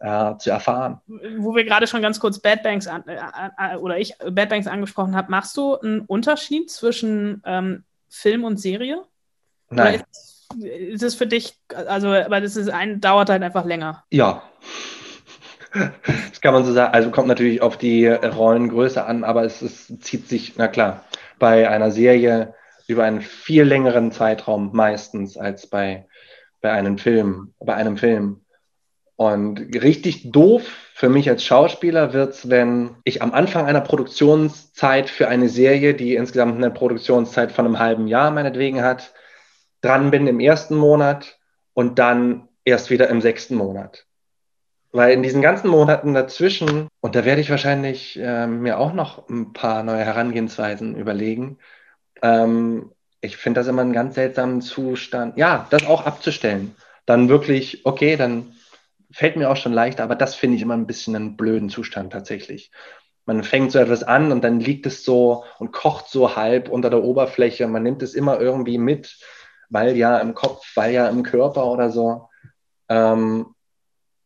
äh, 0.00 0.36
zu 0.38 0.50
erfahren. 0.50 1.00
Wo 1.38 1.54
wir 1.54 1.64
gerade 1.64 1.86
schon 1.86 2.02
ganz 2.02 2.18
kurz 2.18 2.40
Bad 2.40 2.64
Banks 2.64 2.88
an, 2.88 3.04
äh, 3.06 3.18
äh, 3.56 3.76
oder 3.76 3.98
ich 3.98 4.16
Bad 4.18 4.48
Banks 4.48 4.66
angesprochen 4.66 5.14
habe, 5.14 5.30
machst 5.30 5.56
du 5.56 5.78
einen 5.78 6.00
Unterschied 6.00 6.68
zwischen 6.72 7.40
ähm, 7.46 7.84
Film 8.08 8.42
und 8.42 8.58
Serie? 8.58 9.04
Nein. 9.70 10.02
ist, 10.60 11.04
es 11.04 11.14
für 11.14 11.28
dich, 11.28 11.56
also, 11.68 12.08
weil 12.08 12.42
das 12.42 12.56
ist 12.56 12.68
ein, 12.68 13.00
dauert 13.00 13.30
halt 13.30 13.44
einfach 13.44 13.64
länger. 13.64 14.02
Ja, 14.10 14.42
das 15.74 16.40
kann 16.40 16.54
man 16.54 16.64
so 16.64 16.72
sagen. 16.72 16.94
Also 16.94 17.10
kommt 17.10 17.28
natürlich 17.28 17.62
auf 17.62 17.76
die 17.76 18.06
Rollengröße 18.06 19.04
an, 19.04 19.24
aber 19.24 19.44
es, 19.44 19.62
es 19.62 19.98
zieht 20.00 20.28
sich, 20.28 20.54
na 20.56 20.68
klar, 20.68 21.04
bei 21.38 21.68
einer 21.68 21.90
Serie 21.90 22.54
über 22.86 23.04
einen 23.04 23.20
viel 23.20 23.64
längeren 23.64 24.12
Zeitraum 24.12 24.70
meistens 24.72 25.36
als 25.36 25.66
bei, 25.66 26.06
bei 26.60 26.70
einem 26.70 26.98
Film, 26.98 27.54
bei 27.58 27.74
einem 27.74 27.96
Film. 27.96 28.40
Und 29.16 29.60
richtig 29.82 30.32
doof 30.32 30.62
für 30.92 31.08
mich 31.08 31.28
als 31.28 31.44
Schauspieler 31.44 32.12
wird's, 32.12 32.50
wenn 32.50 32.96
ich 33.04 33.22
am 33.22 33.32
Anfang 33.32 33.66
einer 33.66 33.80
Produktionszeit 33.80 35.08
für 35.08 35.28
eine 35.28 35.48
Serie, 35.48 35.94
die 35.94 36.16
insgesamt 36.16 36.56
eine 36.56 36.70
Produktionszeit 36.70 37.52
von 37.52 37.64
einem 37.64 37.78
halben 37.78 38.08
Jahr 38.08 38.32
meinetwegen 38.32 38.82
hat, 38.82 39.14
dran 39.82 40.10
bin 40.10 40.26
im 40.26 40.40
ersten 40.40 40.76
Monat 40.76 41.38
und 41.74 41.98
dann 41.98 42.48
erst 42.64 42.90
wieder 42.90 43.08
im 43.08 43.20
sechsten 43.20 43.54
Monat. 43.54 44.06
Weil 44.94 45.12
in 45.12 45.22
diesen 45.22 45.42
ganzen 45.42 45.68
Monaten 45.68 46.14
dazwischen, 46.14 46.88
und 47.00 47.16
da 47.16 47.24
werde 47.24 47.40
ich 47.40 47.50
wahrscheinlich 47.50 48.18
äh, 48.18 48.46
mir 48.46 48.78
auch 48.78 48.92
noch 48.92 49.28
ein 49.28 49.52
paar 49.52 49.82
neue 49.82 50.04
Herangehensweisen 50.04 50.96
überlegen, 50.96 51.58
ähm, 52.22 52.92
ich 53.20 53.36
finde 53.36 53.60
das 53.60 53.68
immer 53.68 53.82
einen 53.82 53.92
ganz 53.92 54.14
seltsamen 54.14 54.60
Zustand, 54.60 55.36
ja, 55.36 55.66
das 55.70 55.86
auch 55.86 56.06
abzustellen. 56.06 56.76
Dann 57.06 57.28
wirklich, 57.28 57.84
okay, 57.84 58.16
dann 58.16 58.52
fällt 59.10 59.36
mir 59.36 59.50
auch 59.50 59.56
schon 59.56 59.72
leichter, 59.72 60.04
aber 60.04 60.14
das 60.14 60.34
finde 60.34 60.56
ich 60.56 60.62
immer 60.62 60.76
ein 60.76 60.86
bisschen 60.86 61.16
einen 61.16 61.36
blöden 61.36 61.70
Zustand 61.70 62.12
tatsächlich. 62.12 62.70
Man 63.26 63.42
fängt 63.42 63.72
so 63.72 63.78
etwas 63.78 64.04
an 64.04 64.30
und 64.30 64.44
dann 64.44 64.60
liegt 64.60 64.86
es 64.86 65.04
so 65.04 65.44
und 65.58 65.72
kocht 65.72 66.08
so 66.08 66.36
halb 66.36 66.68
unter 66.68 66.90
der 66.90 67.02
Oberfläche. 67.02 67.66
Man 67.66 67.82
nimmt 67.82 68.02
es 68.02 68.14
immer 68.14 68.40
irgendwie 68.40 68.78
mit 68.78 69.18
weil 69.70 69.96
ja 69.96 70.18
im 70.18 70.34
Kopf, 70.34 70.64
weil 70.76 70.92
ja 70.92 71.08
im 71.08 71.22
Körper 71.22 71.66
oder 71.66 71.90
so. 71.90 72.28
Ähm, 72.88 73.53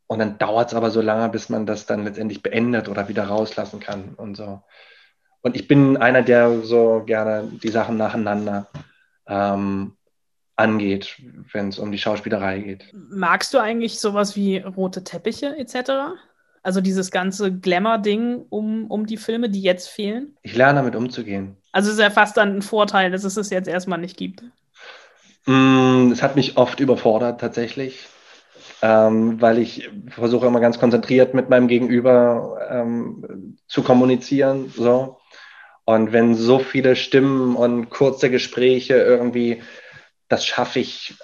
und 0.09 0.18
dann 0.18 0.38
dauert 0.38 0.68
es 0.68 0.74
aber 0.74 0.90
so 0.90 1.00
lange, 1.00 1.28
bis 1.28 1.48
man 1.50 1.66
das 1.66 1.86
dann 1.86 2.04
letztendlich 2.04 2.42
beendet 2.42 2.88
oder 2.88 3.09
wieder 3.09 3.24
rauslassen 3.24 3.78
kann 3.78 4.14
und 4.16 4.36
so. 4.36 4.62
Und 5.42 5.54
ich 5.54 5.68
bin 5.68 5.96
einer, 5.96 6.22
der 6.22 6.62
so 6.62 7.04
gerne 7.06 7.48
die 7.62 7.68
Sachen 7.68 7.96
nacheinander 7.96 8.66
ähm, 9.28 9.92
angeht, 10.56 11.16
wenn 11.52 11.68
es 11.68 11.78
um 11.78 11.92
die 11.92 11.98
Schauspielerei 11.98 12.59
geht. 12.61 12.86
Magst 12.92 13.54
du 13.54 13.59
eigentlich 13.59 14.00
sowas 14.00 14.34
wie 14.34 14.59
rote 14.59 15.04
Teppiche 15.04 15.56
etc.? 15.56 16.16
Also 16.62 16.80
dieses 16.80 17.11
ganze 17.11 17.52
Glamour-Ding 17.52 18.46
um, 18.48 18.90
um 18.90 19.06
die 19.06 19.16
Filme, 19.18 19.50
die 19.50 19.62
jetzt 19.62 19.88
fehlen? 19.88 20.36
Ich 20.42 20.56
lerne 20.56 20.80
damit 20.80 20.96
umzugehen. 20.96 21.56
Also 21.70 21.90
es 21.90 21.94
ist 21.94 22.00
ja 22.00 22.11
fast 22.11 22.36
dann 22.36 22.56
ein 22.56 22.62
Vorteil, 22.62 23.11
dass 23.11 23.24
es 23.24 23.36
es 23.36 23.50
jetzt 23.50 23.68
erstmal 23.68 23.98
nicht 23.98 24.16
gibt. 24.16 24.42
Mm, 25.46 26.11
es 26.11 26.22
hat 26.22 26.34
mich 26.34 26.56
oft 26.56 26.80
überfordert 26.80 27.40
tatsächlich, 27.40 28.09
ähm, 28.83 29.41
weil 29.41 29.59
ich 29.59 29.91
versuche 30.09 30.47
immer 30.47 30.61
ganz 30.61 30.79
konzentriert 30.79 31.35
mit 31.35 31.49
meinem 31.49 31.68
Gegenüber 31.68 32.68
ähm, 32.70 33.59
zu 33.66 33.83
kommunizieren. 33.83 34.72
So. 34.74 35.18
Und 35.85 36.12
wenn 36.12 36.35
so 36.35 36.59
viele 36.59 36.97
Stimmen 36.97 37.57
und 37.57 37.91
kurze 37.91 38.31
Gespräche 38.31 38.95
irgendwie, 38.95 39.62
das 40.29 40.45
schaffe 40.45 40.81
ich 40.81 41.14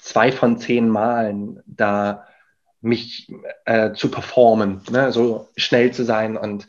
zwei 0.00 0.32
von 0.32 0.58
zehn 0.58 0.88
Malen, 0.88 1.62
da 1.66 2.26
mich 2.80 3.32
äh, 3.64 3.92
zu 3.92 4.10
performen, 4.10 4.82
ne? 4.90 5.12
so 5.12 5.48
schnell 5.56 5.92
zu 5.92 6.04
sein 6.04 6.36
und 6.36 6.66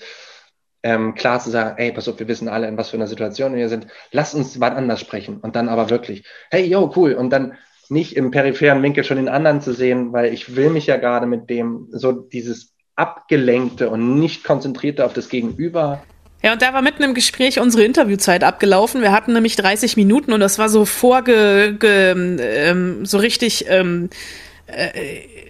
ähm, 0.82 1.14
klar 1.14 1.40
zu 1.40 1.50
sagen, 1.50 1.78
ey, 1.78 1.92
pass 1.92 2.08
auf, 2.08 2.20
wir 2.20 2.28
wissen 2.28 2.48
alle, 2.48 2.68
in 2.68 2.78
was 2.78 2.90
für 2.90 2.98
einer 2.98 3.08
Situation 3.08 3.56
wir 3.56 3.70
sind, 3.70 3.88
lass 4.12 4.34
uns 4.34 4.60
was 4.60 4.72
anders 4.72 5.00
sprechen 5.00 5.40
und 5.40 5.56
dann 5.56 5.70
aber 5.70 5.90
wirklich, 5.90 6.26
hey, 6.50 6.66
yo, 6.66 6.92
cool 6.96 7.14
und 7.14 7.30
dann 7.30 7.58
nicht 7.90 8.16
im 8.16 8.32
peripheren 8.32 8.82
Winkel 8.84 9.04
schon 9.04 9.18
den 9.18 9.30
anderen 9.30 9.62
zu 9.62 9.74
sehen, 9.74 10.14
weil 10.14 10.34
ich 10.34 10.56
will 10.56 10.70
mich 10.70 10.88
ja 10.88 10.98
gerade 10.98 11.26
mit 11.26 11.50
dem, 11.50 11.88
so 11.92 12.12
dieses 12.12 12.74
abgelenkte 12.96 13.90
und 13.90 14.20
nicht 14.20 14.44
konzentrierte 14.44 15.06
auf 15.06 15.14
das 15.14 15.30
Gegenüber 15.30 16.04
ja, 16.42 16.54
und 16.54 16.62
da 16.62 16.74
war 16.74 16.82
mitten 16.82 17.04
im 17.04 17.14
Gespräch 17.14 17.60
unsere 17.60 17.84
Interviewzeit 17.84 18.46
abgelaufen. 18.46 19.02
Wir 19.02 19.12
hatten 19.12 19.34
nämlich 19.34 19.58
30 19.58 19.98
Minuten 19.98 20.32
und 20.32 20.40
das 20.40 20.58
war 20.58 20.70
so 20.70 20.86
vorge, 20.86 21.76
ge, 21.78 22.16
ähm, 22.40 23.06
so 23.06 23.18
richtig 23.18 23.66
ähm, 23.68 24.06
äh, 24.06 24.16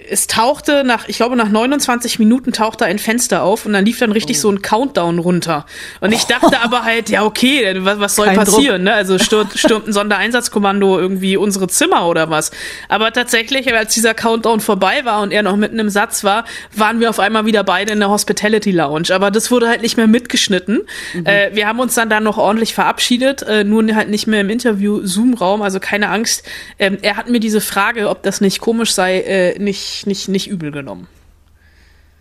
es 0.09 0.28
tauchte 0.28 0.84
nach, 0.84 1.07
ich 1.07 1.17
glaube, 1.17 1.36
nach 1.36 1.49
29 1.49 2.20
Minuten 2.20 2.51
tauchte 2.51 2.86
ein 2.86 2.99
Fenster 2.99 3.43
auf 3.43 3.65
und 3.65 3.74
dann 3.74 3.86
lief 3.86 3.99
dann 3.99 4.11
richtig 4.11 4.38
oh. 4.38 4.41
so 4.41 4.51
ein 4.51 4.61
Countdown 4.61 5.20
runter. 5.20 5.65
Und 6.01 6.11
ich 6.11 6.24
dachte 6.26 6.51
oh. 6.51 6.63
aber 6.63 6.84
halt, 6.84 7.09
ja, 7.09 7.24
okay, 7.24 7.76
was, 7.80 7.99
was 7.99 8.15
soll 8.15 8.28
Kein 8.28 8.38
passieren? 8.38 8.84
Ne? 8.84 8.93
Also 8.93 9.20
stürmt, 9.20 9.57
stürmt 9.57 9.88
ein 9.88 9.93
Sondereinsatzkommando 9.93 10.99
irgendwie 10.99 11.38
unsere 11.38 11.67
Zimmer 11.67 12.07
oder 12.07 12.30
was. 12.30 12.51
Aber 12.88 13.13
tatsächlich, 13.13 13.72
als 13.74 13.93
dieser 13.93 14.13
Countdown 14.13 14.59
vorbei 14.59 15.05
war 15.05 15.22
und 15.22 15.32
er 15.32 15.43
noch 15.43 15.55
mitten 15.55 15.80
im 15.80 15.89
Satz 15.89 16.24
war, 16.24 16.45
waren 16.76 16.99
wir 16.99 17.09
auf 17.09 17.20
einmal 17.20 17.45
wieder 17.45 17.63
beide 17.63 17.93
in 17.93 17.99
der 17.99 18.09
Hospitality 18.09 18.72
Lounge. 18.72 19.13
Aber 19.13 19.32
das 19.32 19.51
wurde 19.51 19.67
halt 19.67 19.82
nicht 19.82 19.97
mehr 19.97 20.07
mitgeschnitten. 20.07 20.82
Mhm. 21.13 21.26
Äh, 21.26 21.51
wir 21.53 21.67
haben 21.67 21.80
uns 21.80 21.95
dann 21.95 22.09
da 22.09 22.20
noch 22.20 22.38
ordentlich 22.38 22.74
verabschiedet, 22.74 23.43
äh, 23.43 23.63
nur 23.63 23.80
halt 23.95 24.09
nicht 24.09 24.28
mehr 24.28 24.41
im 24.41 24.49
Interview-Zoom-Raum, 24.49 25.61
also 25.61 25.80
keine 25.80 26.09
Angst. 26.09 26.43
Ähm, 26.78 26.97
er 27.01 27.15
hat 27.15 27.30
mir 27.30 27.39
diese 27.39 27.61
Frage, 27.61 28.09
ob 28.09 28.24
das 28.24 28.41
nicht 28.41 28.59
komisch 28.59 28.93
sei, 28.93 29.09
äh, 29.18 29.60
nicht, 29.60 30.07
nicht, 30.07 30.28
nicht 30.30 30.47
übel 30.47 30.72
genommen. 30.72 31.07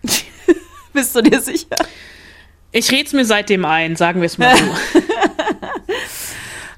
Bist 0.93 1.15
du 1.15 1.23
dir 1.23 1.41
sicher? 1.41 1.77
Ich 2.73 2.91
rede 2.91 3.05
es 3.05 3.13
mir 3.13 3.25
seitdem 3.25 3.65
ein, 3.65 3.97
sagen 3.97 4.21
wir 4.21 4.27
es 4.27 4.39
mal 4.39 4.57
so. 4.57 4.65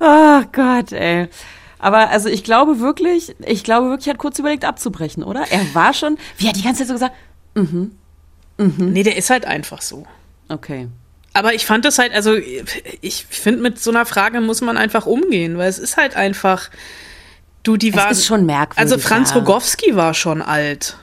oh 0.01 0.43
Gott, 0.53 0.93
ey. 0.93 1.29
Aber 1.79 2.11
also 2.11 2.29
ich 2.29 2.45
glaube 2.45 2.81
wirklich, 2.81 3.35
ich 3.45 3.65
glaube 3.65 3.89
wirklich, 3.89 4.09
er 4.09 4.15
hat 4.15 4.19
kurz 4.19 4.39
überlegt 4.39 4.65
abzubrechen, 4.65 5.25
oder? 5.25 5.47
Er 5.51 5.75
war 5.75 5.95
schon, 5.95 6.19
wie 6.37 6.49
hat 6.49 6.57
die 6.57 6.63
ganze 6.63 6.81
Zeit 6.81 6.89
so 6.89 6.95
gesagt, 6.95 7.15
mhm. 7.55 7.93
Mhm. 8.59 8.93
Nee, 8.93 9.03
der 9.03 9.17
ist 9.17 9.31
halt 9.31 9.47
einfach 9.47 9.81
so. 9.81 10.07
Okay. 10.49 10.89
Aber 11.33 11.55
ich 11.55 11.65
fand 11.65 11.85
das 11.85 11.99
halt, 11.99 12.13
also 12.13 12.37
ich 13.01 13.25
finde, 13.25 13.63
mit 13.63 13.81
so 13.81 13.91
einer 13.91 14.05
Frage 14.05 14.41
muss 14.41 14.61
man 14.61 14.77
einfach 14.77 15.07
umgehen, 15.07 15.59
weil 15.59 15.69
es 15.69 15.79
ist 15.79 15.97
halt 15.97 16.17
einfach, 16.17 16.71
Du, 17.63 17.77
die 17.77 17.95
war. 17.95 18.09
Das 18.09 18.19
ist 18.19 18.27
schon 18.27 18.47
merkwürdig. 18.47 18.79
Also 18.79 18.99
Franz 18.99 19.31
ja. 19.31 19.37
Rogowski 19.37 19.97
war 19.97 20.15
schon 20.15 20.43
alt. 20.43 20.97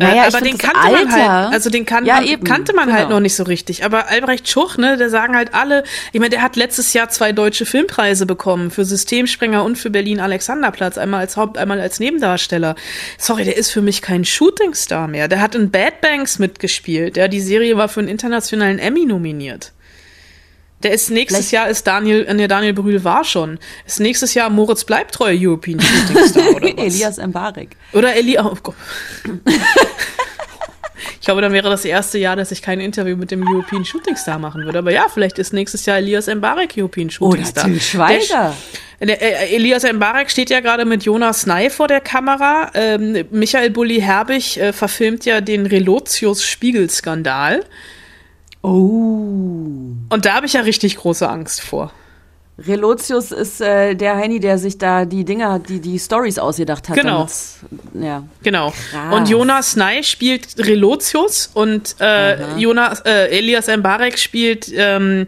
Naja, 0.00 0.26
aber 0.26 0.40
den 0.40 0.56
kannte 0.56 0.80
Alter, 0.80 1.04
man 1.04 1.12
halt, 1.12 1.52
also 1.52 1.68
den 1.68 1.84
kan 1.84 2.06
ja, 2.06 2.22
eben, 2.22 2.42
kannte 2.42 2.72
man 2.72 2.86
halt 2.86 2.88
genau. 2.88 3.00
halt 3.00 3.10
noch 3.10 3.20
nicht 3.20 3.36
so 3.36 3.42
richtig. 3.42 3.84
Aber 3.84 4.08
Albrecht 4.08 4.48
Schuch, 4.48 4.78
ne, 4.78 4.96
der 4.96 5.10
sagen 5.10 5.36
halt 5.36 5.52
alle, 5.52 5.84
ich 6.12 6.20
meine, 6.20 6.30
der 6.30 6.40
hat 6.40 6.56
letztes 6.56 6.94
Jahr 6.94 7.10
zwei 7.10 7.32
deutsche 7.32 7.66
Filmpreise 7.66 8.24
bekommen 8.24 8.70
für 8.70 8.86
Systemsprenger 8.86 9.62
und 9.62 9.76
für 9.76 9.90
Berlin 9.90 10.20
Alexanderplatz, 10.20 10.96
einmal 10.96 11.20
als 11.20 11.36
Haupt, 11.36 11.58
einmal 11.58 11.80
als 11.80 12.00
Nebendarsteller. 12.00 12.76
Sorry, 13.18 13.44
der 13.44 13.58
ist 13.58 13.72
für 13.72 13.82
mich 13.82 14.00
kein 14.00 14.24
Shootingstar 14.24 15.06
mehr. 15.06 15.28
Der 15.28 15.42
hat 15.42 15.54
in 15.54 15.70
Bad 15.70 16.00
Banks 16.00 16.38
mitgespielt. 16.38 17.18
Ja, 17.18 17.28
die 17.28 17.40
Serie 17.40 17.76
war 17.76 17.90
für 17.90 18.00
einen 18.00 18.08
internationalen 18.08 18.78
Emmy 18.78 19.04
nominiert. 19.04 19.72
Der 20.82 20.92
ist 20.92 21.10
nächstes 21.10 21.48
Vielleicht. 21.48 21.52
Jahr 21.52 21.68
ist 21.68 21.86
Daniel, 21.86 22.24
äh, 22.26 22.34
nee, 22.34 22.48
Daniel 22.48 22.72
Brühl 22.72 23.04
war 23.04 23.24
schon. 23.24 23.58
Ist 23.86 24.00
nächstes 24.00 24.32
Jahr 24.34 24.48
Moritz 24.48 24.84
Bleibtreu 24.84 25.36
European 25.38 25.78
Shooting 25.80 26.26
Star 26.26 26.54
oder 26.54 26.68
was? 26.76 26.94
Elias 26.94 27.18
Mbarek. 27.18 27.76
Oder 27.92 28.16
Eli, 28.16 28.38
oh 28.38 28.56
Gott. 28.62 28.74
ich 31.20 31.20
glaube, 31.20 31.42
dann 31.42 31.52
wäre 31.52 31.68
das 31.68 31.84
erste 31.84 32.16
Jahr, 32.18 32.34
dass 32.34 32.50
ich 32.50 32.62
kein 32.62 32.80
Interview 32.80 33.14
mit 33.16 33.30
dem 33.30 33.46
European 33.46 33.84
Shooting 33.84 34.16
Star 34.16 34.38
machen 34.38 34.64
würde. 34.64 34.78
Aber 34.78 34.90
ja, 34.90 35.06
vielleicht 35.12 35.38
ist 35.38 35.52
nächstes 35.52 35.84
Jahr 35.84 35.98
Elias 35.98 36.28
Mbarek 36.28 36.72
European 36.78 37.10
Shooting 37.10 37.44
Star. 37.44 37.64
Oder 37.64 37.72
Till 37.72 37.80
Schweiger. 37.82 38.56
Der, 39.00 39.20
äh, 39.20 39.54
Elias 39.54 39.82
Mbarek 39.82 40.30
steht 40.30 40.48
ja 40.48 40.60
gerade 40.60 40.86
mit 40.86 41.04
Jonas 41.04 41.44
Ney 41.44 41.68
vor 41.68 41.88
der 41.88 42.00
Kamera. 42.00 42.70
Ähm, 42.72 43.26
Michael 43.30 43.70
Bulli 43.70 44.00
Herbig 44.00 44.58
äh, 44.58 44.72
verfilmt 44.72 45.26
ja 45.26 45.42
den 45.42 45.66
Relotius 45.66 46.42
Spiegelskandal. 46.42 47.64
Oh. 48.62 48.68
Und 50.08 50.24
da 50.24 50.34
habe 50.34 50.46
ich 50.46 50.54
ja 50.54 50.60
richtig 50.62 50.96
große 50.96 51.28
Angst 51.28 51.60
vor. 51.60 51.92
Relotius 52.58 53.32
ist 53.32 53.60
äh, 53.62 53.94
der 53.94 54.16
Heini, 54.16 54.38
der 54.38 54.58
sich 54.58 54.76
da 54.76 55.06
die 55.06 55.24
Dinger, 55.24 55.58
die 55.60 55.80
die 55.80 55.98
Stories 55.98 56.38
ausgedacht 56.38 56.90
hat. 56.90 56.96
Genau. 56.96 57.26
Ja. 57.94 58.24
Genau. 58.42 58.72
Krass. 58.90 59.14
Und 59.14 59.28
Jonas 59.30 59.76
Ney 59.76 60.04
spielt 60.04 60.58
Relotius 60.58 61.50
und 61.54 61.96
äh, 62.00 62.58
Jonas, 62.58 63.00
äh, 63.00 63.28
Elias 63.28 63.68
Mbarek 63.68 64.18
spielt 64.18 64.70
ähm, 64.74 65.26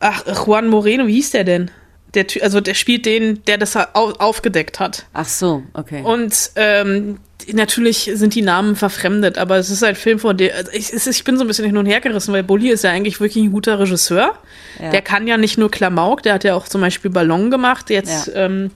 ach, 0.00 0.24
Juan 0.46 0.68
Moreno, 0.68 1.06
wie 1.06 1.14
hieß 1.14 1.30
der 1.30 1.44
denn? 1.44 1.70
Der, 2.14 2.26
also 2.42 2.60
der 2.60 2.74
spielt 2.74 3.06
den, 3.06 3.44
der 3.44 3.58
das 3.58 3.76
aufgedeckt 3.94 4.80
hat. 4.80 5.06
Ach 5.12 5.28
so, 5.28 5.62
okay. 5.74 6.02
Und 6.02 6.50
ähm, 6.56 7.18
natürlich 7.52 8.10
sind 8.14 8.34
die 8.34 8.42
Namen 8.42 8.76
verfremdet, 8.76 9.38
aber 9.38 9.56
es 9.56 9.70
ist 9.70 9.82
ein 9.82 9.94
Film, 9.94 10.18
von 10.18 10.36
dem 10.36 10.50
also 10.56 10.70
ich, 10.72 10.92
ich, 10.92 11.24
bin 11.24 11.36
so 11.36 11.44
ein 11.44 11.46
bisschen 11.46 11.64
hin 11.64 11.76
und 11.76 11.86
her 11.86 12.00
gerissen, 12.00 12.32
weil 12.32 12.42
Bully 12.42 12.70
ist 12.70 12.84
ja 12.84 12.90
eigentlich 12.90 13.20
wirklich 13.20 13.44
ein 13.44 13.52
guter 13.52 13.78
Regisseur. 13.78 14.34
Ja. 14.80 14.90
Der 14.90 15.02
kann 15.02 15.26
ja 15.26 15.36
nicht 15.36 15.58
nur 15.58 15.70
Klamauk, 15.70 16.22
der 16.22 16.34
hat 16.34 16.44
ja 16.44 16.54
auch 16.54 16.68
zum 16.68 16.80
Beispiel 16.80 17.10
Ballon 17.10 17.50
gemacht. 17.50 17.90
Jetzt 17.90 18.28
ja. 18.28 18.46
ähm, 18.46 18.70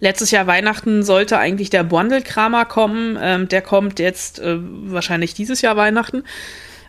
letztes 0.00 0.30
Jahr 0.30 0.46
Weihnachten 0.46 1.02
sollte 1.02 1.38
eigentlich 1.38 1.70
der 1.70 1.84
Bondelkramer 1.84 2.64
kommen. 2.64 3.18
Ähm, 3.20 3.48
der 3.48 3.62
kommt 3.62 3.98
jetzt 3.98 4.38
äh, 4.38 4.56
wahrscheinlich 4.58 5.34
dieses 5.34 5.60
Jahr 5.62 5.76
Weihnachten. 5.76 6.24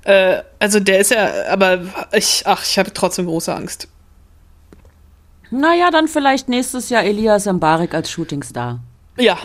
Äh, 0.03 0.43
also 0.59 0.79
der 0.79 0.99
ist 0.99 1.11
ja, 1.11 1.29
aber 1.49 1.81
ich, 2.13 2.43
ach, 2.45 2.63
ich 2.63 2.77
habe 2.79 2.93
trotzdem 2.93 3.25
große 3.25 3.53
Angst. 3.53 3.87
Naja, 5.51 5.89
dann 5.91 6.07
vielleicht 6.07 6.47
nächstes 6.47 6.89
Jahr 6.89 7.03
Elias 7.03 7.45
Mbarek 7.45 7.93
als 7.93 8.11
Shootingstar. 8.11 8.79
Ja, 9.17 9.37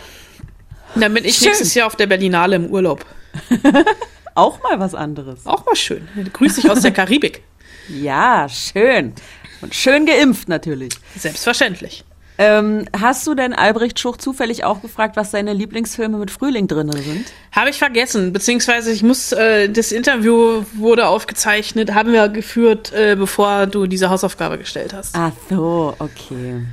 dann 0.95 1.13
bin 1.13 1.25
ich 1.25 1.35
schön. 1.37 1.47
nächstes 1.47 1.73
Jahr 1.73 1.87
auf 1.87 1.95
der 1.95 2.07
Berlinale 2.07 2.55
im 2.55 2.67
Urlaub. 2.67 3.05
Auch 4.35 4.61
mal 4.63 4.79
was 4.79 4.93
anderes. 4.93 5.45
Auch 5.45 5.65
mal 5.65 5.75
schön. 5.75 6.07
Grüß 6.33 6.55
dich 6.55 6.69
aus 6.69 6.81
der 6.81 6.91
Karibik. 6.91 7.41
Ja, 7.87 8.49
schön. 8.49 9.13
Und 9.61 9.75
schön 9.75 10.07
geimpft 10.07 10.49
natürlich. 10.49 10.91
Selbstverständlich. 11.15 12.03
Ähm, 12.37 12.85
hast 12.99 13.25
du 13.27 13.33
denn 13.35 13.53
Albrecht 13.53 13.99
Schuch 13.99 14.17
zufällig 14.17 14.63
auch 14.63 14.81
gefragt, 14.81 15.15
was 15.15 15.31
seine 15.31 15.53
Lieblingsfilme 15.53 16.17
mit 16.17 16.31
Frühling 16.31 16.67
drin 16.67 16.91
sind? 16.91 17.25
Habe 17.51 17.69
ich 17.69 17.77
vergessen, 17.77 18.33
beziehungsweise 18.33 18.91
ich 18.91 19.03
muss, 19.03 19.31
äh, 19.31 19.69
das 19.69 19.91
Interview 19.91 20.63
wurde 20.73 21.07
aufgezeichnet, 21.07 21.93
haben 21.93 22.11
wir 22.11 22.27
geführt, 22.27 22.91
äh, 22.91 23.15
bevor 23.15 23.67
du 23.67 23.85
diese 23.87 24.09
Hausaufgabe 24.09 24.57
gestellt 24.57 24.93
hast. 24.93 25.15
Ach 25.15 25.31
so, 25.49 25.93
okay. 25.99 26.65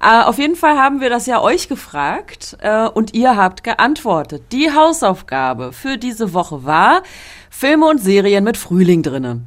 Äh, 0.00 0.22
auf 0.22 0.38
jeden 0.38 0.56
Fall 0.56 0.78
haben 0.78 1.00
wir 1.00 1.10
das 1.10 1.26
ja 1.26 1.42
euch 1.42 1.68
gefragt 1.68 2.56
äh, 2.60 2.86
und 2.88 3.12
ihr 3.14 3.36
habt 3.36 3.62
geantwortet. 3.64 4.44
Die 4.50 4.72
Hausaufgabe 4.72 5.72
für 5.72 5.98
diese 5.98 6.32
Woche 6.32 6.64
war 6.64 7.02
Filme 7.50 7.86
und 7.86 8.02
Serien 8.02 8.42
mit 8.42 8.56
Frühling 8.56 9.02
drinne. 9.02 9.42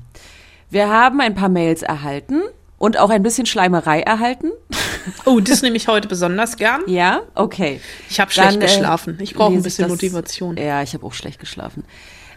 Wir 0.70 0.90
haben 0.90 1.22
ein 1.22 1.34
paar 1.34 1.50
Mails 1.50 1.82
erhalten 1.82 2.42
und 2.78 3.00
auch 3.00 3.10
ein 3.10 3.24
bisschen 3.24 3.46
Schleimerei 3.46 4.02
erhalten. 4.02 4.52
Oh, 5.26 5.42
das 5.42 5.62
nehme 5.62 5.76
ich 5.76 5.90
heute 5.90 6.08
besonders 6.08 6.56
gern. 6.56 6.82
Ja, 6.88 7.24
okay. 7.36 7.82
Ich 8.10 8.22
habe 8.22 8.32
schlecht 8.32 8.54
dann, 8.54 8.62
äh, 8.62 8.66
geschlafen. 8.68 9.18
Ich 9.20 9.34
brauche 9.34 9.52
ein 9.52 9.62
bisschen 9.62 9.84
das, 9.84 9.92
Motivation. 9.92 10.56
Ja, 10.56 10.82
ich 10.82 10.94
habe 10.94 11.06
auch 11.06 11.12
schlecht 11.12 11.42
geschlafen. 11.42 11.84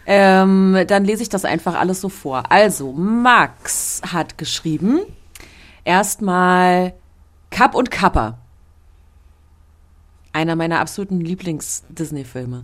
Ähm, 0.05 0.77
dann 0.85 1.05
lese 1.05 1.23
ich 1.23 1.29
das 1.29 1.45
einfach 1.45 1.75
alles 1.75 2.01
so 2.01 2.09
vor. 2.09 2.43
Also, 2.49 2.91
Max 2.91 4.01
hat 4.11 4.37
geschrieben, 4.37 4.99
erstmal 5.85 6.93
Kapp 7.49 7.75
und 7.75 7.91
Kappa. 7.91 8.37
Einer 10.33 10.55
meiner 10.55 10.79
absoluten 10.79 11.19
Lieblings-Disney-Filme. 11.21 12.63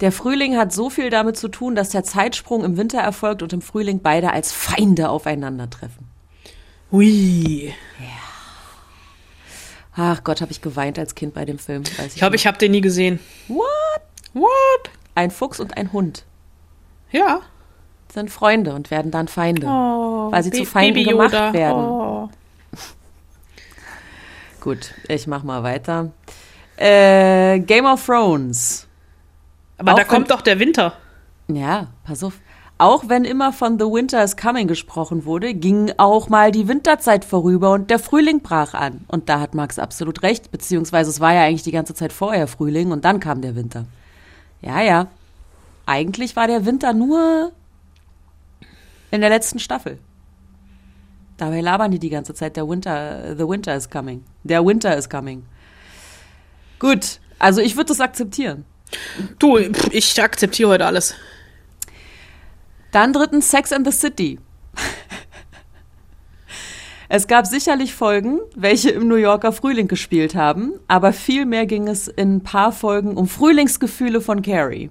Der 0.00 0.12
Frühling 0.12 0.56
hat 0.56 0.72
so 0.72 0.90
viel 0.90 1.10
damit 1.10 1.36
zu 1.36 1.48
tun, 1.48 1.74
dass 1.74 1.90
der 1.90 2.04
Zeitsprung 2.04 2.64
im 2.64 2.76
Winter 2.76 2.98
erfolgt 3.00 3.42
und 3.42 3.52
im 3.52 3.62
Frühling 3.62 4.00
beide 4.02 4.32
als 4.32 4.52
Feinde 4.52 5.08
aufeinandertreffen. 5.08 6.06
Ui. 6.92 7.72
Ach 9.94 10.24
Gott, 10.24 10.40
habe 10.40 10.52
ich 10.52 10.60
geweint 10.62 10.98
als 10.98 11.14
Kind 11.14 11.34
bei 11.34 11.44
dem 11.44 11.58
Film. 11.58 11.82
Ich 12.06 12.16
glaube, 12.16 12.36
ich 12.36 12.46
habe 12.46 12.58
den 12.58 12.72
nie 12.72 12.80
gesehen. 12.80 13.20
What? 13.48 13.62
What? 14.32 14.90
Ein 15.14 15.30
Fuchs 15.30 15.60
und 15.60 15.76
ein 15.76 15.92
Hund 15.92 16.24
Ja. 17.10 17.40
sind 18.12 18.30
Freunde 18.30 18.74
und 18.74 18.90
werden 18.90 19.10
dann 19.10 19.28
Feinde, 19.28 19.66
Oh, 19.66 20.32
weil 20.32 20.42
sie 20.42 20.50
zu 20.50 20.64
Feinden 20.64 21.04
gemacht 21.04 21.32
werden. 21.32 21.78
Oh. 21.84 22.30
Gut, 24.62 24.94
ich 25.08 25.26
mach 25.26 25.42
mal 25.42 25.62
weiter. 25.64 26.12
Äh, 26.76 27.58
Game 27.60 27.84
of 27.84 28.04
Thrones. 28.06 28.86
Aber 29.76 29.92
Auch 29.92 29.96
da 29.96 30.02
wenn- 30.02 30.08
kommt 30.08 30.30
doch 30.30 30.40
der 30.40 30.58
Winter. 30.60 30.92
Ja, 31.48 31.88
pass 32.04 32.22
auf. 32.22 32.34
Auch 32.78 33.04
wenn 33.08 33.24
immer 33.24 33.52
von 33.52 33.78
The 33.78 33.84
Winter 33.86 34.22
is 34.24 34.36
Coming 34.36 34.66
gesprochen 34.68 35.24
wurde, 35.24 35.54
ging 35.54 35.92
auch 35.98 36.28
mal 36.28 36.50
die 36.50 36.66
Winterzeit 36.68 37.24
vorüber 37.24 37.72
und 37.72 37.90
der 37.90 37.98
Frühling 37.98 38.40
brach 38.40 38.74
an. 38.74 39.04
Und 39.08 39.28
da 39.28 39.40
hat 39.40 39.54
Max 39.54 39.78
absolut 39.78 40.22
recht, 40.22 40.50
beziehungsweise 40.50 41.10
es 41.10 41.20
war 41.20 41.32
ja 41.34 41.42
eigentlich 41.42 41.62
die 41.62 41.70
ganze 41.72 41.94
Zeit 41.94 42.12
vorher 42.12 42.46
Frühling 42.46 42.90
und 42.92 43.04
dann 43.04 43.20
kam 43.20 43.40
der 43.40 43.54
Winter. 43.54 43.84
Ja, 44.60 44.80
ja. 44.80 45.06
Eigentlich 45.86 46.34
war 46.36 46.46
der 46.46 46.64
Winter 46.66 46.92
nur 46.92 47.52
in 49.10 49.20
der 49.20 49.30
letzten 49.30 49.58
Staffel. 49.58 49.98
Dabei 51.42 51.60
labern 51.60 51.90
die 51.90 51.98
die 51.98 52.08
ganze 52.08 52.34
Zeit, 52.34 52.56
der 52.56 52.68
Winter, 52.68 53.34
the 53.36 53.48
Winter 53.48 53.74
is 53.74 53.90
coming. 53.90 54.22
Der 54.44 54.64
Winter 54.64 54.96
is 54.96 55.10
coming. 55.10 55.44
Gut, 56.78 57.18
also 57.40 57.60
ich 57.60 57.74
würde 57.74 57.88
das 57.88 57.98
akzeptieren. 57.98 58.64
Du, 59.40 59.58
ich 59.90 60.22
akzeptiere 60.22 60.70
heute 60.70 60.86
alles. 60.86 61.16
Dann 62.92 63.12
drittens 63.12 63.50
Sex 63.50 63.72
and 63.72 63.84
the 63.84 63.92
City. 63.92 64.38
Es 67.08 67.26
gab 67.26 67.48
sicherlich 67.48 67.92
Folgen, 67.92 68.38
welche 68.54 68.90
im 68.90 69.08
New 69.08 69.16
Yorker 69.16 69.50
Frühling 69.50 69.88
gespielt 69.88 70.36
haben, 70.36 70.74
aber 70.86 71.12
vielmehr 71.12 71.66
ging 71.66 71.88
es 71.88 72.06
in 72.06 72.36
ein 72.36 72.42
paar 72.44 72.70
Folgen 72.70 73.16
um 73.16 73.26
Frühlingsgefühle 73.26 74.20
von 74.20 74.42
Carrie. 74.42 74.90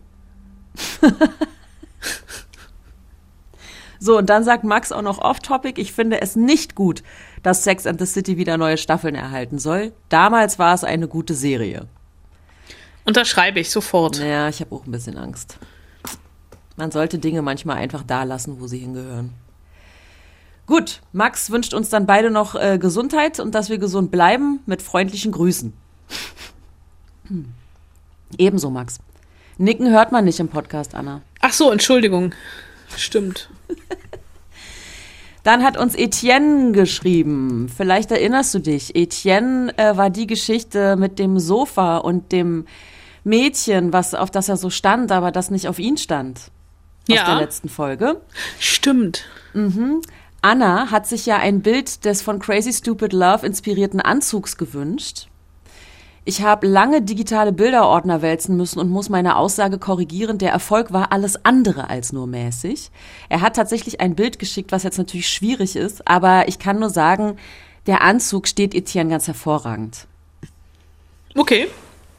so, 4.04 4.18
und 4.18 4.32
dann 4.32 4.44
sagt 4.44 4.64
Max 4.64 4.92
auch 4.92 5.04
noch 5.04 5.20
off-topic, 5.20 5.80
ich 5.80 5.94
finde 5.94 6.22
es 6.22 6.36
nicht 6.36 6.74
gut, 6.74 7.04
dass 7.44 7.64
Sex 7.64 7.86
and 7.86 8.00
the 8.00 8.08
City 8.08 8.36
wieder 8.36 8.58
neue 8.58 8.78
Staffeln 8.78 9.14
erhalten 9.14 9.60
soll. 9.60 9.94
Damals 10.10 10.58
war 10.58 10.74
es 10.74 10.84
eine 10.84 11.08
gute 11.08 11.36
Serie. 11.36 11.88
Unterschreibe 13.06 13.60
ich 13.60 13.70
sofort. 13.70 14.18
Ja, 14.18 14.50
ich 14.50 14.60
habe 14.60 14.74
auch 14.74 14.88
ein 14.88 14.92
bisschen 14.92 15.20
Angst. 15.20 15.60
Man 16.78 16.90
sollte 16.90 17.20
Dinge 17.20 17.44
manchmal 17.44 17.78
einfach 17.78 18.02
da 18.02 18.24
lassen, 18.24 18.60
wo 18.60 18.66
sie 18.66 18.80
hingehören. 18.80 19.34
Gut, 20.66 21.02
Max 21.12 21.52
wünscht 21.52 21.76
uns 21.76 21.90
dann 21.90 22.08
beide 22.08 22.32
noch 22.32 22.56
äh, 22.56 22.80
Gesundheit 22.80 23.40
und 23.40 23.54
dass 23.54 23.70
wir 23.70 23.78
gesund 23.78 24.10
bleiben 24.10 24.62
mit 24.66 24.82
freundlichen 24.82 25.32
Grüßen. 25.32 25.74
Hm. 27.28 27.54
Ebenso, 28.40 28.72
Max. 28.72 28.98
Nicken 29.60 29.92
hört 29.92 30.12
man 30.12 30.26
nicht 30.26 30.40
im 30.40 30.48
Podcast, 30.48 30.96
Anna. 30.96 31.22
Ach 31.40 31.54
so, 31.54 31.72
Entschuldigung. 31.72 32.34
Stimmt. 32.98 33.50
Dann 35.44 35.64
hat 35.64 35.76
uns 35.78 35.96
Etienne 35.96 36.72
geschrieben. 36.72 37.68
Vielleicht 37.76 38.12
erinnerst 38.12 38.54
du 38.54 38.60
dich. 38.60 38.96
Etienne 38.96 39.76
äh, 39.78 39.98
war 39.98 40.12
die 40.12 40.28
Geschichte 40.28 40.96
mit 40.98 41.18
dem 41.18 41.40
Sofa 41.40 41.98
und 41.98 42.32
dem 42.32 42.66
Mädchen, 43.24 43.92
was 43.92 44.14
auf 44.14 44.30
das 44.30 44.50
er 44.50 44.58
so 44.58 44.70
stand, 44.70 45.12
aber 45.12 45.32
das 45.32 45.50
nicht 45.50 45.68
auf 45.68 45.80
ihn 45.80 45.98
stand. 45.98 46.40
Aus 47.10 47.16
Ja. 47.16 47.26
der 47.26 47.36
letzten 47.38 47.70
Folge. 47.70 48.22
Stimmt. 48.60 49.26
Anna 50.44 50.92
hat 50.92 51.08
sich 51.08 51.26
ja 51.26 51.38
ein 51.38 51.62
Bild 51.62 52.06
des 52.06 52.22
von 52.22 52.40
Crazy 52.40 52.72
Stupid 52.74 53.12
Love 53.14 53.46
inspirierten 53.46 54.00
Anzugs 54.00 54.58
gewünscht. 54.58 55.28
Ich 56.24 56.44
habe 56.44 56.68
lange 56.68 57.02
digitale 57.02 57.52
Bilderordner 57.52 58.22
wälzen 58.22 58.56
müssen 58.56 58.80
und 58.80 58.90
muss 58.90 59.10
meine 59.10 59.38
Aussage 59.38 59.80
korrigieren. 59.80 60.38
Der 60.38 60.52
Erfolg 60.52 60.94
war 60.94 61.12
alles 61.12 61.46
andere 61.46 61.90
als 61.90 62.14
nur 62.14 62.28
mäßig. 62.28 62.92
Er 63.28 63.42
hat 63.42 63.56
tatsächlich 63.56 64.02
ein 64.02 64.16
Bild 64.16 64.38
geschickt, 64.38 64.72
was 64.72 64.84
jetzt 64.84 65.00
natürlich 65.00 65.30
schwierig 65.30 65.76
ist, 65.76 66.08
aber 66.08 66.48
ich 66.48 66.60
kann 66.60 66.80
nur 66.80 66.92
sagen, 66.92 67.38
der 67.88 68.02
Anzug 68.02 68.48
steht 68.48 68.76
Etienne 68.76 69.10
ganz 69.10 69.26
hervorragend. 69.26 70.06
Okay. 71.36 71.68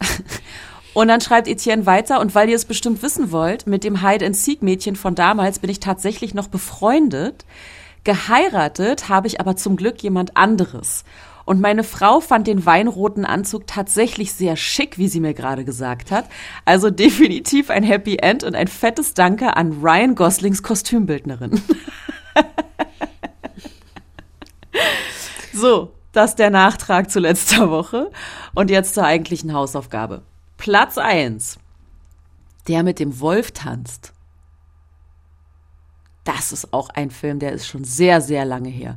Und 0.94 1.08
dann 1.08 1.20
schreibt 1.20 1.48
Etienne 1.48 1.86
weiter, 1.86 2.20
und 2.20 2.34
weil 2.34 2.50
ihr 2.50 2.56
es 2.56 2.66
bestimmt 2.66 3.02
wissen 3.02 3.32
wollt, 3.32 3.66
mit 3.66 3.82
dem 3.82 4.02
Hide-and-Seek-Mädchen 4.02 4.94
von 4.94 5.14
damals 5.14 5.58
bin 5.58 5.70
ich 5.70 5.80
tatsächlich 5.80 6.34
noch 6.34 6.48
befreundet. 6.48 7.46
Geheiratet 8.04 9.08
habe 9.08 9.26
ich 9.26 9.40
aber 9.40 9.56
zum 9.56 9.76
Glück 9.76 10.02
jemand 10.02 10.36
anderes. 10.36 11.04
Und 11.44 11.60
meine 11.60 11.84
Frau 11.84 12.20
fand 12.20 12.46
den 12.46 12.66
weinroten 12.66 13.24
Anzug 13.24 13.66
tatsächlich 13.66 14.32
sehr 14.32 14.56
schick, 14.56 14.98
wie 14.98 15.08
sie 15.08 15.20
mir 15.20 15.34
gerade 15.34 15.64
gesagt 15.64 16.10
hat. 16.10 16.26
Also 16.64 16.90
definitiv 16.90 17.70
ein 17.70 17.82
Happy 17.82 18.16
End 18.16 18.44
und 18.44 18.54
ein 18.54 18.68
fettes 18.68 19.14
Danke 19.14 19.56
an 19.56 19.80
Ryan 19.82 20.14
Goslings 20.14 20.62
Kostümbildnerin. 20.62 21.60
so, 25.52 25.92
das 26.12 26.36
der 26.36 26.50
Nachtrag 26.50 27.10
zu 27.10 27.20
letzter 27.20 27.70
Woche. 27.70 28.10
Und 28.54 28.70
jetzt 28.70 28.94
zur 28.94 29.04
eigentlichen 29.04 29.52
Hausaufgabe. 29.52 30.22
Platz 30.56 30.98
1. 30.98 31.58
Der 32.68 32.82
mit 32.82 33.00
dem 33.00 33.18
Wolf 33.18 33.50
tanzt. 33.50 34.12
Das 36.24 36.52
ist 36.52 36.72
auch 36.72 36.88
ein 36.90 37.10
Film, 37.10 37.40
der 37.40 37.52
ist 37.52 37.66
schon 37.66 37.82
sehr, 37.82 38.20
sehr 38.20 38.44
lange 38.44 38.68
her. 38.68 38.96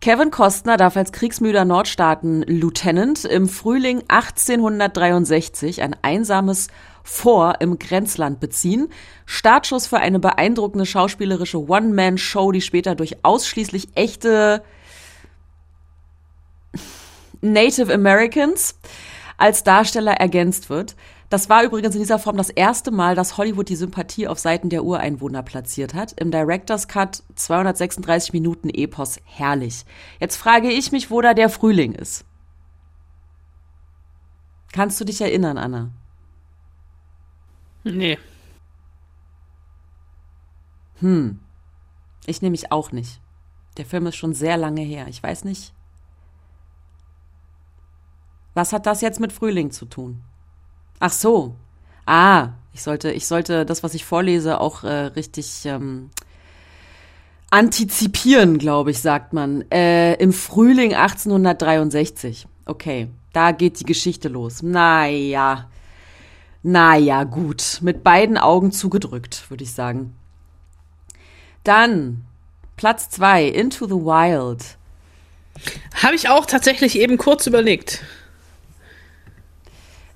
Kevin 0.00 0.30
Costner 0.30 0.78
darf 0.78 0.96
als 0.96 1.12
kriegsmüder 1.12 1.66
Nordstaaten-Lieutenant 1.66 3.26
im 3.26 3.50
Frühling 3.50 4.02
1863 4.08 5.82
ein 5.82 5.94
einsames 6.00 6.68
Fort 7.02 7.62
im 7.62 7.78
Grenzland 7.78 8.40
beziehen. 8.40 8.88
Startschuss 9.26 9.86
für 9.86 9.98
eine 9.98 10.18
beeindruckende 10.18 10.86
schauspielerische 10.86 11.58
One-Man-Show, 11.68 12.50
die 12.50 12.62
später 12.62 12.94
durch 12.94 13.26
ausschließlich 13.26 13.88
echte 13.94 14.62
Native 17.42 17.92
Americans 17.92 18.78
als 19.36 19.64
Darsteller 19.64 20.12
ergänzt 20.12 20.70
wird. 20.70 20.96
Das 21.30 21.48
war 21.48 21.62
übrigens 21.62 21.94
in 21.94 22.00
dieser 22.00 22.18
Form 22.18 22.36
das 22.36 22.50
erste 22.50 22.90
Mal, 22.90 23.14
dass 23.14 23.36
Hollywood 23.36 23.68
die 23.68 23.76
Sympathie 23.76 24.26
auf 24.26 24.40
Seiten 24.40 24.68
der 24.68 24.82
Ureinwohner 24.82 25.44
platziert 25.44 25.94
hat. 25.94 26.12
Im 26.20 26.32
Director's 26.32 26.88
Cut 26.88 27.22
236 27.36 28.32
Minuten 28.32 28.68
Epos. 28.68 29.20
Herrlich. 29.24 29.84
Jetzt 30.18 30.36
frage 30.36 30.68
ich 30.68 30.90
mich, 30.90 31.08
wo 31.08 31.20
da 31.20 31.32
der 31.32 31.48
Frühling 31.48 31.92
ist. 31.92 32.24
Kannst 34.72 35.00
du 35.00 35.04
dich 35.04 35.20
erinnern, 35.20 35.56
Anna? 35.56 35.90
Nee. 37.84 38.18
Hm. 40.98 41.38
Ich 42.26 42.42
nehme 42.42 42.52
mich 42.52 42.72
auch 42.72 42.90
nicht. 42.90 43.20
Der 43.76 43.86
Film 43.86 44.06
ist 44.06 44.16
schon 44.16 44.34
sehr 44.34 44.56
lange 44.56 44.82
her. 44.82 45.06
Ich 45.06 45.22
weiß 45.22 45.44
nicht. 45.44 45.72
Was 48.54 48.72
hat 48.72 48.86
das 48.86 49.00
jetzt 49.00 49.20
mit 49.20 49.32
Frühling 49.32 49.70
zu 49.70 49.86
tun? 49.86 50.24
Ach 51.00 51.12
so. 51.12 51.54
Ah, 52.06 52.50
ich 52.72 52.82
sollte, 52.82 53.10
ich 53.10 53.26
sollte 53.26 53.66
das, 53.66 53.82
was 53.82 53.94
ich 53.94 54.04
vorlese, 54.04 54.60
auch 54.60 54.84
äh, 54.84 55.06
richtig 55.06 55.64
ähm, 55.64 56.10
antizipieren, 57.50 58.58
glaube 58.58 58.92
ich, 58.92 59.00
sagt 59.00 59.32
man. 59.32 59.64
Äh, 59.70 60.14
Im 60.14 60.32
Frühling 60.32 60.94
1863. 60.94 62.46
Okay, 62.66 63.08
da 63.32 63.50
geht 63.50 63.80
die 63.80 63.84
Geschichte 63.84 64.28
los. 64.28 64.62
Naja. 64.62 65.68
Naja, 66.62 67.24
gut. 67.24 67.78
Mit 67.80 68.04
beiden 68.04 68.38
Augen 68.38 68.70
zugedrückt, 68.70 69.50
würde 69.50 69.64
ich 69.64 69.72
sagen. 69.72 70.14
Dann 71.64 72.24
Platz 72.76 73.08
zwei 73.10 73.44
Into 73.44 73.86
the 73.86 73.94
Wild. 73.94 74.76
Habe 76.02 76.14
ich 76.14 76.28
auch 76.28 76.46
tatsächlich 76.46 76.98
eben 76.98 77.18
kurz 77.18 77.46
überlegt. 77.46 78.02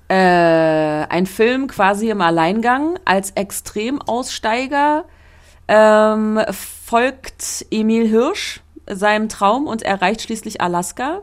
Äh, 0.07 0.15
ein 0.15 1.25
Film 1.25 1.67
quasi 1.67 2.09
im 2.09 2.21
Alleingang. 2.21 2.99
Als 3.05 3.31
Extremaussteiger 3.31 5.05
ähm, 5.67 6.39
folgt 6.51 7.65
Emil 7.71 8.07
Hirsch 8.07 8.61
seinem 8.87 9.29
Traum 9.29 9.67
und 9.67 9.81
erreicht 9.81 10.21
schließlich 10.21 10.61
Alaska. 10.61 11.21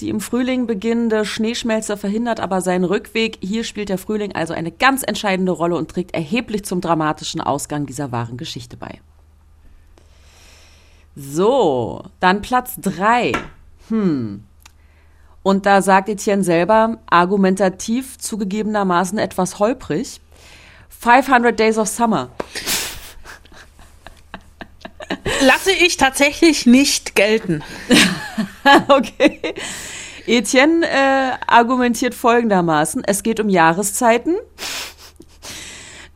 Die 0.00 0.10
im 0.10 0.20
Frühling 0.20 0.66
beginnende 0.66 1.24
Schneeschmelze 1.24 1.96
verhindert 1.96 2.38
aber 2.38 2.60
seinen 2.60 2.84
Rückweg. 2.84 3.38
Hier 3.40 3.64
spielt 3.64 3.88
der 3.88 3.98
Frühling 3.98 4.34
also 4.34 4.54
eine 4.54 4.70
ganz 4.70 5.02
entscheidende 5.02 5.52
Rolle 5.52 5.76
und 5.76 5.90
trägt 5.90 6.14
erheblich 6.14 6.64
zum 6.64 6.80
dramatischen 6.80 7.40
Ausgang 7.40 7.86
dieser 7.86 8.12
wahren 8.12 8.36
Geschichte 8.36 8.76
bei. 8.76 9.00
So, 11.16 12.04
dann 12.20 12.42
Platz 12.42 12.76
drei. 12.80 13.32
Hm. 13.88 14.44
Und 15.42 15.66
da 15.66 15.82
sagt 15.82 16.08
Etienne 16.08 16.44
selber, 16.44 16.98
argumentativ 17.06 18.18
zugegebenermaßen 18.18 19.18
etwas 19.18 19.58
holprig, 19.58 20.20
500 21.00 21.58
Days 21.58 21.78
of 21.78 21.88
Summer. 21.88 22.30
Lasse 25.40 25.72
ich 25.72 25.96
tatsächlich 25.96 26.66
nicht 26.66 27.14
gelten. 27.14 27.62
okay. 28.88 29.54
Etienne 30.26 30.86
äh, 30.86 31.30
argumentiert 31.46 32.14
folgendermaßen, 32.14 33.02
es 33.06 33.22
geht 33.22 33.40
um 33.40 33.48
Jahreszeiten. 33.48 34.36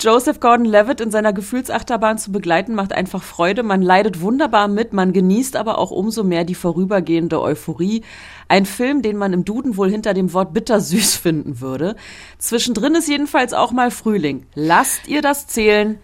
Joseph 0.02 0.40
Gordon-Levitt 0.40 1.00
in 1.00 1.12
seiner 1.12 1.32
Gefühlsachterbahn 1.32 2.18
zu 2.18 2.32
begleiten, 2.32 2.74
macht 2.74 2.92
einfach 2.92 3.22
Freude. 3.22 3.62
Man 3.62 3.82
leidet 3.82 4.20
wunderbar 4.20 4.66
mit, 4.66 4.92
man 4.92 5.12
genießt 5.12 5.54
aber 5.54 5.78
auch 5.78 5.92
umso 5.92 6.24
mehr 6.24 6.42
die 6.42 6.56
vorübergehende 6.56 7.40
Euphorie. 7.40 8.02
Ein 8.48 8.66
Film, 8.66 9.02
den 9.02 9.16
man 9.16 9.32
im 9.32 9.44
Duden 9.44 9.76
wohl 9.76 9.88
hinter 9.88 10.12
dem 10.12 10.32
Wort 10.32 10.54
bittersüß 10.54 11.14
finden 11.14 11.60
würde. 11.60 11.94
Zwischendrin 12.38 12.96
ist 12.96 13.08
jedenfalls 13.08 13.54
auch 13.54 13.70
mal 13.70 13.92
Frühling. 13.92 14.44
Lasst 14.56 15.06
ihr 15.06 15.22
das 15.22 15.46
zählen? 15.46 16.00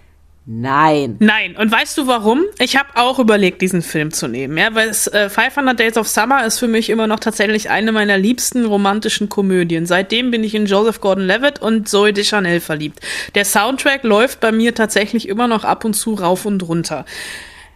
Nein. 0.51 1.17
Nein. 1.19 1.57
Und 1.59 1.71
weißt 1.71 1.99
du 1.99 2.07
warum? 2.07 2.43
Ich 2.59 2.79
habe 2.79 2.89
auch 2.95 3.19
überlegt, 3.19 3.61
diesen 3.61 3.83
Film 3.83 4.13
zu 4.13 4.29
nehmen. 4.29 4.57
Ja, 4.57 4.75
weil 4.75 4.89
es, 4.89 5.07
äh, 5.07 5.29
500 5.29 5.79
Days 5.79 5.99
of 5.99 6.09
Summer 6.09 6.47
ist 6.47 6.59
für 6.59 6.69
mich 6.69 6.89
immer 6.89 7.07
noch 7.07 7.21
tatsächlich 7.21 7.69
eine 7.69 7.93
meiner 7.93 8.17
liebsten 8.17 8.65
romantischen 8.65 9.29
Komödien. 9.29 9.85
Seitdem 9.85 10.31
bin 10.31 10.43
ich 10.43 10.55
in 10.55 10.65
Joseph 10.65 11.03
Gordon-Levitt 11.03 11.61
und 11.61 11.87
Zoe 11.87 12.15
Deschanel 12.15 12.61
verliebt. 12.61 13.01
Der 13.35 13.45
Soundtrack 13.45 14.05
läuft 14.05 14.41
bei 14.41 14.51
mir 14.51 14.75
tatsächlich 14.75 15.29
immer 15.29 15.49
noch 15.49 15.65
ab 15.65 15.85
und 15.85 15.93
zu 15.93 16.15
rauf 16.15 16.47
und 16.47 16.67
runter. 16.67 17.05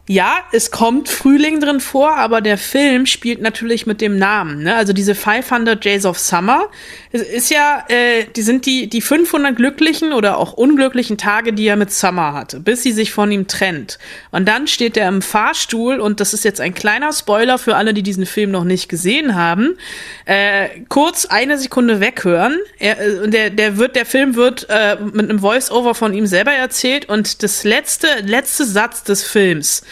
Ja, 0.09 0.38
es 0.50 0.72
kommt 0.72 1.09
Frühling 1.09 1.61
drin 1.61 1.78
vor, 1.78 2.16
aber 2.16 2.40
der 2.40 2.59
Film 2.59 3.07
spielt 3.07 3.40
natürlich 3.40 3.86
mit 3.86 4.00
dem 4.00 4.18
Namen. 4.18 4.64
Ne? 4.64 4.74
Also 4.74 4.92
diese 4.92 5.14
500 5.14 5.84
Days 5.84 6.05
of 6.05 6.18
Summer 6.18 6.68
es 7.12 7.20
ist 7.20 7.50
ja, 7.50 7.84
äh, 7.88 8.24
die 8.34 8.40
sind 8.40 8.64
die 8.64 8.88
die 8.88 9.03
500 9.03 9.55
glücklichen 9.55 10.14
oder 10.14 10.38
auch 10.38 10.55
unglücklichen 10.55 11.18
Tage, 11.18 11.53
die 11.53 11.66
er 11.66 11.76
mit 11.76 11.92
Summer 11.92 12.32
hatte, 12.32 12.59
bis 12.59 12.82
sie 12.82 12.92
sich 12.92 13.12
von 13.12 13.30
ihm 13.30 13.46
trennt. 13.46 13.98
Und 14.30 14.48
dann 14.48 14.66
steht 14.66 14.96
er 14.96 15.09
im 15.09 15.20
Fahrstuhl 15.20 16.00
und 16.00 16.20
das 16.20 16.32
ist 16.32 16.44
jetzt 16.44 16.61
ein 16.61 16.72
kleiner 16.72 17.12
Spoiler 17.12 17.59
für 17.59 17.76
alle, 17.76 17.92
die 17.92 18.03
diesen 18.03 18.24
Film 18.24 18.50
noch 18.50 18.64
nicht 18.64 18.88
gesehen 18.88 19.34
haben. 19.34 19.76
Äh, 20.24 20.68
kurz 20.88 21.26
eine 21.26 21.59
Sekunde 21.59 22.00
weghören. 22.00 22.59
Er, 22.78 22.98
äh, 22.98 23.28
der 23.28 23.50
der 23.50 23.76
wird 23.76 23.94
der 23.94 24.07
Film 24.07 24.34
wird 24.34 24.66
äh, 24.70 24.96
mit 25.12 25.28
einem 25.28 25.40
Voice-Over 25.40 25.94
von 25.94 26.14
ihm 26.14 26.26
selber 26.26 26.53
erzählt 26.53 27.11
und 27.11 27.42
das 27.42 27.62
letzte 27.64 28.07
letzte 28.24 28.64
Satz 28.64 29.05
des 29.05 29.22
Films 29.22 29.82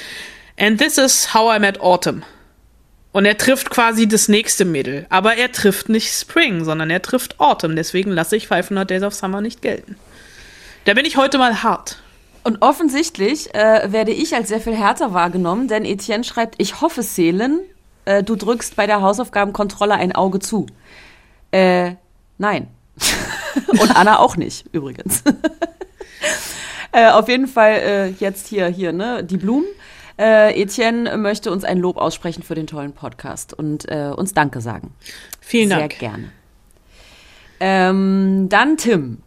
And 0.59 0.79
this 0.79 0.99
is 0.99 1.35
how 1.35 1.55
I 1.55 1.59
met 1.59 1.81
Autumn. 1.81 2.23
Und 3.13 3.25
er 3.25 3.37
trifft 3.37 3.71
quasi 3.71 4.07
das 4.07 4.29
nächste 4.29 4.65
Mädel. 4.65 5.07
Aber 5.09 5.37
er 5.37 5.51
trifft 5.51 5.89
nicht 5.89 6.13
Spring, 6.13 6.65
sondern 6.65 6.91
er 6.91 7.03
trifft 7.03 7.41
Autumn. 7.41 7.75
Deswegen 7.75 8.11
lasse 8.11 8.37
ich 8.37 8.47
500 8.47 8.89
Days 8.89 9.03
of 9.03 9.15
Summer 9.15 9.41
nicht 9.41 9.63
gelten. 9.63 9.97
Da 10.85 10.95
bin 10.95 11.05
ich 11.05 11.17
heute 11.17 11.39
mal 11.39 11.63
hart. 11.63 11.99
Und 12.45 12.63
offensichtlich 12.63 13.55
äh, 13.55 13.93
werde 13.93 14.13
ich 14.13 14.35
als 14.35 14.49
sehr 14.49 14.61
viel 14.61 14.75
härter 14.75 15.13
wahrgenommen, 15.13 15.69
denn 15.69 15.85
Etienne 15.85 16.25
schreibt, 16.25 16.55
ich 16.59 16.81
hoffe, 16.81 17.03
Seelen, 17.03 17.61
äh, 18.07 18.23
du 18.23 18.35
drückst 18.35 18.77
bei 18.77 18.87
der 18.87 19.03
Hausaufgabenkontrolle 19.03 19.95
ein 19.95 20.15
Auge 20.15 20.39
zu. 20.39 20.67
Äh, 21.51 21.97
nein. 22.39 22.69
Und 23.69 23.95
Anna 23.95 24.21
auch 24.21 24.37
nicht, 24.37 24.67
übrigens. 24.73 25.23
äh, 26.93 27.11
auf 27.11 27.29
jeden 27.29 27.47
Fall 27.47 27.73
äh, 27.73 28.09
jetzt 28.09 28.49
hier, 28.49 28.69
hier, 28.69 28.93
ne, 28.93 29.25
die 29.25 29.37
Blumen. 29.37 29.67
Äh, 30.19 30.61
Etienne 30.61 31.17
möchte 31.17 31.51
uns 31.51 31.65
ein 31.65 31.79
Lob 31.79 31.97
aussprechen 31.97 32.43
für 32.43 32.55
den 32.55 32.67
tollen 32.67 32.93
Podcast 32.93 33.55
und 33.55 33.91
äh, 33.91 34.13
uns 34.15 34.35
Danke 34.35 34.61
sagen. 34.61 34.93
Vielen 35.41 35.71
Dank. 35.71 35.93
Sehr 35.93 36.11
gerne. 36.11 36.33
Ähm, 37.61 38.49
dann 38.51 38.77
Tim. 38.77 39.23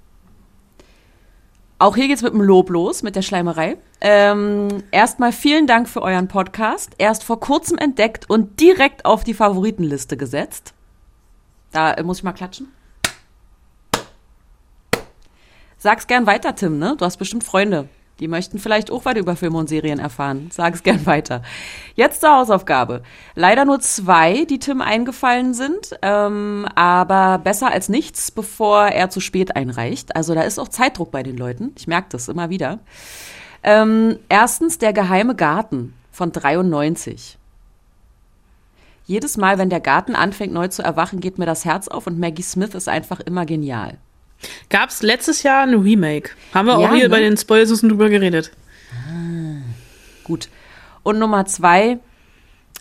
Auch 1.79 1.95
hier 1.95 2.07
geht's 2.07 2.21
mit 2.21 2.33
dem 2.33 2.41
Lob 2.41 2.69
los, 2.69 3.03
mit 3.03 3.15
der 3.15 3.23
Schleimerei. 3.23 3.77
Ähm, 4.01 4.83
erstmal 4.91 5.31
vielen 5.31 5.65
Dank 5.65 5.89
für 5.89 6.01
euren 6.01 6.27
Podcast. 6.27 6.91
Erst 6.97 7.23
vor 7.23 7.39
kurzem 7.39 7.77
entdeckt 7.77 8.29
und 8.29 8.59
direkt 8.59 9.05
auf 9.05 9.23
die 9.23 9.33
Favoritenliste 9.33 10.15
gesetzt. 10.15 10.73
Da 11.71 11.93
äh, 11.93 12.03
muss 12.03 12.19
ich 12.19 12.23
mal 12.23 12.33
klatschen. 12.33 12.67
Sag's 15.83 16.07
gern 16.07 16.25
weiter, 16.27 16.55
Tim, 16.55 16.79
ne? 16.79 16.95
Du 16.97 17.03
hast 17.03 17.17
bestimmt 17.17 17.43
Freunde. 17.43 17.89
Die 18.21 18.29
möchten 18.29 18.57
vielleicht 18.57 18.89
auch 18.89 19.03
weiter 19.03 19.19
über 19.19 19.35
Filme 19.35 19.57
und 19.57 19.67
Serien 19.67 19.99
erfahren. 19.99 20.47
Sag 20.49 20.75
es 20.75 20.83
gern 20.83 21.05
weiter. 21.05 21.41
Jetzt 21.95 22.21
zur 22.21 22.29
Hausaufgabe. 22.29 23.03
Leider 23.35 23.65
nur 23.65 23.81
zwei, 23.81 24.45
die 24.45 24.59
Tim 24.59 24.79
eingefallen 24.79 25.53
sind, 25.53 25.99
ähm, 26.01 26.65
aber 26.73 27.37
besser 27.37 27.69
als 27.69 27.89
nichts, 27.89 28.31
bevor 28.31 28.85
er 28.87 29.09
zu 29.09 29.19
spät 29.19 29.57
einreicht. 29.57 30.15
Also 30.15 30.33
da 30.33 30.43
ist 30.43 30.57
auch 30.57 30.69
Zeitdruck 30.69 31.11
bei 31.11 31.21
den 31.21 31.35
Leuten. 31.35 31.73
Ich 31.77 31.85
merke 31.85 32.07
das 32.11 32.29
immer 32.29 32.49
wieder. 32.49 32.79
Ähm, 33.61 34.19
erstens 34.29 34.77
der 34.77 34.93
geheime 34.93 35.35
Garten 35.35 35.95
von 36.13 36.31
93. 36.31 37.37
Jedes 39.03 39.35
Mal, 39.35 39.57
wenn 39.57 39.69
der 39.69 39.81
Garten 39.81 40.15
anfängt 40.15 40.53
neu 40.53 40.69
zu 40.69 40.81
erwachen, 40.81 41.19
geht 41.19 41.39
mir 41.39 41.45
das 41.45 41.65
Herz 41.65 41.89
auf 41.89 42.07
und 42.07 42.17
Maggie 42.17 42.41
Smith 42.41 42.73
ist 42.73 42.87
einfach 42.87 43.19
immer 43.19 43.45
genial. 43.45 43.97
Gab 44.69 44.89
es 44.89 45.01
letztes 45.01 45.43
Jahr 45.43 45.63
ein 45.63 45.73
Remake? 45.75 46.31
Haben 46.53 46.67
wir 46.67 46.79
Ja, 46.79 46.89
auch 46.89 46.93
hier 46.93 47.03
ne? 47.03 47.09
bei 47.09 47.19
den 47.19 47.37
Spoilsussen 47.37 47.89
drüber 47.89 48.09
geredet. 48.09 48.51
Gut. 50.23 50.49
Und 51.03 51.19
Nummer 51.19 51.45
zwei, 51.45 51.99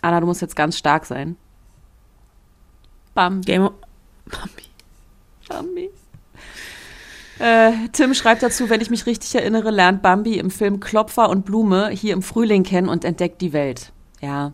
Anna, 0.01 0.19
du 0.19 0.25
musst 0.25 0.41
jetzt 0.41 0.55
ganz 0.55 0.77
stark 0.77 1.05
sein. 1.05 1.35
Bam. 3.13 3.41
Game 3.41 3.63
of 3.63 3.73
Bambi. 5.49 5.89
Äh, 7.39 7.71
Tim 7.91 8.13
schreibt 8.13 8.43
dazu, 8.43 8.69
wenn 8.69 8.79
ich 8.81 8.89
mich 8.89 9.05
richtig 9.05 9.35
erinnere, 9.35 9.71
lernt 9.71 10.01
Bambi 10.01 10.37
im 10.37 10.51
Film 10.51 10.79
Klopfer 10.79 11.29
und 11.29 11.45
Blume 11.45 11.89
hier 11.89 12.13
im 12.13 12.21
Frühling 12.21 12.63
kennen 12.63 12.89
und 12.89 13.03
entdeckt 13.05 13.41
die 13.41 13.53
Welt. 13.53 13.91
Ja, 14.21 14.53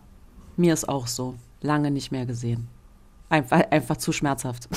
mir 0.58 0.74
ist 0.74 0.90
auch 0.90 1.08
so. 1.08 1.36
Lange 1.62 1.92
nicht 1.92 2.12
mehr 2.12 2.26
gesehen. 2.26 2.68
Einfach, 3.30 3.62
einfach 3.70 3.98
zu 3.98 4.12
schmerzhaft. 4.12 4.70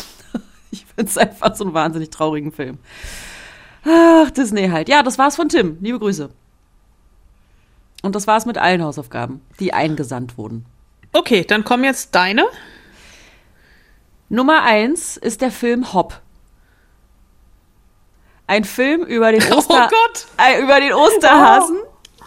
Ich 0.73 0.87
finde 0.87 1.11
es 1.11 1.19
einfach 1.19 1.55
so 1.55 1.65
einen 1.65 1.75
wahnsinnig 1.75 2.11
traurigen 2.11 2.51
Film. 2.51 2.79
Ach, 3.85 4.31
Disney 4.31 4.69
halt. 4.69 4.89
Ja, 4.89 5.03
das 5.03 5.19
war's 5.19 5.37
von 5.37 5.49
Tim. 5.49 5.77
Liebe 5.81 5.99
Grüße. 5.99 6.31
Und 8.03 8.15
das 8.17 8.27
war's 8.27 8.47
mit 8.47 8.59
allen 8.59 8.83
Hausaufgaben, 8.83 9.43
die 9.61 9.73
eingesandt 9.75 10.37
wurden. 10.39 10.65
Okay, 11.13 11.45
dann 11.45 11.63
kommen 11.63 11.85
jetzt 11.85 12.15
deine. 12.15 12.47
Nummer 14.29 14.63
eins 14.63 15.19
ist 15.19 15.43
der 15.43 15.51
Film 15.51 15.93
Hop. 15.93 16.21
Ein 18.47 18.65
Film 18.65 19.03
über 19.03 19.31
den, 19.31 19.43
Oh 19.53 19.57
Oster 19.59 19.89
Gott! 19.91 20.27
äh, 20.39 20.61
über 20.63 20.81
den 20.81 20.95
Osterhasen, 20.95 21.79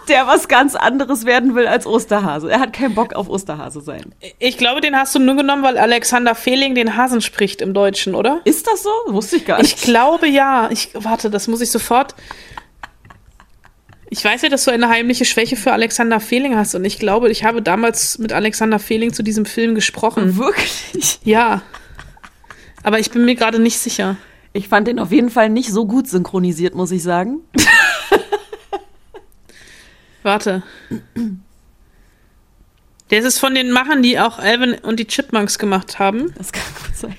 der 0.10 0.28
was 0.28 0.48
ganz 0.48 0.76
anderes 0.76 1.26
werden 1.26 1.56
will 1.56 1.68
als 1.68 1.86
Osterhase. 1.86 2.50
Er 2.52 2.60
hat 2.60 2.74
keinen 2.74 2.96
Bock 2.96 3.14
auf 3.14 3.30
Osterhase 3.30 3.82
sein. 3.82 4.14
Ich 4.40 4.58
glaube, 4.58 4.82
den 4.82 4.96
hast 4.96 5.14
du 5.16 5.20
nur 5.20 5.36
genommen, 5.36 5.64
weil 5.64 5.78
Alexander 5.78 6.36
Fehling 6.36 6.76
den 6.76 6.96
Hasen 6.96 7.22
spricht 7.22 7.62
im 7.62 7.74
Deutschen, 7.74 8.16
oder? 8.16 8.42
Ist 8.46 8.68
das 8.68 8.84
so? 8.84 8.90
Wusste 9.08 9.38
ich 9.38 9.46
gar 9.46 9.62
nicht. 9.62 9.78
Ich 9.78 9.84
glaube 9.84 10.28
ja. 10.28 10.70
Ich 10.72 10.90
warte, 10.94 11.30
das 11.30 11.48
muss 11.48 11.62
ich 11.62 11.72
sofort. 11.72 12.16
Ich 14.10 14.24
weiß 14.24 14.44
ja, 14.44 14.50
dass 14.50 14.64
du 14.66 14.72
eine 14.72 14.88
heimliche 14.88 15.26
Schwäche 15.26 15.56
für 15.56 15.74
Alexander 15.74 16.20
Fehling 16.20 16.56
hast 16.56 16.76
und 16.76 16.86
ich 16.86 17.00
glaube, 17.00 17.30
ich 17.32 17.44
habe 17.44 17.62
damals 17.62 18.20
mit 18.20 18.34
Alexander 18.34 18.80
Fehling 18.80 19.14
zu 19.14 19.24
diesem 19.24 19.46
Film 19.46 19.76
gesprochen. 19.76 20.38
Wirklich? 20.38 21.20
Ja. 21.24 21.64
Aber 22.84 23.00
ich 23.00 23.10
bin 23.10 23.26
mir 23.26 23.36
gerade 23.36 23.60
nicht 23.60 23.80
sicher. 23.80 24.16
Ich 24.54 24.70
fand 24.70 24.88
den 24.88 25.00
auf 25.00 25.12
jeden 25.12 25.30
Fall 25.30 25.50
nicht 25.50 25.70
so 25.70 25.86
gut 25.86 26.08
synchronisiert, 26.08 26.76
muss 26.76 26.92
ich 26.92 27.04
sagen. 27.04 27.42
Warte. 30.26 30.64
Der 33.12 33.20
ist 33.20 33.38
von 33.38 33.54
den 33.54 33.72
Machern, 33.72 34.02
die 34.02 34.20
auch 34.20 34.40
Alvin 34.40 34.74
und 34.74 35.00
die 35.00 35.06
Chipmunks 35.06 35.60
gemacht 35.60 36.00
haben. 36.00 36.34
Das 36.36 36.52
kann 36.52 36.64
gut 36.84 36.96
sein. 36.96 37.16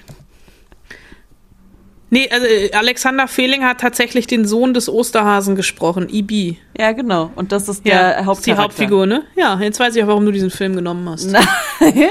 Nee, 2.10 2.28
also 2.32 2.46
äh, 2.46 2.72
Alexander 2.72 3.28
Fehling 3.28 3.62
hat 3.62 3.80
tatsächlich 3.80 4.26
den 4.26 4.44
Sohn 4.44 4.74
des 4.74 4.88
Osterhasen 4.88 5.54
gesprochen, 5.54 6.08
Ibi. 6.08 6.58
Ja, 6.76 6.90
genau. 6.92 7.30
Und 7.36 7.52
das 7.52 7.68
ist 7.68 7.86
Ja, 7.86 7.94
der 7.94 8.10
ist 8.10 8.18
die 8.20 8.26
Hauptcharakter. 8.26 8.62
Hauptfigur, 8.64 9.06
ne? 9.06 9.22
Ja, 9.36 9.56
jetzt 9.60 9.78
weiß 9.78 9.94
ich 9.94 10.02
auch, 10.02 10.08
warum 10.08 10.26
du 10.26 10.32
diesen 10.32 10.50
Film 10.50 10.74
genommen 10.74 11.08
hast. 11.08 11.26
Nein, 11.26 11.46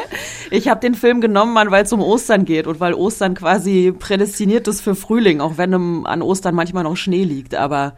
ich 0.49 0.69
habe 0.69 0.79
den 0.79 0.95
Film 0.95 1.19
genommen, 1.19 1.51
Mann, 1.51 1.71
weil 1.71 1.83
es 1.83 1.91
um 1.91 2.01
Ostern 2.01 2.45
geht 2.45 2.67
und 2.67 2.79
weil 2.79 2.93
Ostern 2.93 3.35
quasi 3.35 3.93
prädestiniert 3.97 4.69
ist 4.69 4.79
für 4.79 4.95
Frühling, 4.95 5.41
auch 5.41 5.57
wenn 5.57 5.73
an 6.05 6.21
Ostern 6.21 6.55
manchmal 6.55 6.83
noch 6.83 6.95
Schnee 6.95 7.25
liegt. 7.25 7.53
Aber 7.53 7.97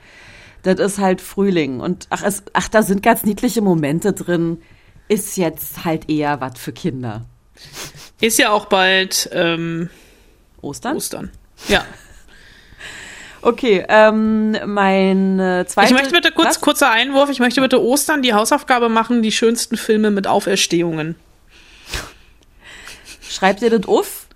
das 0.64 0.80
ist 0.80 1.00
halt 1.00 1.22
Frühling. 1.22 1.80
Und 1.80 2.08
ach, 2.10 2.24
es, 2.24 2.44
ach, 2.54 2.68
da 2.68 2.84
sind 2.84 3.04
ganz 3.04 3.24
niedliche 3.24 3.62
Momente 3.62 4.14
drin. 4.14 4.62
Ist 5.08 5.38
jetzt 5.38 5.86
halt 5.86 6.10
eher 6.10 6.42
was 6.42 6.60
für 6.60 6.74
Kinder. 6.74 7.26
Ist 8.20 8.40
ja 8.40 8.52
auch 8.52 8.66
bald 8.66 9.30
ähm, 9.32 9.90
Ostern? 10.62 10.98
Ostern. 10.98 11.32
Ja. 11.68 11.86
Okay, 13.42 13.86
ähm, 13.88 14.58
mein 14.66 15.40
äh, 15.40 15.66
zweiter. 15.68 15.88
Ich 15.88 15.94
möchte 15.94 16.12
bitte 16.12 16.32
kurz, 16.32 16.48
Was? 16.48 16.62
kurzer 16.62 16.92
Einwurf, 16.92 17.30
ich 17.30 17.40
möchte 17.40 17.62
bitte 17.62 17.82
Ostern 17.82 18.22
die 18.22 18.34
Hausaufgabe 18.34 18.90
machen, 18.90 19.22
die 19.22 19.32
schönsten 19.32 19.78
Filme 19.78 20.12
mit 20.12 20.28
Auferstehungen. 20.28 21.16
Schreibt 23.22 23.62
ihr 23.62 23.70
das 23.70 23.88
auf? 23.88 24.28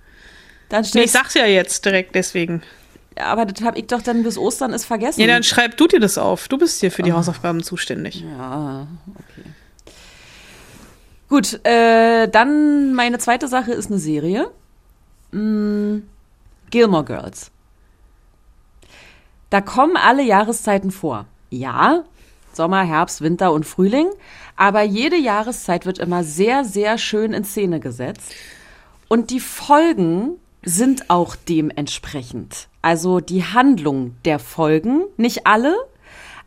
Dann 0.70 0.86
Nee, 0.94 1.04
ich 1.04 1.12
sag's 1.12 1.34
ja 1.34 1.46
jetzt 1.46 1.84
direkt 1.84 2.16
deswegen. 2.16 2.62
Aber 3.16 3.46
das 3.46 3.64
habe 3.64 3.78
ich 3.80 3.88
doch 3.88 4.02
dann 4.02 4.24
bis 4.24 4.38
Ostern 4.38 4.74
ist 4.74 4.86
vergessen. 4.86 5.22
Ja, 5.22 5.28
dann 5.28 5.44
schreib 5.44 5.78
du 5.78 5.88
dir 5.88 6.00
das 6.00 6.18
auf. 6.18 6.48
Du 6.48 6.58
bist 6.58 6.80
hier 6.80 6.92
für 6.92 7.04
die 7.04 7.14
Hausaufgaben 7.14 7.62
zuständig. 7.64 8.22
Ja, 8.22 8.88
okay. 9.16 9.50
Gut, 11.28 11.66
äh, 11.66 12.28
dann 12.28 12.94
meine 12.94 13.18
zweite 13.18 13.48
Sache 13.48 13.72
ist 13.72 13.90
eine 13.90 14.00
Serie. 14.00 14.52
Mm, 15.32 16.00
Gilmore 16.70 17.06
Girls. 17.06 17.52
Da 19.50 19.62
kommen 19.62 19.98
alle 19.98 20.24
Jahreszeiten 20.24 20.92
vor. 20.92 21.26
Ja, 21.50 22.04
Sommer, 22.54 22.84
Herbst, 22.84 23.22
Winter 23.22 23.54
und 23.54 23.66
Frühling. 23.66 24.10
Aber 24.56 24.82
jede 24.84 25.18
Jahreszeit 25.18 25.86
wird 25.86 26.00
immer 26.00 26.24
sehr, 26.24 26.66
sehr 26.66 26.98
schön 26.98 27.34
in 27.34 27.44
Szene 27.44 27.80
gesetzt. 27.80 28.34
Und 29.08 29.30
die 29.30 29.40
Folgen 29.40 30.38
sind 30.64 31.10
auch 31.10 31.36
dementsprechend. 31.36 32.68
Also 32.82 33.20
die 33.20 33.44
Handlung 33.44 34.16
der 34.26 34.40
Folgen, 34.40 35.04
nicht 35.18 35.48
alle, 35.48 35.76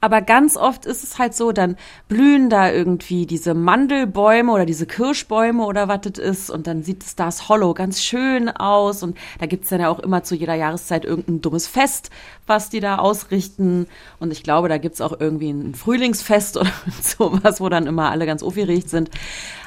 aber 0.05 0.21
ganz 0.21 0.59
oft 0.59 0.85
ist 0.85 1.03
es 1.03 1.19
halt 1.19 1.35
so, 1.35 1.51
dann 1.51 1.77
blühen 2.09 2.51
da 2.51 2.71
irgendwie 2.71 3.25
diese 3.25 3.55
Mandelbäume 3.55 4.53
oder 4.53 4.67
diese 4.67 4.85
Kirschbäume 4.85 5.65
oder 5.65 5.89
was 5.89 6.03
das 6.03 6.19
ist 6.19 6.51
und 6.51 6.67
dann 6.67 6.83
sieht 6.83 7.03
Stars 7.05 7.49
Hollow 7.49 7.73
ganz 7.73 8.03
schön 8.03 8.51
aus 8.51 9.03
und 9.03 9.17
da 9.41 9.47
gibt's 9.47 9.71
dann 9.71 9.81
ja 9.81 9.89
auch 9.89 10.01
immer 10.01 10.23
zu 10.23 10.35
jeder 10.35 10.57
Jahreszeit 10.57 11.07
irgendein 11.07 11.41
dummes 11.41 11.67
Fest, 11.67 12.11
was 12.47 12.69
die 12.69 12.81
da 12.81 12.97
ausrichten 12.97 13.87
und 14.19 14.31
ich 14.31 14.43
glaube, 14.43 14.69
da 14.69 14.77
gibt's 14.77 15.01
auch 15.01 15.19
irgendwie 15.19 15.51
ein 15.51 15.75
Frühlingsfest 15.75 16.57
oder 16.59 16.73
sowas, 17.01 17.63
wo 17.63 17.71
dann 17.71 17.87
immer 17.87 18.11
alle 18.11 18.27
ganz 18.27 18.43
aufgeregt 18.43 18.91
sind. 18.91 19.09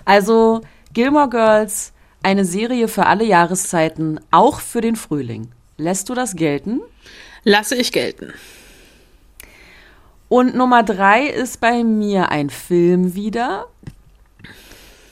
Also 0.05 0.61
Gilmore 0.93 1.29
Girls, 1.29 1.93
eine 2.23 2.45
Serie 2.45 2.87
für 2.87 3.05
alle 3.05 3.23
Jahreszeiten, 3.23 4.19
auch 4.31 4.59
für 4.59 4.81
den 4.81 4.95
Frühling. 4.95 5.51
Lässt 5.77 6.09
du 6.09 6.13
das 6.13 6.35
gelten? 6.35 6.81
Lasse 7.43 7.75
ich 7.75 7.91
gelten. 7.91 8.33
Und 10.29 10.55
Nummer 10.55 10.83
drei 10.83 11.25
ist 11.25 11.61
bei 11.61 11.83
mir 11.83 12.29
ein 12.29 12.49
Film 12.49 13.15
wieder. 13.15 13.67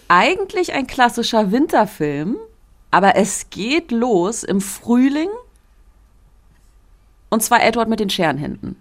Eigentlich 0.08 0.74
ein 0.74 0.88
klassischer 0.88 1.51
Winterfilm, 1.51 2.38
aber 2.91 3.16
es 3.16 3.49
geht 3.49 3.91
los 3.91 4.43
im 4.43 4.60
Frühling. 4.60 5.30
Und 7.30 7.43
zwar 7.43 7.64
Edward 7.64 7.88
mit 7.88 7.99
den 7.99 8.10
Scherenhänden. 8.10 8.76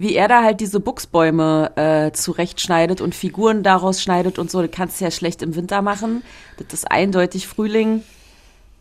Wie 0.00 0.14
er 0.14 0.28
da 0.28 0.42
halt 0.42 0.60
diese 0.60 0.80
Buchsbäume 0.80 1.72
äh, 1.76 2.12
zurechtschneidet 2.12 3.02
und 3.02 3.14
Figuren 3.14 3.62
daraus 3.62 4.00
schneidet 4.00 4.38
und 4.38 4.50
so, 4.50 4.62
das 4.62 4.70
kannst 4.70 4.98
du 4.98 5.04
ja 5.04 5.10
schlecht 5.10 5.42
im 5.42 5.54
Winter 5.56 5.82
machen. 5.82 6.22
Das 6.56 6.72
ist 6.72 6.90
eindeutig 6.90 7.46
Frühling. 7.46 8.02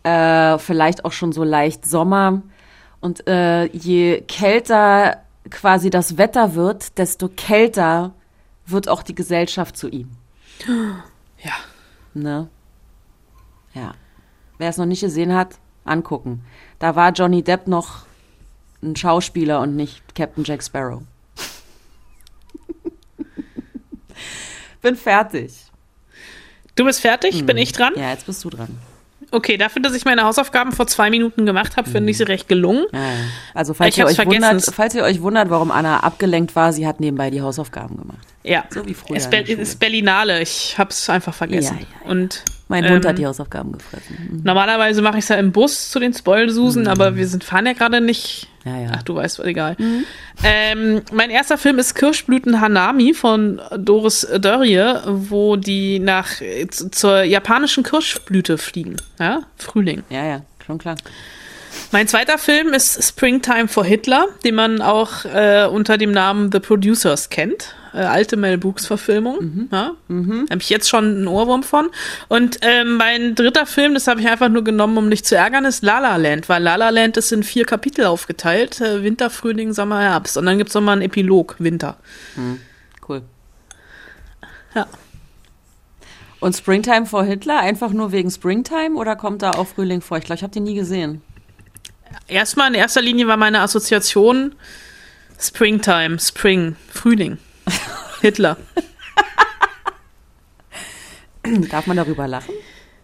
Äh, 0.03 0.57
vielleicht 0.59 1.03
auch 1.03 1.11
schon 1.11 1.33
so 1.33 1.43
leicht 1.43 1.85
Sommer. 1.85 2.41
Und 3.01 3.27
äh, 3.27 3.65
je 3.65 4.21
kälter 4.29 5.17
quasi 5.49 5.89
das 5.89 6.17
Wetter 6.17 6.55
wird, 6.55 6.97
desto 6.97 7.27
kälter 7.27 8.13
wird 8.65 8.87
auch 8.87 9.03
die 9.03 9.15
Gesellschaft 9.15 9.75
zu 9.75 9.89
ihm. 9.89 10.11
Ja. 11.41 11.53
Ne? 12.13 12.47
Ja. 13.73 13.91
Wer 14.57 14.69
es 14.69 14.77
noch 14.77 14.85
nicht 14.85 15.01
gesehen 15.01 15.33
hat, 15.35 15.57
angucken. 15.83 16.45
Da 16.79 16.95
war 16.95 17.11
Johnny 17.11 17.43
Depp 17.43 17.67
noch 17.67 18.05
ein 18.81 18.95
Schauspieler 18.95 19.59
und 19.61 19.75
nicht 19.75 20.01
Captain 20.15 20.43
Jack 20.43 20.63
Sparrow. 20.63 21.01
Bin 24.81 24.95
fertig. 24.95 25.53
Du 26.75 26.85
bist 26.85 27.01
fertig? 27.01 27.45
Bin 27.45 27.57
ich 27.57 27.73
dran? 27.73 27.93
Ja, 27.95 28.11
jetzt 28.11 28.25
bist 28.25 28.43
du 28.45 28.49
dran. 28.49 28.77
Okay, 29.31 29.57
dafür, 29.57 29.81
dass 29.81 29.93
ich 29.93 30.05
meine 30.05 30.23
Hausaufgaben 30.23 30.71
vor 30.71 30.87
zwei 30.87 31.09
Minuten 31.09 31.45
gemacht 31.45 31.77
habe, 31.77 31.89
finde 31.89 32.09
ich 32.09 32.17
sie 32.17 32.23
recht 32.23 32.47
gelungen. 32.47 32.85
Ja, 32.91 32.99
ja. 32.99 33.05
Also 33.53 33.73
falls 33.73 33.93
Ich 33.93 33.99
ihr, 33.99 34.05
euch 34.05 34.15
vergessen. 34.15 34.43
wundert, 34.43 34.73
falls 34.73 34.95
ihr 34.95 35.03
euch 35.03 35.21
wundert, 35.21 35.49
warum 35.49 35.71
Anna 35.71 35.99
abgelenkt 35.99 36.55
war, 36.55 36.73
sie 36.73 36.87
hat 36.87 36.99
nebenbei 36.99 37.29
die 37.29 37.41
Hausaufgaben 37.41 37.97
gemacht. 37.97 38.25
Ja. 38.43 38.63
So 38.69 38.85
wie 38.87 38.93
früher 38.93 39.17
Es 39.17 39.27
ist 39.27 39.79
Berlinale. 39.79 40.41
Ich 40.41 40.77
habe 40.79 40.89
es 40.89 41.09
einfach 41.09 41.33
vergessen. 41.33 41.77
Ja, 41.79 41.85
ja, 42.05 42.11
Und 42.11 42.43
Mein 42.69 42.85
ähm, 42.85 42.93
Hund 42.93 43.05
hat 43.05 43.19
die 43.19 43.27
Hausaufgaben 43.27 43.73
gefressen. 43.73 44.29
Mhm. 44.31 44.41
Normalerweise 44.43 45.01
mache 45.03 45.17
ich 45.19 45.25
es 45.25 45.29
ja 45.29 45.35
im 45.35 45.51
Bus 45.51 45.91
zu 45.91 45.99
den 45.99 46.13
Spoilsusen, 46.13 46.87
aber 46.87 47.15
wir 47.15 47.27
sind 47.27 47.43
fahren 47.43 47.67
ja 47.67 47.73
gerade 47.73 48.01
nicht. 48.01 48.47
Ja, 48.69 48.77
ja. 48.77 48.91
Ach, 48.93 49.03
du 49.03 49.15
weißt, 49.15 49.39
egal. 49.39 49.75
Ähm, 50.43 51.01
mein 51.11 51.29
erster 51.29 51.57
Film 51.57 51.79
ist 51.79 51.95
Kirschblüten 51.95 52.61
Hanami 52.61 53.13
von 53.13 53.59
Doris 53.77 54.27
Dörrie, 54.39 54.99
wo 55.05 55.55
die 55.55 55.99
nach 55.99 56.39
äh, 56.41 56.67
zur 56.67 57.23
japanischen 57.23 57.83
Kirschblüte 57.83 58.57
fliegen. 58.57 58.97
Ja, 59.19 59.41
Frühling. 59.57 60.03
Ja, 60.09 60.25
ja, 60.25 60.41
schon 60.65 60.77
klar. 60.77 60.95
Mein 61.91 62.07
zweiter 62.07 62.37
Film 62.37 62.73
ist 62.73 63.03
Springtime 63.03 63.67
for 63.67 63.83
Hitler, 63.85 64.27
den 64.43 64.55
man 64.55 64.81
auch 64.81 65.25
äh, 65.25 65.67
unter 65.71 65.97
dem 65.97 66.11
Namen 66.11 66.51
The 66.51 66.59
Producers 66.59 67.29
kennt. 67.29 67.75
Äh, 67.93 67.99
alte 67.99 68.37
Mel 68.37 68.57
Brooks 68.57 68.85
Verfilmung. 68.85 69.67
Ja? 69.71 69.93
Habe 70.07 70.61
ich 70.61 70.69
jetzt 70.69 70.89
schon 70.89 71.05
einen 71.05 71.27
Ohrwurm 71.27 71.63
von. 71.63 71.89
Und 72.27 72.59
ähm, 72.61 72.97
mein 72.97 73.35
dritter 73.35 73.65
Film, 73.65 73.93
das 73.93 74.07
habe 74.07 74.21
ich 74.21 74.27
einfach 74.27 74.49
nur 74.49 74.63
genommen, 74.63 74.97
um 74.97 75.09
dich 75.09 75.25
zu 75.25 75.35
ärgern, 75.35 75.65
ist 75.65 75.83
La 75.83 75.99
La 75.99 76.15
Land, 76.15 76.49
weil 76.49 76.61
La 76.61 76.75
La 76.75 76.89
Land 76.89 77.17
ist 77.17 77.31
in 77.31 77.43
vier 77.43 77.65
Kapitel 77.65 78.05
aufgeteilt. 78.05 78.79
Äh, 78.81 79.03
Winter, 79.03 79.29
Frühling, 79.29 79.73
Sommer, 79.73 80.01
Herbst. 80.01 80.37
Und 80.37 80.45
dann 80.45 80.57
gibt's 80.57 80.73
noch 80.73 80.81
mal 80.81 80.93
einen 80.93 81.01
Epilog, 81.01 81.55
Winter. 81.59 81.97
Cool. 83.07 83.23
Ja. 84.75 84.87
Und 86.39 86.55
Springtime 86.55 87.05
for 87.05 87.23
Hitler 87.23 87.59
einfach 87.59 87.91
nur 87.91 88.11
wegen 88.11 88.31
Springtime 88.31 88.95
oder 88.95 89.15
kommt 89.15 89.41
da 89.41 89.51
auch 89.51 89.67
Frühling 89.67 90.01
vor? 90.01 90.17
Ich 90.17 90.23
glaube, 90.23 90.37
ich 90.37 90.43
habe 90.43 90.53
den 90.53 90.63
nie 90.63 90.75
gesehen. 90.75 91.21
Erstmal 92.27 92.67
in 92.69 92.73
erster 92.75 93.01
Linie 93.01 93.27
war 93.27 93.37
meine 93.37 93.61
Assoziation 93.61 94.55
Springtime, 95.39 96.19
Spring, 96.19 96.75
Frühling. 96.91 97.37
Hitler. 98.21 98.57
Darf 101.71 101.87
man 101.87 101.97
darüber 101.97 102.27
lachen? 102.27 102.53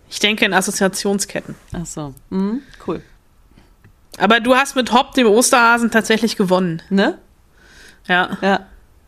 Ich 0.10 0.20
denke 0.20 0.46
in 0.46 0.54
Assoziationsketten. 0.54 1.56
Ach 1.74 1.86
so. 1.86 2.14
Mhm, 2.30 2.62
cool. 2.86 3.02
Aber 4.18 4.40
du 4.40 4.56
hast 4.56 4.76
mit 4.76 4.92
Hopp, 4.94 5.14
dem 5.14 5.28
Osterhasen, 5.28 5.92
tatsächlich 5.92 6.36
gewonnen. 6.38 6.82
Ne? 6.90 7.18
Ja. 8.08 8.38
Ja. 8.42 8.66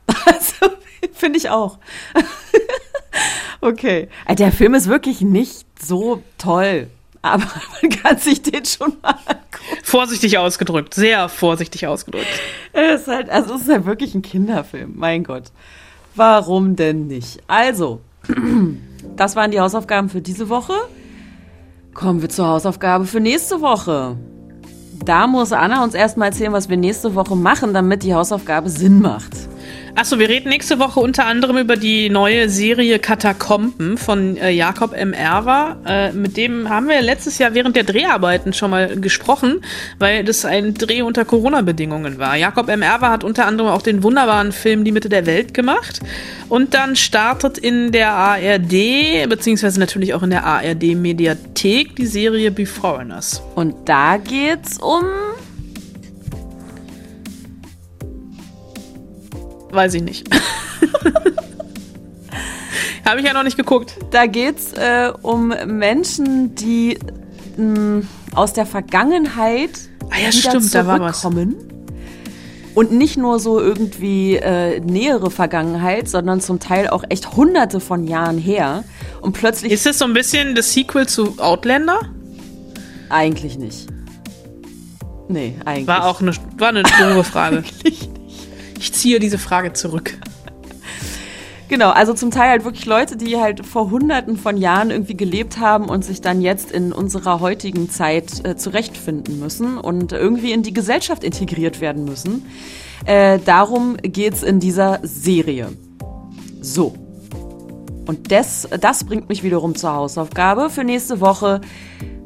Also, 0.25 0.75
finde 1.13 1.37
ich 1.37 1.49
auch. 1.49 1.79
okay. 3.61 4.07
Äh, 4.25 4.35
Der 4.35 4.51
Film 4.53 4.73
ist 4.73 4.87
wirklich 4.87 5.21
nicht 5.21 5.65
so 5.81 6.23
toll. 6.37 6.89
Aber 7.21 7.43
man 7.81 7.91
kann 7.91 8.17
sich 8.17 8.41
den 8.41 8.65
schon 8.65 8.93
mal 9.01 9.15
angucken. 9.25 9.83
Vorsichtig 9.83 10.37
ausgedrückt. 10.37 10.93
Sehr 10.93 11.29
vorsichtig 11.29 11.87
ausgedrückt. 11.87 12.27
Es 12.73 13.01
ist 13.01 13.07
halt, 13.07 13.29
also 13.29 13.55
es 13.55 13.61
ist 13.61 13.69
halt 13.69 13.85
wirklich 13.85 14.15
ein 14.15 14.21
Kinderfilm. 14.21 14.93
Mein 14.95 15.23
Gott. 15.23 15.51
Warum 16.15 16.75
denn 16.75 17.07
nicht? 17.07 17.41
Also, 17.47 18.01
das 19.15 19.35
waren 19.35 19.51
die 19.51 19.59
Hausaufgaben 19.59 20.09
für 20.09 20.21
diese 20.21 20.49
Woche. 20.49 20.73
Kommen 21.93 22.21
wir 22.21 22.29
zur 22.29 22.47
Hausaufgabe 22.47 23.05
für 23.05 23.19
nächste 23.19 23.61
Woche. 23.61 24.17
Da 25.03 25.27
muss 25.27 25.51
Anna 25.51 25.83
uns 25.83 25.93
erstmal 25.93 26.29
erzählen, 26.29 26.53
was 26.53 26.69
wir 26.69 26.77
nächste 26.77 27.15
Woche 27.15 27.35
machen, 27.35 27.73
damit 27.73 28.03
die 28.03 28.13
Hausaufgabe 28.13 28.69
Sinn 28.69 29.01
macht. 29.01 29.31
Achso, 29.97 30.19
wir 30.19 30.29
reden 30.29 30.49
nächste 30.49 30.77
Woche 30.77 30.99
unter 30.99 31.25
anderem 31.25 31.57
über 31.57 31.75
die 31.75 32.11
neue 32.11 32.49
Serie 32.49 32.99
Katakomben 32.99 33.97
von 33.97 34.37
äh, 34.37 34.51
Jakob 34.51 34.93
M. 34.93 35.11
Erwer. 35.11 35.77
Äh, 35.87 36.11
mit 36.11 36.37
dem 36.37 36.69
haben 36.69 36.87
wir 36.87 37.01
letztes 37.01 37.39
Jahr 37.39 37.55
während 37.55 37.75
der 37.75 37.83
Dreharbeiten 37.83 38.53
schon 38.53 38.69
mal 38.69 38.95
gesprochen, 38.95 39.61
weil 39.97 40.23
das 40.23 40.45
ein 40.45 40.75
Dreh 40.75 41.01
unter 41.01 41.25
Corona-Bedingungen 41.25 42.19
war. 42.19 42.35
Jakob 42.35 42.69
M. 42.69 42.83
Erwer 42.83 43.09
hat 43.09 43.23
unter 43.23 43.47
anderem 43.47 43.71
auch 43.71 43.81
den 43.81 44.03
wunderbaren 44.03 44.51
Film 44.51 44.83
Die 44.83 44.91
Mitte 44.91 45.09
der 45.09 45.25
Welt 45.25 45.55
gemacht. 45.55 45.99
Und 46.47 46.75
dann 46.75 46.95
startet 46.95 47.57
in 47.57 47.91
der 47.91 48.11
ARD, 48.11 49.27
beziehungsweise 49.27 49.79
natürlich 49.79 50.13
auch 50.13 50.21
in 50.21 50.29
der 50.29 50.45
ARD-Mediathek, 50.45 51.95
die 51.95 52.05
Serie 52.05 52.51
Be 52.51 52.67
Foreigners. 52.67 53.41
Und 53.55 53.89
da 53.89 54.17
geht's 54.17 54.77
um 54.77 55.05
Weiß 59.77 59.93
ich 59.93 60.01
nicht. 60.01 60.27
Habe 63.05 63.19
ich 63.19 63.25
ja 63.27 63.33
noch 63.33 63.43
nicht 63.43 63.57
geguckt. 63.57 63.93
Da 64.09 64.25
geht's 64.25 64.73
äh, 64.73 65.11
um 65.21 65.53
Menschen, 65.67 66.55
die 66.55 66.97
mh, 67.57 68.01
aus 68.33 68.53
der 68.53 68.65
Vergangenheit 68.65 69.69
Ah 70.09 70.15
ja, 70.19 70.33
wieder 70.33 70.49
stimmt, 70.49 70.73
da 70.73 70.87
war 70.87 70.99
was. 70.99 71.21
zurückkommen. 71.21 71.55
Und 72.73 72.91
nicht 72.91 73.17
nur 73.17 73.39
so 73.39 73.59
irgendwie 73.59 74.37
äh, 74.37 74.79
nähere 74.79 75.29
Vergangenheit, 75.29 76.09
sondern 76.09 76.41
zum 76.41 76.59
Teil 76.59 76.87
auch 76.89 77.03
echt 77.09 77.35
hunderte 77.35 77.79
von 77.79 78.07
Jahren 78.07 78.39
her. 78.39 78.83
Und 79.21 79.33
plötzlich 79.33 79.71
Ist 79.71 79.85
es 79.85 79.99
so 79.99 80.05
ein 80.05 80.13
bisschen 80.13 80.55
das 80.55 80.73
Sequel 80.73 81.07
zu 81.07 81.35
Outlander? 81.39 81.99
eigentlich 83.09 83.59
nicht. 83.59 83.85
Nee, 85.29 85.53
eigentlich. 85.65 85.85
War 85.87 86.07
auch 86.07 86.19
eine, 86.19 86.31
war 86.57 86.69
eine 86.69 86.81
doofe 86.81 87.23
Frage. 87.23 87.63
Ich 88.79 88.93
ziehe 88.93 89.19
diese 89.19 89.37
Frage 89.37 89.73
zurück. 89.73 90.17
Genau, 91.69 91.89
also 91.89 92.13
zum 92.13 92.31
Teil 92.31 92.49
halt 92.49 92.63
wirklich 92.63 92.85
Leute, 92.85 93.17
die 93.17 93.37
halt 93.37 93.65
vor 93.65 93.91
hunderten 93.91 94.37
von 94.37 94.55
Jahren 94.55 94.89
irgendwie 94.89 95.17
gelebt 95.17 95.59
haben 95.59 95.89
und 95.89 96.05
sich 96.05 96.21
dann 96.21 96.41
jetzt 96.41 96.71
in 96.71 96.93
unserer 96.93 97.41
heutigen 97.41 97.89
Zeit 97.89 98.45
äh, 98.45 98.55
zurechtfinden 98.55 99.39
müssen 99.39 99.77
und 99.77 100.13
irgendwie 100.13 100.53
in 100.53 100.63
die 100.63 100.73
Gesellschaft 100.73 101.25
integriert 101.25 101.81
werden 101.81 102.05
müssen. 102.05 102.45
Äh, 103.05 103.39
darum 103.43 103.97
geht's 104.01 104.43
in 104.43 104.61
dieser 104.61 104.99
Serie. 105.03 105.69
So. 106.61 106.95
Und 108.05 108.31
das, 108.31 108.69
das 108.79 109.03
bringt 109.03 109.27
mich 109.27 109.43
wiederum 109.43 109.75
zur 109.75 109.93
Hausaufgabe 109.93 110.69
für 110.69 110.85
nächste 110.85 111.19
Woche. 111.19 111.59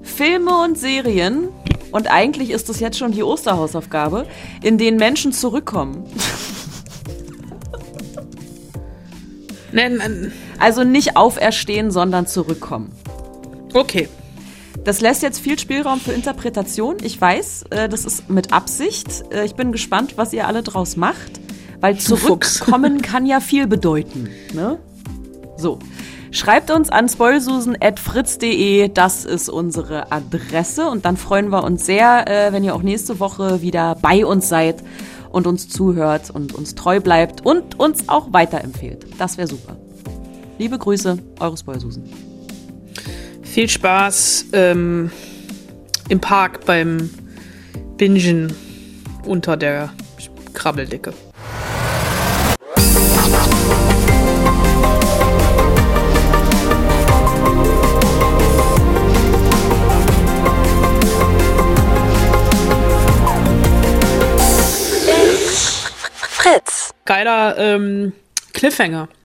Filme 0.04 0.64
und 0.64 0.78
Serien, 0.78 1.50
und 1.92 2.10
eigentlich 2.12 2.52
ist 2.52 2.70
das 2.70 2.80
jetzt 2.80 2.98
schon 2.98 3.12
die 3.12 3.24
Osterhausaufgabe, 3.24 4.26
in 4.62 4.78
denen 4.78 4.98
Menschen 4.98 5.32
zurückkommen. 5.34 6.04
Nein, 9.72 10.32
Also 10.60 10.84
nicht 10.84 11.16
auferstehen, 11.18 11.92
sondern 11.92 12.28
zurückkommen. 12.28 12.92
Okay. 13.74 14.10
Das 14.84 15.00
lässt 15.00 15.22
jetzt 15.22 15.40
viel 15.40 15.60
Spielraum 15.60 16.00
für 16.00 16.12
Interpretation. 16.12 16.98
Ich 17.04 17.20
weiß, 17.20 17.66
äh, 17.70 17.88
das 17.88 18.06
ist 18.06 18.30
mit 18.30 18.52
Absicht. 18.52 19.24
Äh, 19.32 19.46
Ich 19.46 19.56
bin 19.56 19.72
gespannt, 19.72 20.14
was 20.18 20.34
ihr 20.34 20.48
alle 20.48 20.64
draus 20.64 20.98
macht. 20.98 21.40
Weil 21.80 21.98
zurückkommen 21.98 23.02
kann 23.02 23.26
ja 23.26 23.40
viel 23.40 23.68
bedeuten. 23.68 24.30
Ne? 24.54 24.80
So. 25.58 25.80
Schreibt 26.34 26.72
uns 26.72 26.90
an 26.90 27.10
spoilsusen.fritz.de, 27.10 28.88
das 28.88 29.26
ist 29.26 29.50
unsere 29.50 30.14
Adresse. 30.14 30.90
Und 30.90 31.04
dann 31.04 31.18
freuen 31.18 31.50
wir 31.50 31.66
uns 31.66 31.86
sehr, 31.86 32.26
äh, 32.26 32.54
wenn 32.54 32.64
ihr 32.64 32.74
auch 32.74 32.84
nächste 32.84 33.20
Woche 33.20 33.62
wieder 33.62 33.96
bei 34.02 34.26
uns 34.26 34.48
seid 34.48 34.82
und 35.30 35.46
uns 35.46 35.68
zuhört 35.68 36.30
und 36.30 36.56
uns 36.56 36.74
treu 36.74 37.02
bleibt 37.02 37.46
und 37.46 37.78
uns 37.78 38.08
auch 38.08 38.32
weiterempfehlt. 38.32 39.08
Das 39.18 39.38
wäre 39.38 39.50
super. 39.50 39.76
Liebe 40.58 40.78
Grüße, 40.78 41.18
eure 41.42 41.58
Spoilsusen. 41.58 42.04
Viel 43.42 43.68
Spaß 43.68 44.46
ähm, 44.54 45.12
im 46.08 46.22
Park 46.22 46.66
beim 46.66 47.10
Bingen 47.98 48.56
unter 49.26 49.58
der 49.58 49.90
Krabbeldecke. 50.54 51.14
Fritz. 66.52 66.94
Geiler 67.06 67.58
ähm, 67.58 68.14
Cliffhanger. 68.54 69.08